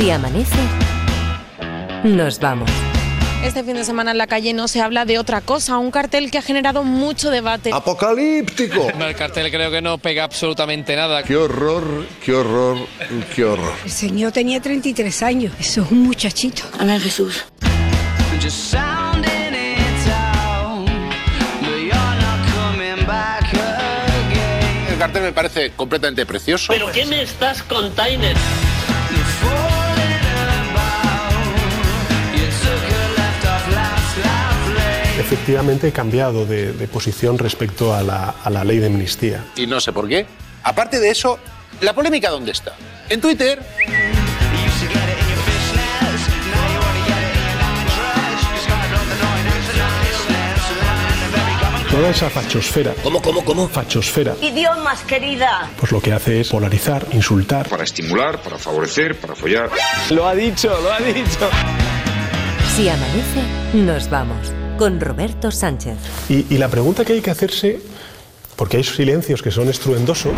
Si 0.00 0.10
amanece, 0.10 0.56
nos 2.04 2.40
vamos. 2.40 2.70
Este 3.44 3.62
fin 3.62 3.74
de 3.74 3.84
semana 3.84 4.12
en 4.12 4.16
la 4.16 4.26
calle 4.26 4.54
no 4.54 4.66
se 4.66 4.80
habla 4.80 5.04
de 5.04 5.18
otra 5.18 5.42
cosa, 5.42 5.76
un 5.76 5.90
cartel 5.90 6.30
que 6.30 6.38
ha 6.38 6.42
generado 6.42 6.84
mucho 6.84 7.30
debate. 7.30 7.70
¡Apocalíptico! 7.70 8.90
No, 8.98 9.04
el 9.04 9.14
cartel 9.14 9.50
creo 9.50 9.70
que 9.70 9.82
no 9.82 9.98
pega 9.98 10.24
absolutamente 10.24 10.96
nada. 10.96 11.22
¡Qué 11.22 11.36
horror, 11.36 12.06
qué 12.24 12.32
horror, 12.32 12.78
qué 13.36 13.44
horror! 13.44 13.74
El 13.84 13.90
señor 13.90 14.32
tenía 14.32 14.58
33 14.62 15.22
años. 15.22 15.52
Eso 15.60 15.82
es 15.82 15.90
un 15.90 16.04
muchachito. 16.04 16.62
Amén, 16.78 16.98
Jesús. 16.98 17.44
El 24.90 24.98
cartel 24.98 25.22
me 25.24 25.32
parece 25.32 25.72
completamente 25.72 26.24
precioso. 26.24 26.72
¿Pero 26.72 26.90
qué 26.90 27.04
me 27.04 27.20
estás 27.20 27.62
contando? 27.62 28.28
Efectivamente 35.30 35.86
he 35.86 35.92
cambiado 35.92 36.44
de, 36.44 36.72
de 36.72 36.88
posición 36.88 37.38
respecto 37.38 37.94
a 37.94 38.02
la, 38.02 38.34
a 38.42 38.50
la 38.50 38.64
ley 38.64 38.78
de 38.78 38.86
amnistía. 38.86 39.44
Y 39.54 39.64
no 39.68 39.78
sé 39.78 39.92
por 39.92 40.08
qué. 40.08 40.26
Aparte 40.64 40.98
de 40.98 41.08
eso, 41.08 41.38
¿la 41.82 41.92
polémica 41.94 42.30
dónde 42.30 42.50
está? 42.50 42.74
En 43.08 43.20
Twitter. 43.20 43.62
Toda 51.92 52.10
esa 52.10 52.28
fachosfera. 52.28 52.92
¿Cómo, 53.00 53.22
cómo, 53.22 53.44
cómo? 53.44 53.68
Fachosfera. 53.68 54.34
Idiomas, 54.42 55.02
querida. 55.02 55.70
Pues 55.78 55.92
lo 55.92 56.00
que 56.00 56.12
hace 56.12 56.40
es 56.40 56.48
polarizar, 56.48 57.06
insultar. 57.12 57.68
Para 57.68 57.84
estimular, 57.84 58.42
para 58.42 58.58
favorecer, 58.58 59.16
para 59.20 59.36
follar. 59.36 59.70
Lo 60.10 60.26
ha 60.26 60.34
dicho, 60.34 60.76
lo 60.82 60.92
ha 60.92 60.98
dicho. 60.98 61.48
Si 62.74 62.88
amanece, 62.88 63.42
nos 63.74 64.10
vamos. 64.10 64.52
Con 64.80 64.98
Roberto 64.98 65.50
Sánchez. 65.50 65.98
Y, 66.30 66.46
y 66.54 66.56
la 66.56 66.68
pregunta 66.68 67.04
que 67.04 67.12
hay 67.12 67.20
que 67.20 67.30
hacerse, 67.30 67.82
porque 68.56 68.78
hay 68.78 68.82
silencios 68.84 69.42
que 69.42 69.50
son 69.50 69.68
estruendosos. 69.68 70.32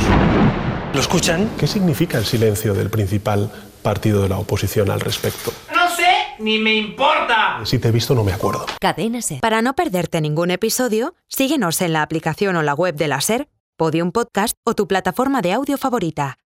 ¿Lo 0.93 0.99
escuchan? 0.99 1.49
¿Qué 1.57 1.68
significa 1.68 2.18
el 2.18 2.24
silencio 2.24 2.74
del 2.74 2.90
principal 2.90 3.53
partido 3.82 4.20
de 4.20 4.28
la 4.28 4.38
oposición 4.38 4.90
al 4.90 4.99
respecto? 4.99 5.53
No 5.72 5.88
sé, 5.95 6.03
ni 6.40 6.59
me 6.59 6.74
importa. 6.74 7.61
Si 7.62 7.78
te 7.78 7.86
he 7.86 7.93
visto 7.93 8.16
no 8.16 8.24
me 8.24 8.32
acuerdo. 8.32 8.66
Cadena 8.80 9.22
Ser. 9.22 9.38
Para 9.38 9.62
no 9.62 9.74
perderte 9.74 10.20
ningún 10.20 10.51
episodio, 10.51 11.14
síguenos 11.28 11.80
en 11.80 11.93
la 11.93 12.03
aplicación 12.03 12.57
o 12.57 12.62
la 12.64 12.74
web 12.74 12.97
de 12.97 13.07
la 13.07 13.20
SER, 13.20 13.49
Podium 13.76 14.11
Podcast 14.11 14.57
o 14.64 14.74
tu 14.74 14.88
plataforma 14.88 15.40
de 15.40 15.53
audio 15.53 15.78
favorita. 15.78 16.40